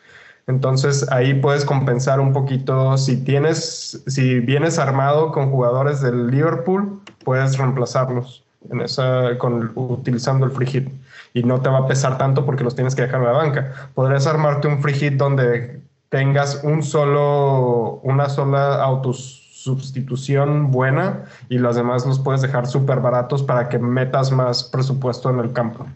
Entonces 0.47 1.11
ahí 1.11 1.35
puedes 1.35 1.65
compensar 1.65 2.21
un 2.21 2.33
poquito. 2.33 2.97
Si 2.99 3.25
tienes, 3.25 4.03
si 4.07 4.41
vienes 4.41 4.79
armado 4.79 5.33
con 5.33 5.51
jugadores 5.51 6.01
del 6.01 6.29
Liverpool, 6.29 7.01
puedes 7.25 7.59
reemplazarlos 7.59 8.45
en 8.71 8.81
esa, 8.81 9.37
con, 9.39 9.73
utilizando 9.75 10.47
el 10.47 10.53
free 10.53 10.67
hit. 10.67 10.89
Y 11.35 11.43
no 11.43 11.61
te 11.61 11.69
va 11.69 11.79
a 11.79 11.87
pesar 11.87 12.17
tanto 12.17 12.47
porque 12.47 12.65
los 12.65 12.75
tienes 12.75 12.95
que 12.95 13.03
dejar 13.03 13.21
en 13.21 13.27
la 13.27 13.33
banca. 13.33 13.91
Podrías 13.95 14.27
armarte 14.27 14.69
un 14.69 14.81
free 14.81 14.95
hit 14.95 15.15
donde 15.15 15.81
tengas 16.09 16.63
un 16.63 16.83
solo, 16.83 18.01
una 18.03 18.29
sola 18.29 18.85
autosustitución 19.71 20.71
buena 20.71 21.25
y 21.49 21.59
los 21.59 21.77
demás 21.77 22.07
los 22.07 22.19
puedes 22.19 22.43
dejar 22.43 22.67
súper 22.67 23.01
baratos 23.01 23.43
para 23.43 23.69
que 23.69 23.79
metas 23.79 24.31
más 24.33 24.65
presupuesto 24.65 25.31
en 25.31 25.41
el 25.41 25.53
campo. 25.53 25.87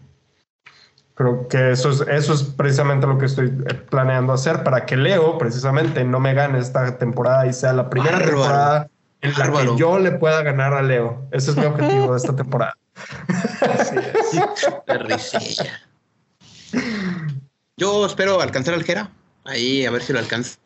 Creo 1.15 1.47
que 1.47 1.71
eso 1.71 1.89
es, 1.91 2.01
eso 2.07 2.33
es 2.33 2.43
precisamente 2.43 3.05
lo 3.05 3.17
que 3.17 3.25
estoy 3.25 3.47
eh, 3.47 3.73
planeando 3.73 4.33
hacer 4.33 4.63
para 4.63 4.85
que 4.85 4.97
Leo 4.97 5.37
precisamente 5.37 6.03
no 6.03 6.19
me 6.19 6.33
gane 6.33 6.57
esta 6.59 6.97
temporada 6.97 7.45
y 7.45 7.53
sea 7.53 7.73
la 7.73 7.89
primera 7.89 8.13
Bárbaro. 8.17 8.31
temporada 8.31 8.89
en 9.21 9.31
la 9.33 9.37
Bárbaro. 9.37 9.73
que 9.73 9.79
yo 9.79 9.99
le 9.99 10.11
pueda 10.13 10.41
ganar 10.41 10.73
a 10.73 10.81
Leo. 10.81 11.27
Ese 11.31 11.51
es 11.51 11.57
mi 11.57 11.65
objetivo 11.65 12.11
de 12.11 12.17
esta 12.17 12.35
temporada. 12.35 12.75
La 14.87 14.97
risilla. 14.99 15.81
Yo 17.77 18.05
espero 18.05 18.41
alcanzar 18.41 18.73
al 18.73 18.83
Jera. 18.83 19.11
Ahí 19.43 19.85
a 19.85 19.91
ver 19.91 20.01
si 20.01 20.13
lo 20.13 20.19
alcanza. 20.19 20.57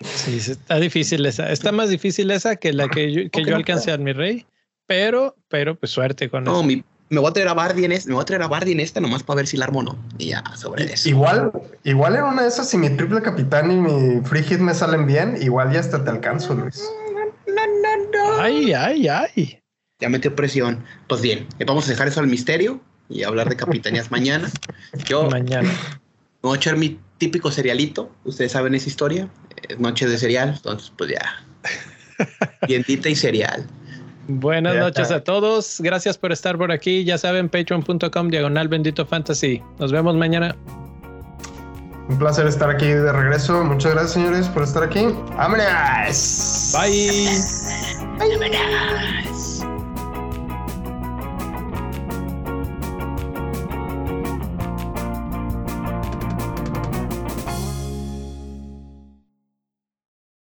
Sí, 0.00 0.36
está 0.36 0.78
difícil 0.78 1.24
esa. 1.26 1.50
Está 1.50 1.72
más 1.72 1.88
difícil 1.88 2.30
esa 2.30 2.56
que 2.56 2.72
la 2.72 2.88
que 2.88 3.12
yo, 3.12 3.20
que 3.30 3.40
Ok, 3.40 3.46
yo 3.46 3.50
no 3.52 3.56
alcancé 3.56 3.92
a 3.92 3.98
mi 3.98 4.12
rey. 4.12 4.46
Pero, 4.86 5.36
pero 5.48 5.74
pues 5.78 5.90
suerte 5.92 6.28
con 6.28 6.44
No, 6.44 6.58
eso. 6.60 6.62
mi- 6.64 6.84
me 7.08 7.20
voy 7.20 7.30
a 7.30 7.32
traer 7.32 7.48
a 7.48 7.54
Bardi 7.54 7.84
en 7.84 7.92
esta, 7.92 8.08
me 8.08 8.14
voy 8.14 8.22
a 8.22 8.24
traer 8.26 8.42
a 8.42 8.48
Bardi 8.48 8.72
en 8.72 8.80
esta 8.80 9.00
nomás 9.00 9.22
para 9.22 9.36
ver 9.38 9.46
si 9.46 9.56
la 9.56 9.64
armo 9.66 9.78
o 9.80 9.82
no. 9.84 9.98
Y 10.18 10.26
ya, 10.30 10.42
sobre 10.56 10.84
eso. 10.92 11.08
Igual, 11.08 11.52
igual 11.84 12.16
en 12.16 12.24
una 12.24 12.42
de 12.42 12.48
esas, 12.48 12.68
si 12.68 12.76
mi 12.76 12.90
triple 12.90 13.22
capitán 13.22 13.70
y 13.70 13.76
mi 13.76 14.20
free 14.24 14.42
hit 14.42 14.58
me 14.58 14.74
salen 14.74 15.06
bien, 15.06 15.38
igual 15.40 15.72
ya 15.72 15.80
hasta 15.80 16.02
te 16.04 16.10
alcanzo, 16.10 16.54
Luis. 16.54 16.82
Ay, 18.38 18.72
ay, 18.72 19.08
ay. 19.08 19.60
Ya 20.00 20.08
metió 20.08 20.34
presión. 20.34 20.84
Pues 21.08 21.20
bien, 21.22 21.46
eh, 21.58 21.64
vamos 21.64 21.86
a 21.86 21.90
dejar 21.90 22.08
eso 22.08 22.20
al 22.20 22.26
misterio 22.26 22.80
y 23.08 23.22
hablar 23.22 23.48
de 23.48 23.56
capitanías 23.90 24.10
mañana. 24.10 24.50
Yo 25.08 25.30
Mañana. 25.30 25.68
me 25.70 25.78
voy 26.42 26.54
a 26.54 26.56
echar 26.56 26.76
mi 26.76 26.98
típico 27.18 27.50
cerealito. 27.50 28.10
Ustedes 28.24 28.52
saben 28.52 28.74
esa 28.74 28.88
historia. 28.88 29.28
Es 29.68 29.78
noche 29.78 30.06
de 30.06 30.18
cereal, 30.18 30.54
entonces 30.56 30.92
pues 30.96 31.10
ya. 31.10 31.44
Dientita 32.66 33.08
y 33.08 33.16
cereal. 33.16 33.66
Buenas 34.28 34.76
noches 34.76 35.10
a 35.10 35.22
todos. 35.22 35.80
Gracias 35.80 36.18
por 36.18 36.32
estar 36.32 36.58
por 36.58 36.72
aquí. 36.72 37.04
Ya 37.04 37.16
saben, 37.16 37.48
patreon.com 37.48 38.28
diagonal 38.28 38.68
bendito 38.68 39.06
fantasy. 39.06 39.62
Nos 39.78 39.92
vemos 39.92 40.16
mañana. 40.16 40.56
Un 42.08 42.18
placer 42.18 42.46
estar 42.46 42.70
aquí 42.70 42.86
de 42.86 43.12
regreso. 43.12 43.64
Muchas 43.64 43.92
gracias, 43.92 44.12
señores, 44.12 44.48
por 44.48 44.62
estar 44.62 44.82
aquí. 44.82 45.06
¡Vámonos! 45.36 46.72
Bye. 46.72 47.40
Vámonos. 48.18 49.66